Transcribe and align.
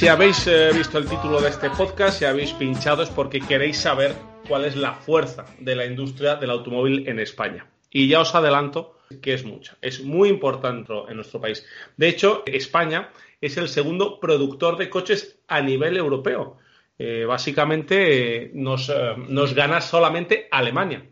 Si 0.00 0.08
habéis 0.08 0.46
eh, 0.46 0.70
visto 0.72 0.96
el 0.96 1.06
título 1.06 1.42
de 1.42 1.50
este 1.50 1.68
podcast, 1.68 2.18
si 2.18 2.24
habéis 2.24 2.54
pinchado 2.54 3.02
es 3.02 3.10
porque 3.10 3.38
queréis 3.38 3.76
saber 3.76 4.14
cuál 4.48 4.64
es 4.64 4.74
la 4.74 4.94
fuerza 4.94 5.44
de 5.58 5.76
la 5.76 5.84
industria 5.84 6.36
del 6.36 6.48
automóvil 6.48 7.06
en 7.06 7.20
España. 7.20 7.66
Y 7.90 8.08
ya 8.08 8.20
os 8.20 8.34
adelanto 8.34 8.96
que 9.20 9.34
es 9.34 9.44
mucha, 9.44 9.76
es 9.82 10.02
muy 10.02 10.30
importante 10.30 10.90
en 11.06 11.16
nuestro 11.16 11.38
país. 11.38 11.66
De 11.98 12.08
hecho, 12.08 12.44
España 12.46 13.10
es 13.42 13.58
el 13.58 13.68
segundo 13.68 14.18
productor 14.20 14.78
de 14.78 14.88
coches 14.88 15.38
a 15.48 15.60
nivel 15.60 15.98
europeo. 15.98 16.56
Eh, 16.98 17.26
básicamente 17.28 18.44
eh, 18.44 18.50
nos, 18.54 18.90
nos 19.28 19.52
gana 19.52 19.82
solamente 19.82 20.48
Alemania 20.50 21.04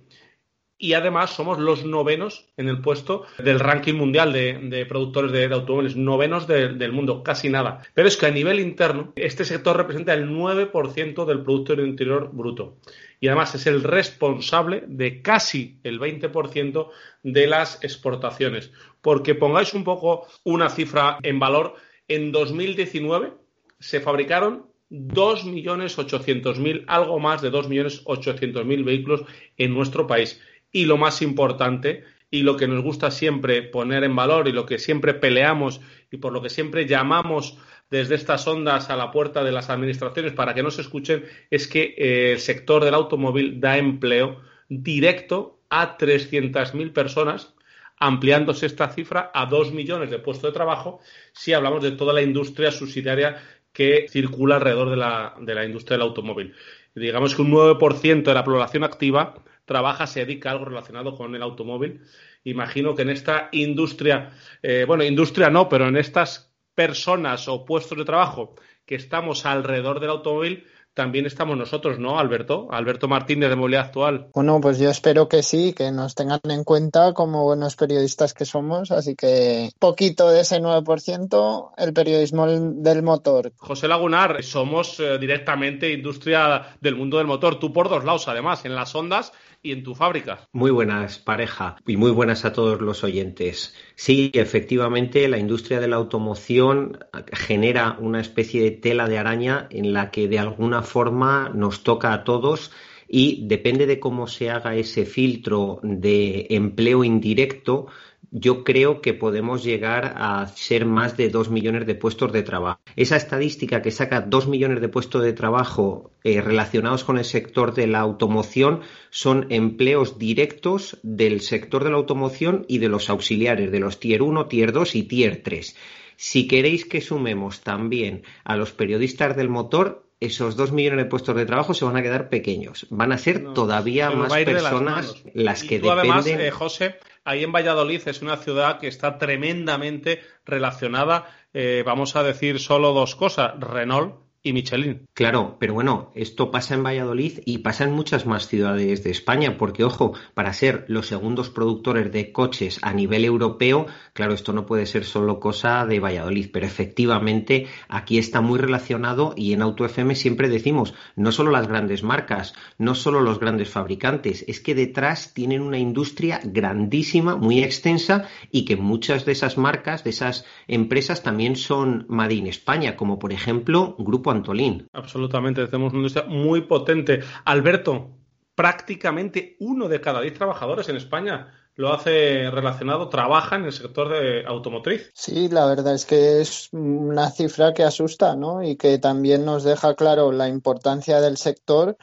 y 0.78 0.92
además 0.92 1.30
somos 1.30 1.59
los 1.59 1.84
novenos 1.84 2.46
en 2.56 2.68
el 2.68 2.80
puesto 2.80 3.24
del 3.38 3.59
ranking 3.59 3.95
mundial 3.95 4.32
de, 4.32 4.87
productores 4.88 5.32
de, 5.32 5.46
automóviles, 5.46 5.96
novenos 5.96 6.46
del 6.46 6.92
mundo, 6.92 7.24
casi 7.24 7.51
nada. 7.51 7.82
Pero 7.95 8.06
es 8.06 8.16
que 8.16 8.27
a 8.27 8.30
nivel 8.30 8.60
interno, 8.60 9.12
este 9.16 9.45
sector 9.45 9.77
representa 9.77 10.14
el 10.14 10.30
9% 10.30 11.24
del 11.24 11.42
Producto 11.42 11.74
Interior 11.74 12.30
Bruto. 12.32 12.76
Y 13.18 13.26
además 13.26 13.57
es 13.57 13.66
el 13.66 13.82
responsable 13.82 14.85
de 14.87 15.20
casi 15.20 15.80
el 15.82 15.98
20% 15.98 16.90
de 17.24 17.46
las 17.48 17.82
exportaciones. 17.82 18.70
Porque 19.01 19.35
pongáis 19.35 19.74
un 19.74 19.82
poco 19.82 20.29
una 20.45 20.68
cifra 20.70 21.18
en 21.24 21.40
valor, 21.40 21.74
en 22.07 22.30
2019 22.30 23.32
se 23.80 24.01
fabricaron 24.01 24.68
2.800.000, 24.90 26.85
algo 26.87 27.18
más 27.18 27.42
de 27.42 27.51
2.800.000 27.51 28.85
vehículos 28.85 29.24
en 29.57 29.74
nuestro 29.74 30.07
país 30.07 30.40
y 30.73 30.85
lo 30.85 30.97
más 30.97 31.23
importante 31.23 32.05
y 32.30 32.43
lo 32.43 32.57
que 32.57 32.69
nos 32.69 32.83
gusta 32.83 33.11
siempre 33.11 33.63
poner 33.63 34.05
en 34.05 34.15
valor 34.15 34.49
y 34.49 34.52
lo 34.52 34.66
que 34.66 34.79
siempre 34.79 35.15
peleamos 35.15 35.80
y 36.10 36.19
por 36.19 36.33
lo 36.33 36.43
que 36.43 36.51
siempre 36.51 36.87
llamamos 36.87 37.59
desde 37.91 38.16
estas 38.16 38.47
ondas 38.47 38.91
a 38.91 38.97
la 38.97 39.10
puerta 39.10 39.43
de 39.43 39.52
las 39.52 39.71
administraciones 39.71 40.33
para 40.33 40.55
que 40.55 40.63
nos 40.63 40.79
escuchen 40.79 41.25
es 41.51 41.66
que 41.66 41.95
eh, 41.97 42.33
el 42.33 42.41
sector 42.41 42.85
del 42.85 42.95
automóvil 42.95 43.60
da 43.60 43.79
empleo 43.79 44.41
directo 44.69 45.60
a 45.71 45.97
300.000 45.97 46.93
personas, 46.93 47.55
ampliándose 47.99 48.66
esta 48.66 48.91
cifra 48.91 49.30
a 49.35 49.47
2 49.47 49.73
millones 49.73 50.10
de 50.10 50.19
puestos 50.19 50.51
de 50.51 50.55
trabajo 50.55 51.01
si 51.32 51.53
hablamos 51.53 51.82
de 51.82 51.93
toda 51.93 52.13
la 52.13 52.23
industria 52.23 52.71
subsidiaria 52.71 53.43
que 53.73 54.07
circula 54.09 54.57
alrededor 54.57 54.91
de 54.91 54.97
la, 54.97 55.35
de 55.41 55.55
la 55.55 55.65
industria 55.65 55.97
del 55.97 56.07
automóvil. 56.07 56.55
Digamos 56.95 57.35
que 57.35 57.43
un 57.43 57.53
9% 57.53 58.23
de 58.23 58.35
la 58.35 58.45
población 58.45 58.85
activa 58.85 59.35
trabaja, 59.69 60.09
se 60.09 60.24
dedica 60.24 60.49
a 60.49 60.52
algo 60.52 60.65
relacionado 60.65 61.15
con 61.15 61.33
el 61.37 61.43
automóvil. 61.43 62.01
Imagino 62.43 62.97
que 62.97 63.02
en 63.02 63.11
esta 63.11 63.51
industria, 63.52 64.31
eh, 64.62 64.84
bueno, 64.84 65.05
industria 65.05 65.50
no, 65.50 65.69
pero 65.69 65.87
en 65.87 65.97
estas 65.97 66.53
personas 66.75 67.47
o 67.47 67.65
puestos 67.65 67.97
de 67.97 68.05
trabajo 68.05 68.56
que 68.84 68.97
estamos 68.97 69.47
alrededor 69.47 70.00
del 70.00 70.10
automóvil, 70.10 70.65
también 70.99 71.27
estamos 71.27 71.56
nosotros, 71.56 72.00
¿no, 72.00 72.19
Alberto? 72.19 72.66
Alberto 72.72 73.06
Martínez 73.06 73.50
de 73.50 73.55
Movilidad 73.55 73.84
Actual. 73.84 74.31
Bueno, 74.34 74.60
pues 74.60 74.81
yo 74.81 74.91
espero 74.91 75.28
que 75.28 75.44
sí, 75.44 75.72
que 75.72 75.93
nos 75.93 76.16
tengan 76.16 76.41
en 76.48 76.65
cuenta 76.65 77.12
como 77.12 77.44
buenos 77.44 77.76
periodistas 77.76 78.34
que 78.34 78.44
somos, 78.44 78.91
así 78.91 79.15
que 79.15 79.71
poquito 79.78 80.28
de 80.28 80.41
ese 80.41 80.60
9%, 80.60 81.71
el 81.76 81.92
periodismo 81.92 82.48
del 82.48 83.04
motor. 83.04 83.53
José 83.59 83.87
Lagunar, 83.87 84.42
somos 84.42 84.98
eh, 84.98 85.19
directamente 85.19 85.92
industria 85.92 86.76
del 86.81 86.97
mundo 86.97 87.19
del 87.19 87.28
motor, 87.28 87.60
tú 87.60 87.72
por 87.72 87.88
dos 87.88 88.04
lados, 88.04 88.26
además, 88.26 88.65
en 88.65 88.75
las 88.75 88.92
ondas 88.92 89.32
y 89.62 89.72
en 89.72 89.82
tu 89.82 89.94
fábrica. 89.94 90.46
Muy 90.52 90.70
buenas, 90.70 91.19
pareja, 91.19 91.76
y 91.86 91.96
muy 91.96 92.10
buenas 92.10 92.44
a 92.44 92.52
todos 92.52 92.80
los 92.80 93.04
oyentes. 93.04 93.74
Sí, 93.96 94.30
efectivamente, 94.34 95.28
la 95.28 95.38
industria 95.38 95.80
de 95.80 95.88
la 95.88 95.96
automoción 95.96 96.98
genera 97.32 97.97
una 98.00 98.20
especie 98.20 98.62
de 98.62 98.70
tela 98.70 99.08
de 99.08 99.18
araña 99.18 99.66
en 99.70 99.92
la 99.92 100.10
que 100.10 100.28
de 100.28 100.38
alguna 100.38 100.82
forma 100.82 101.50
nos 101.54 101.82
toca 101.82 102.12
a 102.12 102.24
todos 102.24 102.72
y 103.08 103.47
depende 103.47 103.86
de 103.86 103.98
cómo 103.98 104.26
se 104.26 104.50
haga 104.50 104.76
ese 104.76 105.06
filtro 105.06 105.80
de 105.82 106.47
empleo 106.50 107.04
indirecto, 107.04 107.86
yo 108.31 108.65
creo 108.65 109.00
que 109.00 109.15
podemos 109.15 109.65
llegar 109.65 110.15
a 110.16 110.47
ser 110.49 110.84
más 110.84 111.16
de 111.16 111.31
dos 111.31 111.50
millones 111.50 111.87
de 111.87 111.94
puestos 111.94 112.33
de 112.33 112.43
trabajo. 112.43 112.81
Esa 112.97 113.16
estadística 113.16 113.83
que 113.83 113.91
saca 113.91 114.21
dos 114.21 114.49
millones 114.49 114.81
de 114.81 114.89
puestos 114.89 115.22
de 115.22 115.33
trabajo 115.33 116.12
eh, 116.25 116.41
relacionados 116.41 117.05
con 117.05 117.19
el 117.19 117.25
sector 117.25 117.75
de 117.75 117.87
la 117.87 118.00
automoción 118.00 118.81
son 119.11 119.47
empleos 119.50 120.19
directos 120.19 120.99
del 121.03 121.41
sector 121.41 121.84
de 121.84 121.91
la 121.91 121.97
automoción 121.97 122.65
y 122.69 122.78
de 122.78 122.89
los 122.89 123.09
auxiliares, 123.09 123.72
de 123.72 123.81
los 123.81 124.00
tier 124.00 124.22
1, 124.22 124.47
tier 124.47 124.72
2 124.72 124.95
y 124.95 125.03
tier 125.05 125.43
3. 125.43 125.77
Si 126.16 126.49
queréis 126.49 126.84
que 126.84 127.00
sumemos 127.00 127.60
también 127.60 128.25
a 128.45 128.56
los 128.56 128.72
periodistas 128.72 129.37
del 129.37 129.49
motor, 129.49 130.09
esos 130.21 130.56
dos 130.56 130.72
millones 130.72 130.99
de 130.99 131.05
puestos 131.05 131.37
de 131.37 131.47
trabajo 131.47 131.75
se 131.75 131.84
van 131.84 131.97
a 131.97 132.03
quedar 132.03 132.28
pequeños. 132.28 132.87
Van 132.91 133.12
a 133.12 133.19
ser 133.19 133.53
todavía 133.55 134.10
más 134.10 134.33
personas 134.33 135.15
las, 135.33 135.62
que 135.62 135.78
dependen. 135.78 135.99
Además, 135.99 136.27
eh, 136.27 136.50
José, 136.50 136.97
ahí 137.24 137.44
en 137.44 137.52
Valladolid 137.52 138.06
es 138.06 138.22
una 138.22 138.36
ciudad 138.36 138.78
que 138.78 138.88
está 138.88 139.18
tremendamente 139.18 140.20
relacionada. 140.44 141.26
Eh, 141.52 141.82
vamos 141.84 142.16
a 142.16 142.22
decir 142.22 142.60
solo 142.60 142.92
dos 142.92 143.16
cosas: 143.16 143.58
Renault 143.58 144.28
y 144.43 144.53
Michelin. 144.53 145.06
Claro, 145.15 145.56
pero 145.59 145.75
bueno, 145.75 146.12
esto 146.15 146.50
pasa 146.50 146.75
en 146.75 146.84
Valladolid 146.84 147.41
y 147.44 147.59
pasa 147.59 147.84
en 147.84 147.93
muchas 147.93 148.25
más 148.25 148.47
ciudades 148.47 149.03
de 149.03 149.10
España, 149.10 149.59
porque 149.59 149.84
ojo, 149.84 150.15
para 150.34 150.53
ser 150.53 150.84
los 150.88 151.06
segundos 151.06 151.50
productores 151.50 152.12
de 152.12 152.32
coches 152.32 152.78
a 152.82 152.93
nivel 152.93 153.25
europeo, 153.25 153.87
claro, 154.12 154.34
esto 154.34 154.53
no 154.53 154.65
puede 154.65 154.87
ser 154.87 155.04
solo 155.04 155.41
cosa 155.41 155.84
de 155.87 156.00
Valladolid, 156.00 156.50
pero 156.53 156.66
efectivamente 156.66 157.66
aquí 157.88 158.19
está 158.19 158.41
muy 158.41 158.59
relacionado 158.59 159.34
y 159.37 159.53
en 159.53 159.62
Auto 159.62 159.84
FM 159.84 160.15
siempre 160.15 160.48
decimos, 160.48 160.94
no 161.16 161.32
solo 161.32 161.50
las 161.50 161.66
grandes 161.66 162.03
marcas, 162.03 162.54
no 162.78 162.94
solo 162.94 163.21
los 163.21 163.41
grandes 163.41 163.69
fabricantes, 163.69 164.44
es 164.47 164.60
que 164.60 164.75
detrás 164.75 165.34
tienen 165.34 165.62
una 165.62 165.78
industria 165.78 166.41
grandísima, 166.44 167.37
muy 167.37 167.62
extensa 167.62 168.28
y 168.53 168.65
que 168.65 168.77
muchas 168.77 169.25
de 169.25 169.32
esas 169.32 169.59
marcas, 169.59 170.04
de 170.04 170.10
esas 170.10 170.44
empresas 170.69 171.22
también 171.22 171.56
son 171.56 172.06
Made 172.09 172.34
in 172.34 172.47
España, 172.47 172.97
como 172.97 173.19
por 173.19 173.32
ejemplo 173.32 173.97
Grupo 173.98 174.31
Antolín. 174.38 174.88
Absolutamente, 174.93 175.66
tenemos 175.66 175.93
una 175.93 176.00
industria 176.00 176.26
muy 176.26 176.62
potente. 176.62 177.21
Alberto, 177.44 178.19
prácticamente 178.54 179.56
uno 179.60 179.88
de 179.88 180.00
cada 180.00 180.21
diez 180.21 180.34
trabajadores 180.34 180.88
en 180.88 180.97
España 180.97 181.53
lo 181.76 181.93
hace 181.93 182.50
relacionado, 182.50 183.09
trabaja 183.09 183.54
en 183.54 183.65
el 183.65 183.72
sector 183.72 184.09
de 184.09 184.44
automotriz. 184.44 185.12
Sí, 185.15 185.48
la 185.48 185.65
verdad 185.66 185.94
es 185.94 186.06
que 186.06 186.41
es 186.41 186.69
una 186.72 187.31
cifra 187.31 187.72
que 187.72 187.84
asusta, 187.84 188.34
¿no? 188.34 188.65
Y 188.65 188.75
que 188.75 188.98
también 188.98 189.44
nos 189.44 189.62
deja 189.62 189.94
claro 189.94 190.32
la 190.32 190.48
importancia 190.48 191.21
del 191.21 191.37
sector. 191.37 191.97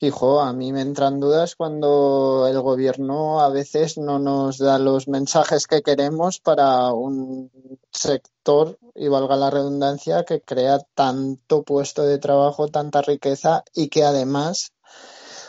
Hijo, 0.00 0.40
a 0.40 0.52
mí 0.52 0.72
me 0.72 0.80
entran 0.82 1.18
dudas 1.18 1.56
cuando 1.56 2.46
el 2.46 2.60
gobierno 2.60 3.40
a 3.40 3.48
veces 3.48 3.98
no 3.98 4.20
nos 4.20 4.58
da 4.58 4.78
los 4.78 5.08
mensajes 5.08 5.66
que 5.66 5.82
queremos 5.82 6.38
para 6.38 6.92
un 6.92 7.50
sector 7.90 8.78
y 8.94 9.08
valga 9.08 9.34
la 9.34 9.50
redundancia, 9.50 10.24
que 10.24 10.40
crea 10.40 10.78
tanto 10.94 11.64
puesto 11.64 12.02
de 12.02 12.18
trabajo, 12.18 12.68
tanta 12.68 13.02
riqueza 13.02 13.64
y 13.74 13.88
que 13.88 14.04
además 14.04 14.72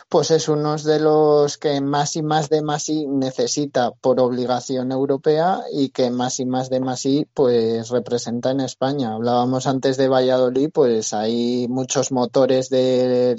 pues 0.10 0.32
es 0.32 0.50
uno 0.50 0.76
de 0.76 1.00
los 1.00 1.60
que 1.60 1.82
más 1.82 2.16
y 2.16 2.24
más 2.24 2.50
de 2.50 2.64
más 2.64 2.90
y 2.90 3.06
necesita 3.06 3.92
por 3.92 4.20
obligación 4.20 4.92
europea 4.92 5.62
y 5.72 5.90
que 5.90 6.10
más 6.10 6.40
y 6.40 6.48
más 6.48 6.72
de 6.72 6.80
más 6.80 7.06
y 7.06 7.28
pues 7.32 7.90
representa 7.90 8.50
en 8.50 8.62
España. 8.62 9.14
Hablábamos 9.14 9.68
antes 9.68 9.98
de 9.98 10.08
Valladolid, 10.08 10.72
pues 10.74 11.14
hay 11.14 11.68
muchos 11.70 12.12
motores 12.12 12.70
del, 12.70 13.38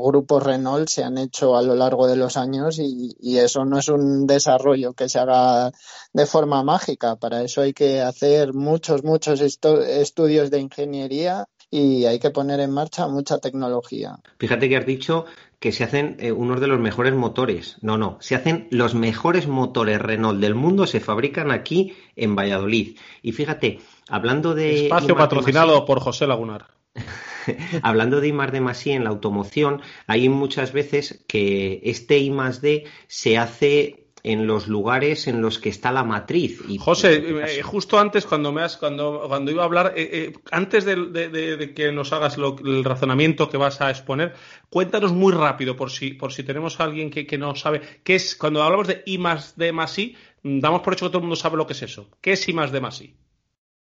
grupo 0.00 0.38
Renault 0.38 0.88
se 0.88 1.02
han 1.02 1.18
hecho 1.18 1.56
a 1.56 1.62
lo 1.62 1.74
largo 1.74 2.06
de 2.06 2.16
los 2.16 2.36
años 2.36 2.78
y, 2.78 3.16
y 3.18 3.38
eso 3.38 3.64
no 3.64 3.78
es 3.78 3.88
un 3.88 4.28
desarrollo 4.28 4.92
que 4.92 5.08
se 5.08 5.18
haga 5.18 5.72
de 6.12 6.26
forma 6.26 6.62
mágica. 6.62 7.16
Para 7.16 7.42
eso 7.42 7.62
hay 7.62 7.72
que 7.72 8.00
hacer 8.00 8.54
muchos, 8.54 9.02
muchos 9.02 9.40
estudios 9.40 10.50
de 10.52 10.60
ingeniería 10.60 11.48
y 11.70 12.04
hay 12.04 12.18
que 12.18 12.30
poner 12.30 12.60
en 12.60 12.70
marcha 12.70 13.08
mucha 13.08 13.38
tecnología. 13.38 14.16
Fíjate 14.38 14.68
que 14.68 14.76
has 14.76 14.86
dicho 14.86 15.26
que 15.58 15.72
se 15.72 15.84
hacen 15.84 16.16
eh, 16.20 16.32
unos 16.32 16.60
de 16.60 16.66
los 16.66 16.78
mejores 16.78 17.14
motores. 17.14 17.76
No, 17.80 17.98
no, 17.98 18.18
se 18.20 18.34
hacen 18.34 18.68
los 18.70 18.94
mejores 18.94 19.48
motores 19.48 20.00
Renault 20.00 20.40
del 20.40 20.54
mundo, 20.54 20.86
se 20.86 21.00
fabrican 21.00 21.50
aquí 21.50 21.94
en 22.14 22.36
Valladolid. 22.36 22.98
Y 23.22 23.32
fíjate, 23.32 23.80
Hablando 24.08 24.54
de. 24.54 24.84
Espacio 24.84 25.16
patrocinado 25.16 25.84
por 25.84 26.00
José 26.00 26.26
Lagunar. 26.26 26.68
Hablando 27.82 28.20
de 28.20 28.28
I 28.28 28.32
más 28.32 28.52
D 28.52 28.60
más 28.60 28.86
I 28.86 28.92
en 28.92 29.04
la 29.04 29.10
automoción, 29.10 29.82
hay 30.06 30.28
muchas 30.28 30.72
veces 30.72 31.24
que 31.28 31.80
este 31.84 32.18
I 32.18 32.30
más 32.30 32.60
D 32.60 32.84
se 33.08 33.38
hace 33.38 34.05
en 34.26 34.48
los 34.48 34.66
lugares 34.66 35.28
en 35.28 35.40
los 35.40 35.60
que 35.60 35.68
está 35.68 35.92
la 35.92 36.02
matriz. 36.02 36.60
Y, 36.68 36.78
José, 36.78 37.22
eh, 37.44 37.62
justo 37.62 37.96
antes, 37.96 38.26
cuando 38.26 38.52
me 38.52 38.60
has, 38.60 38.76
cuando, 38.76 39.22
cuando 39.28 39.52
iba 39.52 39.62
a 39.62 39.66
hablar, 39.66 39.92
eh, 39.96 40.10
eh, 40.12 40.32
antes 40.50 40.84
de, 40.84 41.72
que 41.76 41.92
nos 41.92 42.12
hagas 42.12 42.36
el 42.36 42.82
razonamiento 42.82 43.48
que 43.48 43.56
vas 43.56 43.80
a 43.80 43.88
exponer, 43.88 44.34
cuéntanos 44.68 45.12
muy 45.12 45.32
rápido, 45.32 45.76
por 45.76 45.92
si, 45.92 46.14
por 46.14 46.32
si 46.32 46.42
tenemos 46.42 46.80
a 46.80 46.84
alguien 46.84 47.08
que, 47.08 47.24
que 47.24 47.38
no 47.38 47.54
sabe, 47.54 47.80
qué 48.02 48.16
es, 48.16 48.34
cuando 48.34 48.64
hablamos 48.64 48.88
de 48.88 49.04
I 49.06 49.16
más 49.18 49.56
D 49.56 49.70
más 49.70 49.96
I, 49.96 50.16
damos 50.42 50.82
por 50.82 50.94
hecho 50.94 51.06
que 51.06 51.10
todo 51.10 51.18
el 51.18 51.24
mundo 51.24 51.36
sabe 51.36 51.56
lo 51.56 51.68
que 51.68 51.74
es 51.74 51.82
eso. 51.82 52.10
¿Qué 52.20 52.32
es 52.32 52.48
I 52.48 52.52
más 52.52 52.72
D 52.72 52.80
más 52.80 53.00
I? 53.00 53.14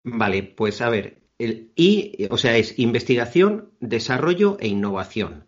Vale, 0.03 0.43
pues 0.43 0.81
a 0.81 0.89
ver, 0.89 1.21
el 1.37 1.71
I, 1.77 2.27
o 2.29 2.37
sea, 2.37 2.57
es 2.57 2.77
investigación, 2.77 3.71
desarrollo 3.79 4.57
e 4.59 4.67
innovación. 4.67 5.47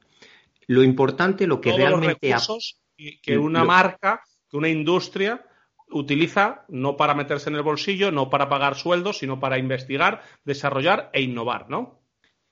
Lo 0.68 0.84
importante, 0.84 1.48
lo 1.48 1.60
que 1.60 1.74
realmente... 1.74 2.30
Los 2.30 2.48
recursos 2.48 2.80
que 3.22 3.38
una 3.38 3.64
marca 3.64 4.22
que 4.50 4.58
una 4.58 4.70
industria 4.70 5.46
utiliza 5.92 6.66
no 6.70 6.98
para 6.98 7.16
meterse 7.16 7.50
en 7.50 7.56
el 7.56 7.64
bolsillo, 7.64 8.12
no 8.12 8.30
para 8.30 8.50
pagar 8.50 8.76
sueldos, 8.76 9.20
sino 9.20 9.40
para 9.40 9.58
investigar, 9.58 10.22
desarrollar 10.46 11.10
e 11.14 11.22
innovar, 11.22 11.70
¿no? 11.70 12.00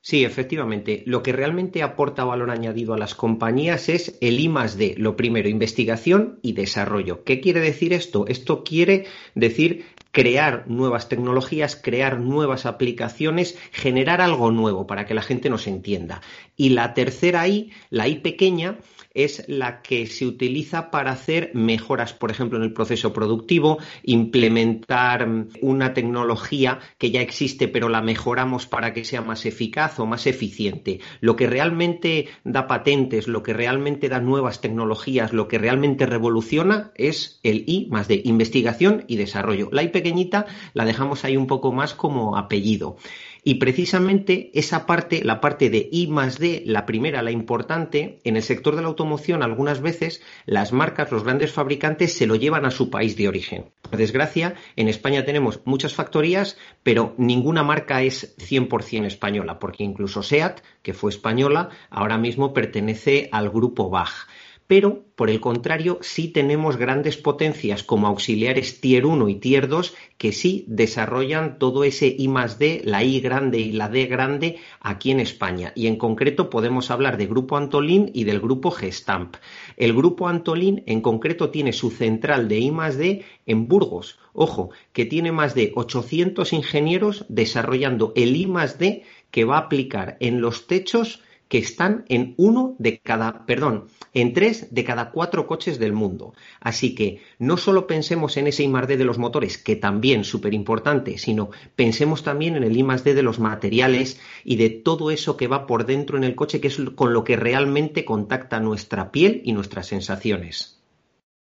Sí, 0.01 0.23
efectivamente. 0.23 1.03
Lo 1.05 1.21
que 1.21 1.33
realmente 1.33 1.83
aporta 1.83 2.23
valor 2.23 2.49
añadido 2.49 2.93
a 2.93 2.97
las 2.97 3.13
compañías 3.13 3.89
es 3.89 4.17
el 4.21 4.39
I 4.39 4.47
más 4.47 4.77
D. 4.77 4.95
Lo 4.97 5.17
primero, 5.17 5.49
investigación 5.49 6.39
y 6.41 6.53
desarrollo. 6.53 7.23
¿Qué 7.25 7.41
quiere 7.41 7.59
decir 7.59 7.91
esto? 7.93 8.25
Esto 8.27 8.63
quiere 8.63 9.05
decir 9.35 9.85
crear 10.17 10.63
nuevas 10.67 11.09
tecnologías, 11.09 11.75
crear 11.75 12.19
nuevas 12.19 12.65
aplicaciones, 12.65 13.55
generar 13.71 14.19
algo 14.19 14.49
nuevo 14.49 14.87
para 14.87 15.05
que 15.05 15.13
la 15.13 15.21
gente 15.21 15.47
nos 15.47 15.67
entienda. 15.67 16.21
Y 16.55 16.69
la 16.69 16.95
tercera 16.95 17.47
I, 17.47 17.69
la 17.91 18.07
I 18.07 18.15
pequeña, 18.15 18.79
es 19.17 19.43
la 19.47 19.81
que 19.81 20.05
se 20.05 20.27
utiliza 20.27 20.91
para 20.91 21.11
hacer 21.11 21.49
mejoras, 21.55 22.13
por 22.13 22.29
ejemplo, 22.29 22.59
en 22.59 22.63
el 22.63 22.73
proceso 22.73 23.13
productivo, 23.13 23.79
implementar 24.03 25.27
mm, 25.27 25.49
una 25.61 25.93
tecnología 25.93 26.79
que 26.99 27.09
ya 27.09 27.21
existe 27.21 27.67
pero 27.67 27.89
la 27.89 28.01
mejoramos 28.01 28.67
para 28.67 28.93
que 28.93 29.03
sea 29.03 29.21
más 29.21 29.45
eficaz 29.47 29.99
o 29.99 30.05
más 30.05 30.27
eficiente. 30.27 30.99
Lo 31.19 31.35
que 31.35 31.47
realmente 31.47 32.27
da 32.43 32.67
patentes, 32.67 33.27
lo 33.27 33.41
que 33.41 33.53
realmente 33.53 34.07
da 34.07 34.19
nuevas 34.19 34.61
tecnologías, 34.61 35.33
lo 35.33 35.47
que 35.47 35.57
realmente 35.57 36.05
revoluciona 36.05 36.91
es 36.95 37.39
el 37.41 37.63
I 37.67 37.87
más 37.89 38.07
de 38.07 38.21
investigación 38.23 39.03
y 39.07 39.15
desarrollo. 39.15 39.69
La 39.71 39.81
I 39.81 39.87
la 40.73 40.85
dejamos 40.85 41.23
ahí 41.23 41.37
un 41.37 41.47
poco 41.47 41.71
más 41.71 41.93
como 41.93 42.37
apellido. 42.37 42.97
Y 43.43 43.55
precisamente 43.55 44.51
esa 44.55 44.85
parte, 44.85 45.23
la 45.23 45.39
parte 45.39 45.69
de 45.69 45.87
I 45.89 46.07
más 46.07 46.37
D, 46.37 46.63
la 46.65 46.85
primera, 46.85 47.21
la 47.21 47.31
importante, 47.31 48.19
en 48.25 48.35
el 48.35 48.43
sector 48.43 48.75
de 48.75 48.81
la 48.81 48.89
automoción 48.89 49.41
algunas 49.41 49.79
veces 49.79 50.21
las 50.45 50.73
marcas, 50.73 51.13
los 51.13 51.23
grandes 51.23 51.53
fabricantes 51.53 52.13
se 52.13 52.27
lo 52.27 52.35
llevan 52.35 52.65
a 52.65 52.71
su 52.71 52.89
país 52.89 53.15
de 53.15 53.29
origen. 53.29 53.71
Por 53.83 53.95
desgracia, 53.95 54.55
en 54.75 54.89
España 54.89 55.23
tenemos 55.23 55.61
muchas 55.63 55.93
factorías, 55.93 56.57
pero 56.83 57.13
ninguna 57.17 57.63
marca 57.63 58.01
es 58.01 58.35
100% 58.37 59.05
española, 59.05 59.59
porque 59.59 59.85
incluso 59.85 60.23
SEAT, 60.23 60.59
que 60.81 60.93
fue 60.93 61.11
española, 61.11 61.69
ahora 61.89 62.17
mismo 62.17 62.53
pertenece 62.53 63.29
al 63.31 63.49
grupo 63.49 63.89
Bach 63.89 64.27
pero 64.67 65.05
por 65.15 65.29
el 65.29 65.39
contrario 65.39 65.97
sí 66.01 66.27
tenemos 66.27 66.77
grandes 66.77 67.17
potencias 67.17 67.83
como 67.83 68.05
auxiliares 68.07 68.81
tier 68.81 69.05
1 69.05 69.29
y 69.29 69.35
tier 69.35 69.67
2 69.67 69.95
que 70.17 70.33
sí 70.33 70.65
desarrollan 70.67 71.57
todo 71.57 71.85
ese 71.85 72.13
I 72.17 72.27
más 72.27 72.59
D, 72.59 72.81
la 72.83 73.03
I 73.03 73.21
grande 73.21 73.59
y 73.59 73.71
la 73.71 73.87
D 73.87 74.05
grande 74.05 74.57
aquí 74.81 75.11
en 75.11 75.21
España. 75.21 75.71
Y 75.73 75.87
en 75.87 75.95
concreto 75.95 76.49
podemos 76.49 76.91
hablar 76.91 77.17
de 77.17 77.27
Grupo 77.27 77.55
Antolín 77.55 78.11
y 78.13 78.25
del 78.25 78.41
Grupo 78.41 78.69
Gestamp. 78.69 79.37
El 79.77 79.93
Grupo 79.93 80.27
Antolín 80.27 80.83
en 80.85 81.01
concreto 81.01 81.49
tiene 81.49 81.71
su 81.71 81.89
central 81.89 82.47
de 82.49 82.59
I 82.59 82.71
más 82.71 82.97
D 82.97 83.23
en 83.45 83.67
Burgos. 83.67 84.19
Ojo, 84.33 84.69
que 84.91 85.05
tiene 85.05 85.31
más 85.31 85.55
de 85.55 85.71
800 85.75 86.51
ingenieros 86.53 87.25
desarrollando 87.29 88.11
el 88.15 88.35
I 88.35 88.47
más 88.47 88.77
D 88.77 89.03
que 89.31 89.45
va 89.45 89.55
a 89.55 89.61
aplicar 89.61 90.17
en 90.19 90.41
los 90.41 90.67
techos 90.67 91.21
que 91.47 91.57
están 91.57 92.05
en 92.09 92.33
uno 92.37 92.75
de 92.79 92.99
cada, 92.99 93.45
perdón, 93.45 93.87
en 94.13 94.33
tres 94.33 94.73
de 94.73 94.83
cada 94.83 95.11
cuatro 95.11 95.47
coches 95.47 95.79
del 95.79 95.93
mundo. 95.93 96.33
Así 96.59 96.95
que 96.95 97.21
no 97.39 97.57
solo 97.57 97.87
pensemos 97.87 98.37
en 98.37 98.47
ese 98.47 98.63
I 98.63 98.71
de 98.71 99.05
los 99.05 99.17
motores, 99.17 99.57
que 99.57 99.75
también 99.75 100.23
súper 100.23 100.53
importante, 100.53 101.17
sino 101.17 101.51
pensemos 101.75 102.23
también 102.23 102.55
en 102.55 102.63
el 102.63 102.77
I 102.77 102.83
D 103.03 103.13
de 103.13 103.23
los 103.23 103.39
materiales 103.39 104.19
y 104.43 104.55
de 104.55 104.69
todo 104.69 105.11
eso 105.11 105.37
que 105.37 105.47
va 105.47 105.67
por 105.67 105.85
dentro 105.85 106.17
en 106.17 106.23
el 106.23 106.35
coche, 106.35 106.59
que 106.59 106.67
es 106.67 106.77
con 106.95 107.13
lo 107.13 107.23
que 107.23 107.35
realmente 107.35 108.05
contacta 108.05 108.59
nuestra 108.59 109.11
piel 109.11 109.41
y 109.43 109.53
nuestras 109.53 109.87
sensaciones. 109.87 110.76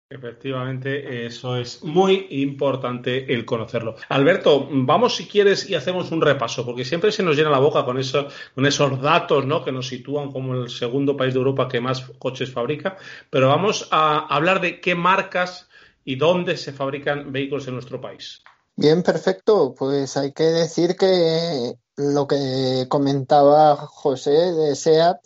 Efectivamente, 0.09 1.25
eso 1.25 1.57
es 1.57 1.83
muy 1.83 2.27
importante 2.29 3.33
el 3.33 3.43
conocerlo. 3.43 3.95
Alberto, 4.07 4.65
vamos 4.71 5.17
si 5.17 5.27
quieres 5.27 5.69
y 5.69 5.75
hacemos 5.75 6.11
un 6.11 6.21
repaso, 6.21 6.65
porque 6.65 6.85
siempre 6.85 7.11
se 7.11 7.23
nos 7.23 7.35
llena 7.35 7.49
la 7.49 7.59
boca 7.59 7.83
con, 7.83 7.99
eso, 7.99 8.29
con 8.55 8.65
esos 8.65 9.01
datos 9.01 9.45
¿no? 9.45 9.65
que 9.65 9.73
nos 9.73 9.89
sitúan 9.89 10.31
como 10.31 10.53
el 10.53 10.69
segundo 10.69 11.17
país 11.17 11.33
de 11.33 11.39
Europa 11.39 11.67
que 11.67 11.81
más 11.81 12.03
coches 12.19 12.53
fabrica, 12.53 12.97
pero 13.29 13.49
vamos 13.49 13.89
a 13.91 14.33
hablar 14.33 14.61
de 14.61 14.79
qué 14.79 14.95
marcas 14.95 15.67
y 16.05 16.15
dónde 16.15 16.55
se 16.55 16.71
fabrican 16.71 17.33
vehículos 17.33 17.67
en 17.67 17.73
nuestro 17.73 17.99
país. 17.99 18.41
Bien, 18.77 19.03
perfecto. 19.03 19.75
Pues 19.77 20.15
hay 20.15 20.31
que 20.31 20.43
decir 20.43 20.95
que 20.95 21.73
lo 21.97 22.27
que 22.27 22.85
comentaba 22.87 23.75
José 23.75 24.31
de 24.31 24.73
SEAT, 24.73 25.17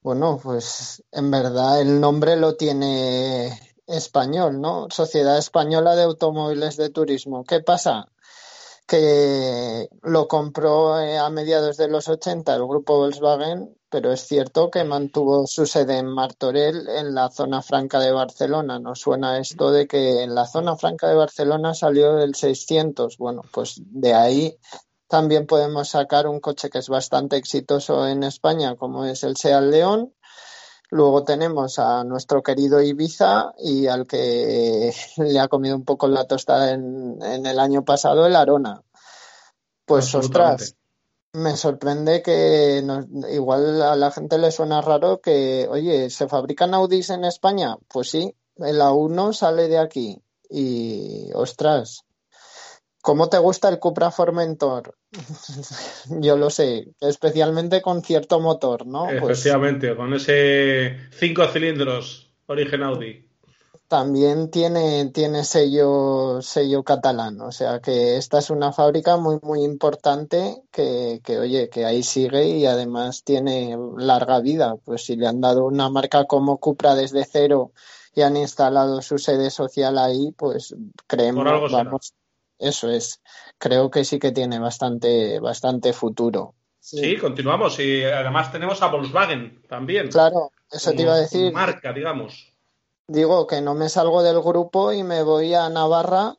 bueno, 0.00 0.40
pues 0.42 1.04
en 1.12 1.30
verdad 1.30 1.82
el 1.82 2.00
nombre 2.00 2.36
lo 2.36 2.56
tiene 2.56 3.50
español, 3.92 4.60
¿no? 4.60 4.88
Sociedad 4.90 5.38
Española 5.38 5.94
de 5.94 6.04
Automóviles 6.04 6.76
de 6.76 6.90
Turismo. 6.90 7.44
¿Qué 7.44 7.60
pasa? 7.60 8.06
Que 8.86 9.88
lo 10.02 10.26
compró 10.26 10.98
eh, 11.00 11.18
a 11.18 11.30
mediados 11.30 11.76
de 11.76 11.88
los 11.88 12.08
80 12.08 12.54
el 12.54 12.66
grupo 12.66 12.96
Volkswagen, 12.96 13.76
pero 13.88 14.10
es 14.12 14.26
cierto 14.26 14.70
que 14.70 14.84
mantuvo 14.84 15.46
su 15.46 15.66
sede 15.66 15.98
en 15.98 16.06
Martorell, 16.06 16.88
en 16.88 17.14
la 17.14 17.30
zona 17.30 17.62
franca 17.62 18.00
de 18.00 18.12
Barcelona. 18.12 18.78
Nos 18.78 19.00
suena 19.00 19.38
esto 19.38 19.70
de 19.70 19.86
que 19.86 20.22
en 20.22 20.34
la 20.34 20.46
zona 20.46 20.76
franca 20.76 21.08
de 21.08 21.14
Barcelona 21.14 21.74
salió 21.74 22.18
el 22.18 22.34
600. 22.34 23.18
Bueno, 23.18 23.42
pues 23.52 23.80
de 23.84 24.14
ahí 24.14 24.58
también 25.12 25.46
podemos 25.46 25.90
sacar 25.90 26.26
un 26.26 26.40
coche 26.40 26.70
que 26.70 26.78
es 26.78 26.88
bastante 26.88 27.36
exitoso 27.36 28.08
en 28.08 28.22
España, 28.22 28.76
como 28.76 29.04
es 29.04 29.22
el 29.24 29.36
Seat 29.36 29.64
León, 29.64 30.14
Luego 30.92 31.24
tenemos 31.24 31.78
a 31.78 32.04
nuestro 32.04 32.42
querido 32.42 32.82
Ibiza 32.82 33.54
y 33.56 33.86
al 33.86 34.06
que 34.06 34.92
le 35.16 35.40
ha 35.40 35.48
comido 35.48 35.74
un 35.74 35.86
poco 35.86 36.06
la 36.06 36.26
tostada 36.26 36.72
en, 36.72 37.18
el 37.22 37.58
año 37.58 37.82
pasado, 37.82 38.26
el 38.26 38.36
Arona. 38.36 38.82
Pues 39.86 40.14
ostras, 40.14 40.76
me 41.32 41.56
sorprende 41.56 42.20
que 42.20 42.84
igual 43.30 43.80
a 43.80 43.96
la 43.96 44.10
gente 44.10 44.36
le 44.36 44.50
suena 44.50 44.82
raro 44.82 45.22
que, 45.22 45.66
oye, 45.70 46.10
¿se 46.10 46.28
fabrican 46.28 46.74
Audis 46.74 47.08
en 47.08 47.24
España? 47.24 47.78
Pues 47.88 48.10
sí, 48.10 48.36
el 48.56 48.78
A1 48.78 49.32
sale 49.32 49.68
de 49.68 49.78
aquí. 49.78 50.22
Y 50.50 51.30
ostras, 51.32 52.04
¿Cómo 53.02 53.28
te 53.28 53.36
gusta 53.38 53.68
el 53.68 53.80
Cupra 53.80 54.12
Formentor? 54.12 54.94
Yo 56.20 56.36
lo 56.36 56.50
sé, 56.50 56.86
especialmente 57.00 57.82
con 57.82 58.00
cierto 58.02 58.38
motor, 58.38 58.86
¿no? 58.86 59.06
Pues 59.20 59.40
Efectivamente, 59.40 59.96
con 59.96 60.14
ese 60.14 61.08
cinco 61.10 61.46
cilindros 61.48 62.32
origen 62.46 62.84
Audi. 62.84 63.28
También 63.88 64.50
tiene, 64.50 65.10
tiene 65.12 65.42
sello, 65.44 66.40
sello 66.40 66.82
catalán, 66.84 67.40
o 67.42 67.50
sea 67.52 67.80
que 67.80 68.16
esta 68.16 68.38
es 68.38 68.48
una 68.48 68.72
fábrica 68.72 69.16
muy, 69.18 69.38
muy 69.42 69.64
importante 69.64 70.62
que, 70.70 71.20
que, 71.24 71.38
oye, 71.38 71.68
que 71.68 71.84
ahí 71.84 72.02
sigue 72.02 72.46
y 72.46 72.66
además 72.66 73.24
tiene 73.24 73.76
larga 73.98 74.40
vida. 74.40 74.76
Pues 74.82 75.04
si 75.04 75.16
le 75.16 75.26
han 75.26 75.40
dado 75.42 75.66
una 75.66 75.90
marca 75.90 76.24
como 76.24 76.58
Cupra 76.58 76.94
desde 76.94 77.24
cero 77.24 77.72
y 78.14 78.22
han 78.22 78.36
instalado 78.36 79.02
su 79.02 79.18
sede 79.18 79.50
social 79.50 79.98
ahí, 79.98 80.32
pues 80.38 80.74
creemos, 81.06 81.70
vamos, 81.70 82.14
eso 82.62 82.90
es. 82.90 83.20
Creo 83.58 83.90
que 83.90 84.04
sí 84.04 84.18
que 84.18 84.32
tiene 84.32 84.58
bastante, 84.58 85.40
bastante 85.40 85.92
futuro. 85.92 86.54
Sí. 86.78 87.16
continuamos. 87.16 87.78
Y 87.78 88.02
además 88.04 88.50
tenemos 88.50 88.82
a 88.82 88.88
Volkswagen 88.88 89.62
también. 89.68 90.08
Claro, 90.08 90.50
eso 90.70 90.92
te 90.92 91.02
iba 91.02 91.14
a 91.14 91.18
decir. 91.18 91.52
Marca, 91.52 91.92
digamos. 91.92 92.52
Digo 93.06 93.46
que 93.46 93.60
no 93.60 93.74
me 93.74 93.88
salgo 93.88 94.22
del 94.22 94.40
grupo 94.40 94.92
y 94.92 95.02
me 95.02 95.22
voy 95.22 95.54
a 95.54 95.68
Navarra 95.68 96.36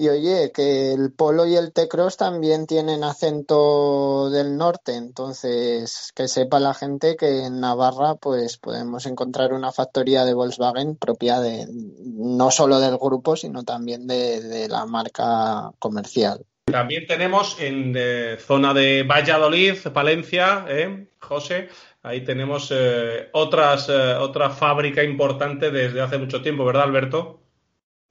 y 0.00 0.08
oye, 0.08 0.50
que 0.50 0.94
el 0.94 1.12
Polo 1.12 1.44
y 1.44 1.56
el 1.56 1.74
T-Cross 1.74 2.16
también 2.16 2.66
tienen 2.66 3.04
acento 3.04 4.30
del 4.30 4.56
norte, 4.56 4.96
entonces 4.96 6.10
que 6.16 6.26
sepa 6.26 6.58
la 6.58 6.72
gente 6.72 7.16
que 7.16 7.44
en 7.44 7.60
Navarra 7.60 8.14
pues 8.14 8.56
podemos 8.56 9.04
encontrar 9.04 9.52
una 9.52 9.72
factoría 9.72 10.24
de 10.24 10.32
Volkswagen 10.32 10.96
propia 10.96 11.40
de 11.40 11.66
no 11.68 12.50
solo 12.50 12.80
del 12.80 12.96
grupo, 12.96 13.36
sino 13.36 13.62
también 13.62 14.06
de, 14.06 14.68
la 14.70 14.86
marca 14.86 15.70
comercial. 15.78 16.46
También 16.64 17.06
tenemos 17.06 17.60
en 17.60 17.92
eh, 17.94 18.38
zona 18.38 18.72
de 18.72 19.02
Valladolid, 19.02 19.76
Palencia, 19.92 20.64
¿eh? 20.66 21.08
José, 21.20 21.68
ahí 22.02 22.24
tenemos 22.24 22.72
eh, 22.74 23.28
otras, 23.32 23.90
otra 23.90 24.48
fábrica 24.48 25.04
importante 25.04 25.70
desde 25.70 26.00
hace 26.00 26.16
mucho 26.16 26.40
tiempo, 26.40 26.64
¿verdad, 26.64 26.84
Alberto? 26.84 27.40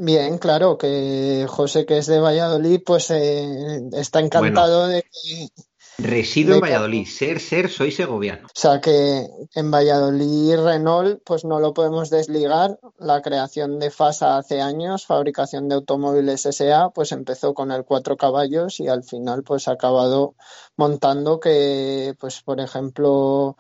Bien, 0.02 0.38
claro, 0.38 0.78
que 0.78 1.46
José, 1.50 1.86
que 1.86 1.98
es 1.98 2.08
de 2.08 2.22
Valladolid, 2.22 2.82
pues 2.86 3.12
está 3.12 4.22
encantado 4.22 4.88
de 4.88 5.04
que 5.04 5.50
Resido 6.02 6.56
en 6.56 6.62
Valladolid, 6.62 7.06
ser, 7.06 7.42
ser, 7.42 7.70
soy 7.70 7.92
segoviano. 7.92 8.48
O 8.48 8.60
sea 8.60 8.80
que 8.80 9.28
en 9.54 9.72
Valladolid 9.72 10.56
Renault, 10.56 11.22
pues 11.26 11.44
no 11.44 11.60
lo 11.60 11.74
podemos 11.74 12.10
desligar. 12.10 12.80
La 12.98 13.22
creación 13.22 13.80
de 13.80 13.92
FASA 13.92 14.38
hace 14.38 14.62
años, 14.62 15.06
fabricación 15.06 15.68
de 15.68 15.76
automóviles 15.76 16.48
SA, 16.50 16.92
pues 16.92 17.12
empezó 17.12 17.54
con 17.54 17.72
el 17.72 17.84
cuatro 17.84 18.16
caballos 18.16 18.80
y 18.80 18.88
al 18.88 19.04
final 19.04 19.44
pues 19.44 19.68
ha 19.68 19.74
acabado 19.74 20.36
montando 20.78 21.42
que, 21.42 22.16
pues 22.18 22.42
por 22.42 22.62
ejemplo, 22.62 23.58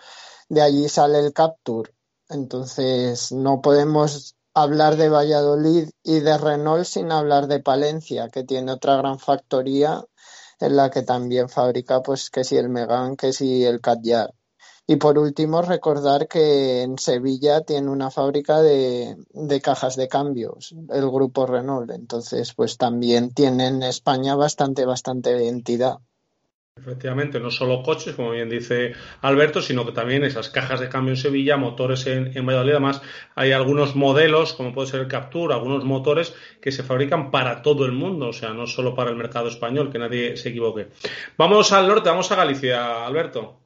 de 0.48 0.62
allí 0.62 0.88
sale 0.88 1.19
el 1.19 1.34
Capture. 1.34 1.91
Entonces 2.29 3.34
no 3.34 3.60
podemos 3.60 4.38
hablar 4.62 4.96
de 4.98 5.10
Valladolid 5.10 5.89
y 6.04 6.20
de 6.20 6.38
Renault 6.38 6.86
sin 6.86 7.12
hablar 7.12 7.48
de 7.48 7.60
Palencia, 7.60 8.30
que 8.30 8.44
tiene 8.44 8.72
otra 8.72 8.98
gran 8.98 9.20
factoría 9.20 10.04
en 10.60 10.75
la 10.75 10.89
que 10.89 11.04
también 11.04 11.50
fabrica 11.50 12.01
pues 12.01 12.30
que 12.30 12.44
si 12.44 12.58
el 12.58 12.70
Megan, 12.70 13.16
que 13.16 13.34
si 13.34 13.63
el 13.66 13.82
Cadyar. 13.82 14.34
Y 14.88 14.96
por 14.96 15.20
último, 15.20 15.62
recordar 15.62 16.28
que 16.28 16.82
en 16.82 16.98
Sevilla 16.98 17.62
tiene 17.62 17.92
una 17.92 18.10
fábrica 18.10 18.60
de, 18.62 19.18
de, 19.30 19.62
cajas 19.62 19.96
de 19.96 20.08
cambios, 20.08 20.74
el 20.89 21.08
grupo 21.12 21.46
Renault. 21.46 21.92
Entonces, 21.92 22.56
pues 22.56 22.78
también 22.78 23.32
tiene 23.32 23.68
en 23.68 23.84
España 23.84 24.36
bastante, 24.36 24.86
bastante 24.86 25.48
entidad. 25.48 26.00
Efectivamente, 26.79 27.39
no 27.39 27.51
solo 27.51 27.83
coches, 27.83 28.15
como 28.15 28.31
bien 28.31 28.50
dice 28.50 28.93
Alberto, 29.21 29.62
sino 29.62 29.86
que 29.86 29.91
también 29.91 30.24
esas 30.24 30.50
cajas 30.50 30.79
de 30.79 30.89
cambio 30.89 31.13
en 31.13 31.17
Sevilla, 31.17 31.57
motores 31.57 32.07
en, 32.07 32.36
en 32.38 32.45
Valladolid. 32.45 32.71
Además, 32.71 33.01
hay 33.36 33.51
algunos 33.51 33.95
modelos, 33.95 34.53
como 34.53 34.74
puede 34.74 34.88
ser 34.88 35.01
el 35.01 35.07
Capture, 35.07 35.53
algunos 35.53 35.83
motores 35.83 36.33
que 36.62 36.71
se 36.71 36.83
fabrican 36.83 37.31
para 37.31 37.62
todo 37.62 37.86
el 37.86 37.91
mundo, 37.91 38.29
o 38.29 38.33
sea, 38.33 38.53
no 38.53 38.65
solo 38.65 38.95
para 38.95 39.09
el 39.09 39.17
mercado 39.17 39.50
español, 39.50 39.91
que 39.91 40.00
nadie 40.00 40.38
se 40.38 40.50
equivoque. 40.50 40.88
Vamos 41.38 41.71
al 41.74 41.88
norte, 41.88 42.09
vamos 42.09 42.31
a 42.31 42.36
Galicia, 42.36 43.05
Alberto. 43.05 43.57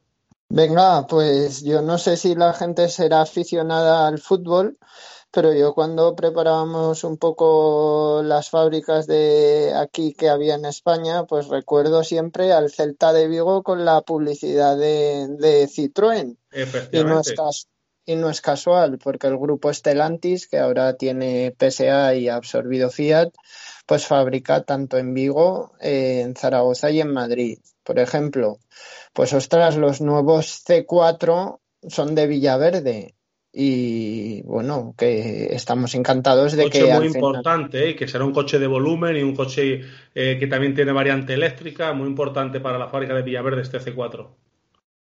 Venga, 0.49 1.07
pues 1.07 1.63
yo 1.63 1.81
no 1.81 1.97
sé 1.97 2.15
si 2.17 2.35
la 2.35 2.53
gente 2.53 2.87
será 2.87 3.21
aficionada 3.21 4.07
al 4.07 4.19
fútbol, 4.19 4.77
pero 5.33 5.51
yo 5.51 5.73
cuando 5.73 6.15
preparábamos 6.15 7.03
un 7.03 7.17
poco 7.17 8.21
las 8.23 8.51
fábricas 8.51 9.07
de 9.07 9.73
aquí 9.75 10.13
que 10.13 10.29
había 10.29 10.53
en 10.53 10.65
España, 10.65 11.25
pues 11.25 11.47
recuerdo 11.47 12.03
siempre 12.03 12.53
al 12.53 12.69
Celta 12.69 13.11
de 13.13 13.27
Vigo 13.27 13.63
con 13.63 13.83
la 13.83 14.01
publicidad 14.01 14.77
de, 14.77 15.27
de 15.39 15.67
Citroën. 15.67 16.37
Y 16.91 17.03
no, 17.03 17.19
es 17.19 17.33
y 18.05 18.15
no 18.15 18.29
es 18.29 18.41
casual, 18.41 18.99
porque 18.99 19.25
el 19.25 19.39
grupo 19.39 19.73
Stellantis, 19.73 20.47
que 20.47 20.59
ahora 20.59 20.97
tiene 20.97 21.55
PSA 21.57 22.13
y 22.13 22.29
ha 22.29 22.35
absorbido 22.35 22.91
Fiat, 22.91 23.31
pues 23.87 24.05
fabrica 24.05 24.61
tanto 24.61 24.99
en 24.99 25.15
Vigo, 25.15 25.71
eh, 25.81 26.21
en 26.21 26.35
Zaragoza 26.35 26.91
y 26.91 27.01
en 27.01 27.11
Madrid. 27.11 27.57
Por 27.83 27.97
ejemplo, 27.97 28.59
pues 29.13 29.33
ostras, 29.33 29.77
los 29.77 29.99
nuevos 29.99 30.63
C4 30.63 31.59
son 31.87 32.13
de 32.13 32.27
Villaverde 32.27 33.15
y 33.55 34.41
bueno, 34.41 34.95
que 34.97 35.53
estamos 35.53 35.93
encantados 35.93 36.53
de 36.53 36.63
un 36.63 36.71
coche 36.71 36.93
muy 36.95 37.05
importante, 37.05 37.89
¿eh? 37.89 37.95
que 37.95 38.07
será 38.07 38.25
un 38.25 38.33
coche 38.33 38.57
de 38.57 38.65
volumen 38.65 39.15
y 39.15 39.21
un 39.21 39.35
coche 39.35 39.81
eh, 40.15 40.37
que 40.39 40.47
también 40.47 40.73
tiene 40.73 40.91
variante 40.91 41.35
eléctrica, 41.35 41.93
muy 41.93 42.07
importante 42.07 42.59
para 42.59 42.79
la 42.79 42.87
fábrica 42.87 43.13
de 43.13 43.21
Villaverde 43.21 43.61
este 43.61 43.79
C4. 43.79 44.27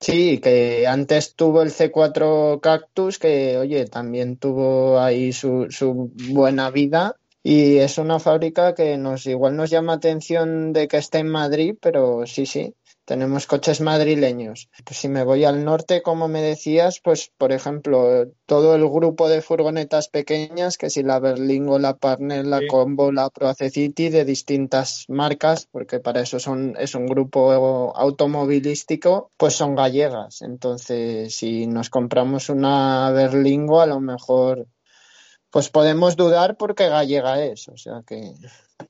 Sí, 0.01 0.39
que 0.39 0.87
antes 0.87 1.35
tuvo 1.35 1.63
el 1.63 1.71
C4 1.71 2.61
Cactus, 2.61 3.19
que 3.19 3.57
oye, 3.57 3.87
también 3.87 4.37
tuvo 4.37 5.01
ahí 5.01 5.33
su, 5.33 5.69
su 5.71 6.13
buena 6.31 6.71
vida. 6.71 7.17
Y 7.45 7.79
es 7.79 7.99
una 7.99 8.21
fábrica 8.21 8.75
que 8.75 8.97
nos 8.99 9.27
igual 9.27 9.57
nos 9.57 9.71
llama 9.71 9.95
atención 9.95 10.73
de 10.73 10.89
que 10.89 10.99
esté 10.99 11.19
en 11.19 11.29
Madrid, 11.29 11.75
pero 11.81 12.27
sí, 12.27 12.47
sí, 12.47 12.75
tenemos 13.05 13.47
coches 13.47 13.81
madrileños. 13.81 14.69
Pues 14.85 14.99
si 14.99 15.09
me 15.09 15.25
voy 15.25 15.45
al 15.45 15.65
norte, 15.65 16.03
como 16.03 16.29
me 16.29 16.41
decías, 16.41 17.01
pues 17.03 17.33
por 17.37 17.53
ejemplo, 17.53 18.27
todo 18.47 18.75
el 18.75 18.89
grupo 18.89 19.29
de 19.29 19.43
furgonetas 19.43 20.09
pequeñas, 20.09 20.79
que 20.79 20.91
si 20.91 21.03
la 21.03 21.19
Berlingo, 21.19 21.79
la 21.79 21.97
Partner, 21.97 22.47
la 22.47 22.61
Combo, 22.69 23.13
la 23.13 23.31
Proace 23.31 23.71
City, 23.71 24.09
de 24.09 24.25
distintas 24.25 25.05
marcas, 25.09 25.69
porque 25.71 26.01
para 26.01 26.21
eso 26.21 26.39
son, 26.39 26.75
es 26.79 26.95
un 26.95 27.07
grupo 27.07 27.53
automovilístico, 27.97 29.31
pues 29.37 29.55
son 29.55 29.75
gallegas. 29.75 30.43
Entonces, 30.43 31.35
si 31.35 31.67
nos 31.67 31.91
compramos 31.91 32.49
una 32.49 33.11
Berlingo, 33.11 33.81
a 33.81 33.87
lo 33.87 34.01
mejor 34.01 34.67
pues 35.51 35.69
podemos 35.69 36.17
dudar 36.17 36.57
porque 36.57 36.89
gallega 36.89 37.45
es, 37.45 37.69
o 37.69 37.77
sea 37.77 38.03
que 38.07 38.33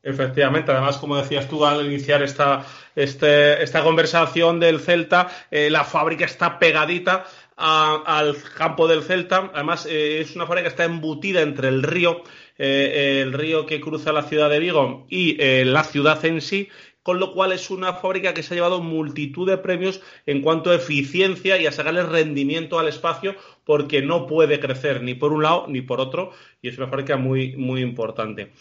Efectivamente, 0.03 0.73
además, 0.73 0.99
como 0.99 1.17
decías 1.17 1.49
tú 1.49 1.65
al 1.65 1.87
iniciar 1.87 2.23
esta, 2.23 2.65
este, 2.95 3.63
esta 3.63 3.83
conversación 3.83 4.61
del 4.61 4.81
Celta, 4.81 5.29
eh, 5.51 5.71
la 5.71 5.85
fábrica 5.85 6.25
está 6.25 6.59
pegadita 6.59 7.25
al 7.57 8.37
campo 8.57 8.89
del 8.89 9.03
Celta. 9.03 9.51
Además, 9.55 9.87
eh, 9.87 10.21
es 10.21 10.35
una 10.35 10.47
fábrica 10.47 10.65
que 10.65 10.71
está 10.71 10.85
embutida 10.85 11.43
entre 11.43 11.69
el 11.69 11.83
río, 11.83 12.23
eh, 12.59 13.21
el 13.23 13.33
río 13.33 13.67
que 13.67 13.81
cruza 13.81 14.13
la 14.13 14.23
ciudad 14.23 14.51
de 14.51 14.59
Vigo 14.59 15.07
y 15.09 15.37
la 15.65 15.85
ciudad 15.85 16.25
en 16.25 16.41
sí, 16.41 16.69
con 17.03 17.19
lo 17.19 17.33
cual 17.33 17.53
es 17.53 17.71
una 17.71 17.95
fábrica 17.95 18.33
que 18.35 18.43
se 18.43 18.55
ha 18.55 18.57
llevado 18.57 18.81
multitud 18.81 19.49
de 19.49 19.59
premios 19.59 20.01
en 20.27 20.41
cuanto 20.41 20.71
a 20.71 20.77
eficiencia 20.77 21.59
y 21.59 21.67
a 21.67 21.73
sacarle 21.73 22.03
rendimiento 22.05 22.79
al 22.79 22.89
espacio 22.89 23.35
porque 23.65 24.03
no 24.03 24.27
puede 24.27 24.61
crecer 24.61 25.03
ni 25.03 25.15
por 25.15 25.33
un 25.33 25.43
lado 25.43 25.67
ni 25.69 25.83
por 25.83 26.01
otro 26.01 26.33
y 26.61 26.69
es 26.69 26.79
una 26.79 26.89
fábrica 26.89 27.17
muy, 27.17 27.57
muy 27.57 27.83
importante. 27.83 28.53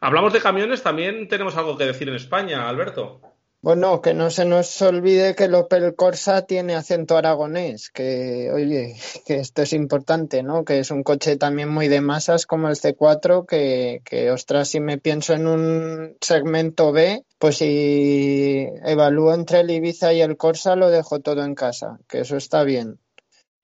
Hablamos 0.00 0.32
de 0.32 0.40
camiones, 0.40 0.82
también 0.82 1.28
tenemos 1.28 1.56
algo 1.56 1.76
que 1.76 1.84
decir 1.84 2.08
en 2.08 2.14
España, 2.14 2.68
Alberto. 2.68 3.20
Bueno, 3.60 4.00
que 4.00 4.14
no 4.14 4.30
se 4.30 4.44
nos 4.44 4.80
olvide 4.82 5.34
que 5.34 5.44
el 5.44 5.54
Opel 5.56 5.96
Corsa 5.96 6.42
tiene 6.42 6.76
acento 6.76 7.16
aragonés, 7.16 7.90
que 7.90 8.52
oye, 8.54 8.94
que 9.26 9.40
esto 9.40 9.62
es 9.62 9.72
importante, 9.72 10.44
¿no? 10.44 10.64
Que 10.64 10.78
es 10.78 10.92
un 10.92 11.02
coche 11.02 11.36
también 11.36 11.68
muy 11.68 11.88
de 11.88 12.00
masas 12.00 12.46
como 12.46 12.68
el 12.68 12.76
C4, 12.76 13.46
que, 13.46 14.00
que 14.04 14.30
ostras, 14.30 14.68
si 14.68 14.78
me 14.78 14.98
pienso 14.98 15.34
en 15.34 15.48
un 15.48 16.16
segmento 16.20 16.92
B, 16.92 17.24
pues 17.40 17.56
si 17.56 18.68
evalúo 18.84 19.34
entre 19.34 19.60
el 19.60 19.70
Ibiza 19.70 20.12
y 20.12 20.20
el 20.20 20.36
Corsa, 20.36 20.76
lo 20.76 20.88
dejo 20.90 21.18
todo 21.18 21.42
en 21.42 21.56
casa, 21.56 21.98
que 22.08 22.20
eso 22.20 22.36
está 22.36 22.62
bien. 22.62 23.00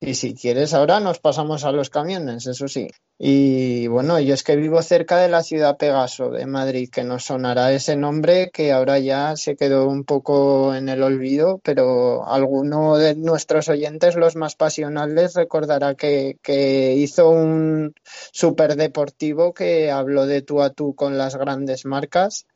Y 0.01 0.15
si 0.15 0.35
quieres, 0.35 0.75
ahora 0.75 1.01
nos 1.01 1.19
pasamos 1.19 1.65
a 1.65 1.73
los 1.73 1.89
camiones, 1.89 2.47
eso 2.47 2.69
sí. 2.69 2.89
Y 3.19 3.87
bueno, 3.87 4.21
yo 4.21 4.35
es 4.35 4.43
que 4.43 4.57
vivo 4.57 4.83
cerca 4.83 5.19
de 5.19 5.29
la 5.29 5.43
ciudad 5.43 5.79
Pegaso 5.79 6.31
de 6.31 6.47
Madrid, 6.47 6.91
que 6.91 7.05
nos 7.05 7.25
sonará 7.25 7.73
ese 7.73 7.97
nombre 7.97 8.51
que 8.53 8.73
ahora 8.73 8.99
ya 8.99 9.37
se 9.37 9.57
quedó 9.57 9.89
un 9.89 10.05
poco 10.05 10.75
en 10.75 10.89
el 10.89 11.03
olvido, 11.03 11.61
pero 11.65 12.27
alguno 12.29 12.97
de 12.99 13.15
nuestros 13.15 13.69
oyentes, 13.69 14.17
los 14.17 14.37
más 14.37 14.57
pasionales, 14.57 15.35
recordará 15.35 15.95
que, 15.95 16.39
que 16.43 16.95
hizo 16.95 17.31
un 17.31 17.95
superdeportivo 18.33 19.55
que 19.55 19.91
habló 19.91 20.27
de 20.27 20.43
tú 20.43 20.61
a 20.61 20.71
tú 20.71 20.95
con 20.95 21.17
las 21.17 21.37
grandes 21.37 21.87
marcas, 21.87 22.47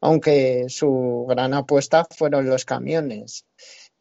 aunque 0.00 0.66
su 0.68 1.24
gran 1.28 1.54
apuesta 1.54 2.06
fueron 2.10 2.46
los 2.46 2.64
camiones 2.64 3.46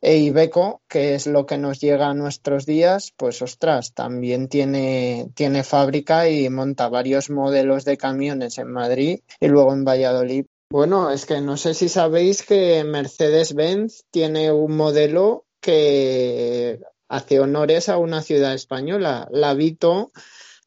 e 0.02 0.18
Ibeco, 0.18 0.82
que 0.88 1.16
es 1.16 1.28
lo 1.28 1.46
que 1.46 1.58
nos 1.58 1.80
llega 1.80 2.08
a 2.08 2.14
nuestros 2.14 2.66
días, 2.66 3.14
pues 3.18 3.42
ostras, 3.42 3.94
también 3.94 4.48
tiene, 4.48 5.30
tiene 5.36 5.64
fábrica 5.64 6.30
y 6.30 6.50
monta 6.50 6.90
varios 6.90 7.30
modelos 7.30 7.86
de 7.86 7.98
camiones 7.98 8.58
en 8.58 8.72
Madrid 8.72 9.20
y 9.40 9.48
luego 9.48 9.74
en 9.74 9.84
Valladolid. 9.84 10.46
Bueno, 10.72 11.10
es 11.10 11.26
que 11.26 11.42
no 11.42 11.58
sé 11.58 11.74
si 11.74 11.90
sabéis 11.90 12.44
que 12.44 12.84
Mercedes-Benz 12.84 14.06
tiene 14.12 14.52
un 14.52 14.76
modelo 14.76 15.46
que 15.60 16.80
hace 17.10 17.40
honores 17.40 17.90
a 17.90 17.98
una 17.98 18.22
ciudad 18.22 18.54
española. 18.54 19.28
La 19.32 19.54
Vito 19.54 20.12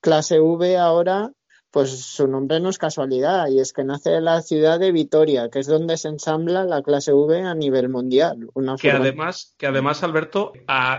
clase 0.01 0.41
V 0.41 0.77
ahora 0.77 1.31
pues 1.73 1.91
su 2.05 2.29
nombre 2.29 2.61
no 2.61 2.69
es 2.69 2.77
casualidad 2.77 3.49
y 3.49 3.59
es 3.59 3.73
que 3.73 3.83
nace 3.83 4.11
de 4.11 4.21
la 4.21 4.43
ciudad 4.43 4.79
de 4.79 4.93
Vitoria, 4.93 5.49
que 5.49 5.59
es 5.59 5.67
donde 5.67 5.97
se 5.97 6.09
ensambla 6.09 6.65
la 6.65 6.83
clase 6.83 7.15
V 7.15 7.43
a 7.43 7.55
nivel 7.55 7.89
mundial. 7.89 8.51
que 8.79 8.91
además, 8.91 9.55
que 9.57 9.67
además 9.67 10.03
Alberto, 10.03 10.53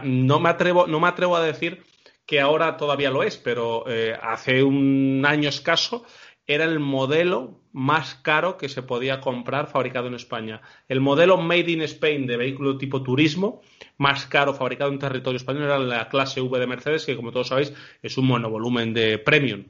no 0.04 0.40
me 0.40 0.50
atrevo, 0.50 0.88
no 0.88 1.00
me 1.00 1.08
atrevo 1.08 1.36
a 1.36 1.44
decir 1.44 1.84
que 2.26 2.42
ahora 2.42 2.76
todavía 2.76 3.12
lo 3.12 3.22
es, 3.22 3.38
pero 3.38 3.84
eh, 3.88 4.18
hace 4.20 4.64
un 4.64 5.24
año 5.28 5.48
escaso 5.48 6.06
era 6.48 6.66
el 6.66 6.80
modelo 6.80 7.62
más 7.72 8.16
caro 8.16 8.58
que 8.58 8.68
se 8.68 8.82
podía 8.82 9.22
comprar 9.22 9.68
fabricado 9.68 10.08
en 10.08 10.16
España. 10.16 10.62
El 10.88 11.02
modelo 11.02 11.38
Made 11.38 11.72
in 11.72 11.82
Spain 11.84 12.26
de 12.26 12.38
vehículo 12.38 12.80
tipo 12.80 13.04
turismo 13.04 13.62
más 13.98 14.26
caro 14.26 14.56
fabricado 14.56 14.92
en 14.92 14.98
territorio 14.98 15.38
español 15.38 15.66
era 15.66 15.78
la 15.78 16.10
clase 16.10 16.42
V 16.42 16.60
de 16.60 16.68
Mercedes, 16.68 17.06
que 17.06 17.16
como 17.16 17.32
todos 17.32 17.50
sabéis 17.50 17.74
es 18.02 18.18
un 18.18 18.26
monovolumen 18.26 18.94
de 18.96 19.20
premium. 19.20 19.66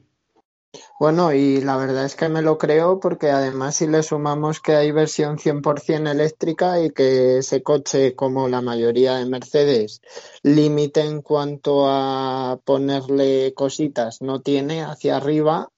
Bueno, 1.00 1.34
y 1.34 1.62
la 1.62 1.78
verdad 1.78 2.06
es 2.06 2.16
que 2.16 2.30
me 2.30 2.42
lo 2.42 2.58
creo 2.58 3.00
porque 3.00 3.30
además 3.30 3.76
si 3.76 3.86
le 3.88 4.02
sumamos 4.02 4.60
que 4.60 4.76
hay 4.76 4.92
versión 4.92 5.38
100% 5.38 6.10
eléctrica 6.10 6.80
y 6.82 6.90
que 6.92 7.38
ese 7.40 7.62
coche, 7.62 8.16
como 8.16 8.48
la 8.48 8.62
mayoría 8.62 9.16
de 9.18 9.26
Mercedes, 9.26 10.02
límite 10.42 11.02
en 11.02 11.22
cuanto 11.22 11.86
a 11.88 12.60
ponerle 12.66 13.54
cositas 13.54 14.22
no 14.22 14.42
tiene 14.42 14.82
hacia 14.84 15.18
arriba, 15.18 15.70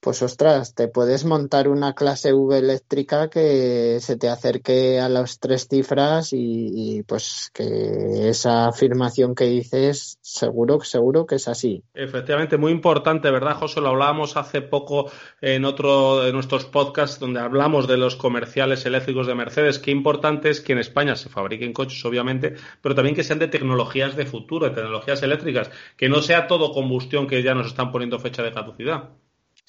pues 0.00 0.22
ostras, 0.22 0.74
te 0.74 0.88
puedes 0.88 1.24
montar 1.24 1.68
una 1.68 1.94
clase 1.94 2.32
V 2.32 2.56
eléctrica 2.56 3.28
que 3.28 3.98
se 4.00 4.16
te 4.16 4.28
acerque 4.28 5.00
a 5.00 5.08
las 5.08 5.40
tres 5.40 5.66
cifras 5.68 6.30
y, 6.32 7.02
pues 7.06 7.50
que 7.52 8.28
esa 8.28 8.68
afirmación 8.68 9.34
que 9.34 9.46
dices 9.46 10.18
seguro, 10.20 10.80
seguro 10.80 11.26
que 11.26 11.36
es 11.36 11.48
así. 11.48 11.82
Efectivamente, 11.94 12.56
muy 12.58 12.70
importante, 12.70 13.30
¿verdad, 13.30 13.56
José? 13.56 13.80
Lo 13.80 13.88
hablábamos 13.88 14.36
hace 14.36 14.62
poco 14.62 15.10
en 15.40 15.64
otro 15.64 16.22
de 16.22 16.32
nuestros 16.32 16.64
podcasts 16.64 17.18
donde 17.18 17.40
hablamos 17.40 17.88
de 17.88 17.96
los 17.96 18.14
comerciales 18.14 18.86
eléctricos 18.86 19.26
de 19.26 19.34
Mercedes. 19.34 19.78
Qué 19.78 19.90
importante 19.90 20.50
es 20.50 20.60
que 20.60 20.72
en 20.72 20.78
España 20.78 21.16
se 21.16 21.28
fabriquen 21.28 21.72
coches, 21.72 22.04
obviamente, 22.04 22.54
pero 22.80 22.94
también 22.94 23.16
que 23.16 23.24
sean 23.24 23.40
de 23.40 23.48
tecnologías 23.48 24.16
de 24.16 24.26
futuro, 24.26 24.68
de 24.68 24.74
tecnologías 24.74 25.22
eléctricas, 25.22 25.70
que 25.96 26.08
no 26.08 26.22
sea 26.22 26.46
todo 26.46 26.72
combustión 26.72 27.26
que 27.26 27.42
ya 27.42 27.54
nos 27.54 27.66
están 27.66 27.90
poniendo 27.90 28.18
fecha 28.20 28.42
de 28.42 28.52
caducidad. 28.52 29.10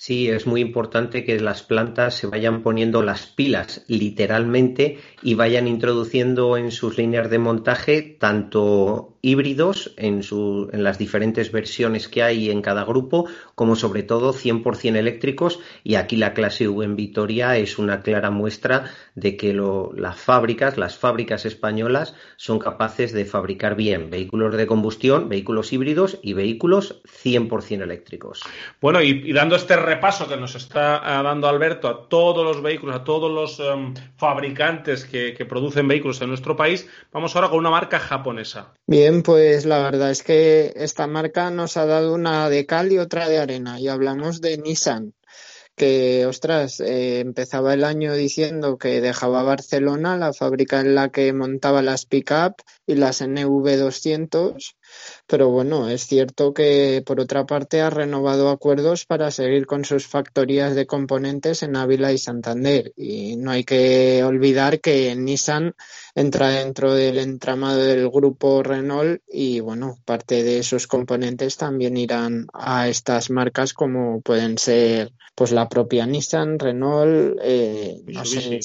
Sí, 0.01 0.29
es 0.29 0.47
muy 0.47 0.61
importante 0.61 1.25
que 1.25 1.41
las 1.41 1.61
plantas 1.61 2.15
se 2.15 2.25
vayan 2.25 2.63
poniendo 2.63 3.03
las 3.03 3.25
pilas 3.25 3.83
literalmente 3.89 4.97
y 5.21 5.33
vayan 5.33 5.67
introduciendo 5.67 6.55
en 6.55 6.71
sus 6.71 6.97
líneas 6.97 7.29
de 7.29 7.37
montaje 7.37 8.01
tanto 8.01 9.18
híbridos 9.21 9.93
en, 9.97 10.23
su, 10.23 10.69
en 10.71 10.83
las 10.83 10.97
diferentes 10.97 11.51
versiones 11.51 12.07
que 12.07 12.23
hay 12.23 12.49
en 12.49 12.61
cada 12.61 12.83
grupo, 12.83 13.27
como 13.55 13.75
sobre 13.75 14.03
todo 14.03 14.33
100% 14.33 14.95
eléctricos. 14.95 15.59
Y 15.83 15.95
aquí 15.95 16.15
la 16.15 16.33
clase 16.33 16.67
V 16.67 16.85
en 16.85 16.95
Vitoria 16.95 17.57
es 17.57 17.77
una 17.77 18.01
clara 18.01 18.31
muestra 18.31 18.91
de 19.15 19.35
que 19.35 19.53
lo, 19.53 19.91
las 19.95 20.19
fábricas, 20.19 20.77
las 20.77 20.97
fábricas 20.97 21.45
españolas, 21.45 22.15
son 22.37 22.59
capaces 22.59 23.11
de 23.11 23.25
fabricar 23.25 23.75
bien 23.75 24.09
vehículos 24.09 24.55
de 24.55 24.67
combustión, 24.67 25.29
vehículos 25.29 25.73
híbridos 25.73 26.19
y 26.21 26.33
vehículos 26.33 27.01
100% 27.23 27.83
eléctricos. 27.83 28.43
Bueno, 28.81 29.01
y, 29.01 29.33
dando 29.33 29.55
este 29.55 29.75
repaso 29.75 30.27
que 30.27 30.37
nos 30.37 30.55
está 30.55 31.01
ah, 31.03 31.21
dando 31.23 31.47
Alberto 31.47 31.87
a 31.87 32.07
todos 32.07 32.45
los 32.45 32.61
vehículos, 32.61 32.95
a 32.95 33.03
todos 33.03 33.31
los 33.31 33.59
em, 33.59 33.93
fabricantes 34.15 35.05
que, 35.05 35.33
que 35.33 35.45
producen 35.45 35.87
vehículos 35.87 36.21
en 36.21 36.29
nuestro 36.29 36.55
país, 36.55 36.89
vamos 37.11 37.35
ahora 37.35 37.49
con 37.49 37.59
una 37.59 37.69
marca 37.69 37.99
japonesa. 37.99 38.73
Bien 38.87 39.08
pues 39.23 39.65
la 39.65 39.79
verdad 39.79 40.11
es 40.11 40.23
que 40.23 40.73
esta 40.75 41.07
marca 41.07 41.49
nos 41.51 41.77
ha 41.77 41.85
dado 41.85 42.13
una 42.13 42.49
de 42.49 42.65
cal 42.65 42.91
y 42.91 42.97
otra 42.97 43.27
de 43.29 43.39
arena 43.39 43.79
y 43.79 43.87
hablamos 43.87 44.41
de 44.41 44.57
Nissan 44.57 45.13
que, 45.79 46.25
ostras, 46.25 46.81
eh, 46.81 47.21
empezaba 47.21 47.73
el 47.73 47.85
año 47.85 48.13
diciendo 48.13 48.77
que 48.77 48.99
dejaba 48.99 49.43
Barcelona, 49.43 50.17
la 50.17 50.33
fábrica 50.33 50.81
en 50.81 50.93
la 50.93 51.07
que 51.09 51.31
montaba 51.31 51.81
las 51.81 52.05
pick-up 52.05 52.55
y 52.85 52.95
las 52.95 53.21
NV200, 53.21 54.75
pero 55.25 55.49
bueno, 55.49 55.89
es 55.89 56.05
cierto 56.05 56.53
que 56.53 57.01
por 57.05 57.21
otra 57.21 57.45
parte 57.45 57.79
ha 57.79 57.89
renovado 57.89 58.49
acuerdos 58.49 59.05
para 59.05 59.31
seguir 59.31 59.65
con 59.67 59.85
sus 59.85 60.05
factorías 60.05 60.75
de 60.75 60.85
componentes 60.85 61.63
en 61.63 61.77
Ávila 61.77 62.11
y 62.11 62.17
Santander. 62.17 62.91
Y 62.97 63.37
no 63.37 63.51
hay 63.51 63.63
que 63.63 64.21
olvidar 64.25 64.81
que 64.81 65.15
Nissan 65.15 65.75
entra 66.19 66.49
dentro 66.49 66.93
del 66.93 67.17
entramado 67.17 67.79
del 67.79 68.09
grupo 68.09 68.61
Renault 68.61 69.21
y 69.31 69.61
bueno, 69.61 69.97
parte 70.03 70.43
de 70.43 70.63
sus 70.63 70.85
componentes 70.85 71.55
también 71.55 71.95
irán 71.95 72.47
a 72.53 72.89
estas 72.89 73.29
marcas 73.29 73.73
como 73.73 74.21
pueden 74.21 74.57
ser 74.57 75.13
pues 75.33 75.53
la 75.53 75.69
propia 75.69 76.05
Nissan, 76.05 76.59
Renault, 76.59 77.39
eh, 77.41 78.01
no 78.07 78.25
sé, 78.25 78.59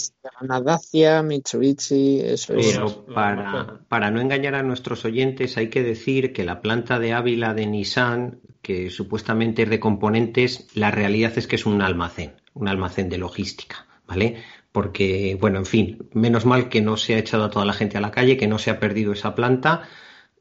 Dacia, 0.65 1.23
Mitsubishi, 1.23 2.21
eso 2.21 2.55
Pero 2.57 3.07
para, 3.07 3.79
para 3.89 4.11
no 4.11 4.21
engañar 4.21 4.57
a 4.57 4.65
nuestros 4.65 5.05
oyentes 5.05 5.57
hay 5.57 5.69
que 5.69 5.85
decir 5.85 6.33
que 6.33 6.43
la 6.43 6.61
planta 6.61 6.99
de 6.99 7.13
Ávila 7.13 7.55
de 7.55 7.67
Nissan, 7.67 8.41
que 8.63 8.91
supuestamente 8.91 9.63
es 9.63 9.71
de 9.71 9.79
componentes, 9.79 10.67
la 10.75 10.91
realidad 10.91 11.35
es 11.37 11.47
que 11.47 11.55
es 11.55 11.67
un 11.67 11.81
almacén, 11.83 12.33
un 12.55 12.67
almacén 12.67 13.09
de 13.09 13.19
logística, 13.19 13.87
¿vale? 14.09 14.43
Porque, 14.75 15.39
bueno, 15.41 15.59
en 15.61 15.67
fin, 15.67 16.09
menos 16.15 16.47
mal 16.47 16.69
que 16.69 16.81
no 16.81 16.97
se 16.97 17.15
ha 17.15 17.19
echado 17.19 17.45
a 17.45 17.51
toda 17.51 17.65
la 17.65 17.75
gente 17.75 17.97
a 17.97 18.01
la 18.01 18.11
calle, 18.11 18.37
que 18.37 18.49
no 18.49 18.59
se 18.59 18.71
ha 18.73 18.81
perdido 18.81 19.13
esa 19.13 19.37
planta, 19.37 19.89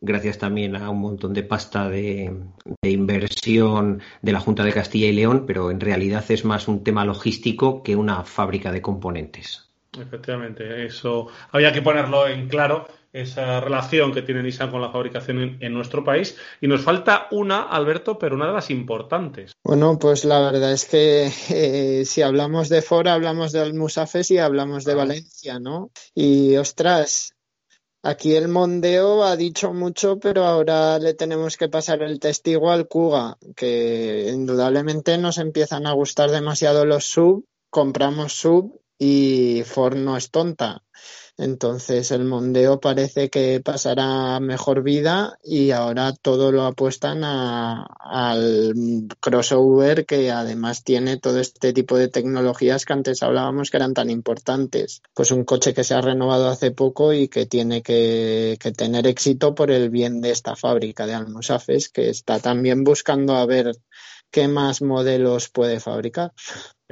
gracias 0.01 0.39
también 0.39 0.75
a 0.75 0.89
un 0.89 1.01
montón 1.01 1.33
de 1.33 1.43
pasta 1.43 1.87
de, 1.87 2.35
inversión 2.81 4.01
de 4.23 4.31
la 4.31 4.39
Junta 4.39 4.63
de 4.63 4.73
Castilla 4.73 5.05
y 5.07 5.11
León, 5.11 5.43
pero 5.45 5.69
en 5.69 5.79
realidad 5.79 6.25
es 6.29 6.45
más 6.45 6.67
un 6.67 6.83
tema 6.83 7.05
logístico 7.05 7.83
que 7.83 7.95
una 7.95 8.23
fábrica 8.23 8.71
de 8.71 8.81
componentes. 8.81 9.72
Efectivamente, 9.99 10.85
eso 10.85 11.27
había 11.51 11.71
que 11.71 11.81
ponerlo 11.81 12.27
en 12.27 12.47
claro 12.47 12.87
esa 13.13 13.59
relación 13.59 14.11
que 14.11 14.23
tiene 14.23 14.41
Nissan 14.41 14.71
con 14.71 14.81
la 14.81 14.89
fabricación 14.89 15.57
en, 15.59 15.73
nuestro 15.73 16.03
país. 16.03 16.35
Y 16.59 16.67
nos 16.67 16.81
falta 16.81 17.27
una, 17.29 17.61
Alberto, 17.61 18.17
pero 18.17 18.35
una 18.35 18.47
de 18.47 18.53
las 18.53 18.71
importantes. 18.71 19.53
Bueno, 19.63 19.99
pues 19.99 20.25
la 20.25 20.39
verdad 20.39 20.73
es 20.73 20.85
que 20.85 21.31
eh, 21.49 22.05
si 22.05 22.23
hablamos 22.23 22.69
de 22.69 22.81
Ford, 22.81 23.07
hablamos 23.07 23.51
de 23.51 23.61
Almusafes 23.61 24.31
y 24.31 24.39
hablamos 24.39 24.83
de 24.83 24.93
ah. 24.93 24.95
Valencia, 24.95 25.59
¿no? 25.59 25.91
Y 26.15 26.55
ostras, 26.55 27.35
aquí 28.01 28.35
el 28.35 28.47
Mondeo 28.47 29.23
ha 29.23 29.37
dicho 29.37 29.73
mucho, 29.73 30.19
pero 30.19 30.45
ahora 30.45 30.97
le 30.97 31.13
tenemos 31.13 31.55
que 31.55 31.69
pasar 31.69 32.01
el 32.01 32.19
testigo 32.19 32.71
al 32.71 32.87
Kuga, 32.87 33.37
que 33.55 34.31
indudablemente 34.33 35.19
nos 35.19 35.37
empiezan 35.37 35.85
a 35.85 35.93
gustar 35.93 36.31
demasiado 36.31 36.83
los 36.83 37.05
sub, 37.05 37.45
compramos 37.69 38.33
sub 38.33 38.82
y 39.03 39.63
Ford 39.65 39.97
no 39.97 40.15
es 40.15 40.31
tonta. 40.31 40.81
Entonces 41.35 42.11
el 42.11 42.23
Mondeo 42.23 42.79
parece 42.79 43.29
que 43.29 43.59
pasará 43.59 44.39
mejor 44.39 44.83
vida 44.83 45.37
y 45.43 45.71
ahora 45.71 46.13
todo 46.13 46.51
lo 46.51 46.63
apuestan 46.63 47.23
al 47.23 48.73
crossover 49.19 50.05
que 50.05 50.31
además 50.31 50.83
tiene 50.83 51.17
todo 51.17 51.39
este 51.39 51.73
tipo 51.73 51.97
de 51.97 52.07
tecnologías 52.07 52.85
que 52.85 52.93
antes 52.93 53.23
hablábamos 53.23 53.71
que 53.71 53.77
eran 53.77 53.95
tan 53.95 54.09
importantes. 54.09 55.01
Pues 55.13 55.31
un 55.31 55.43
coche 55.43 55.73
que 55.73 55.83
se 55.83 55.95
ha 55.95 56.01
renovado 56.01 56.47
hace 56.47 56.71
poco 56.71 57.11
y 57.11 57.27
que 57.27 57.45
tiene 57.45 57.81
que, 57.81 58.57
que 58.59 58.71
tener 58.71 59.07
éxito 59.07 59.55
por 59.55 59.71
el 59.71 59.89
bien 59.89 60.21
de 60.21 60.31
esta 60.31 60.55
fábrica 60.55 61.07
de 61.07 61.15
Almusafes 61.15 61.89
que 61.89 62.09
está 62.09 62.39
también 62.39 62.83
buscando 62.83 63.35
a 63.35 63.45
ver 63.47 63.75
qué 64.33 64.47
más 64.47 64.81
modelos 64.81 65.49
puede 65.49 65.79
fabricar. 65.79 66.33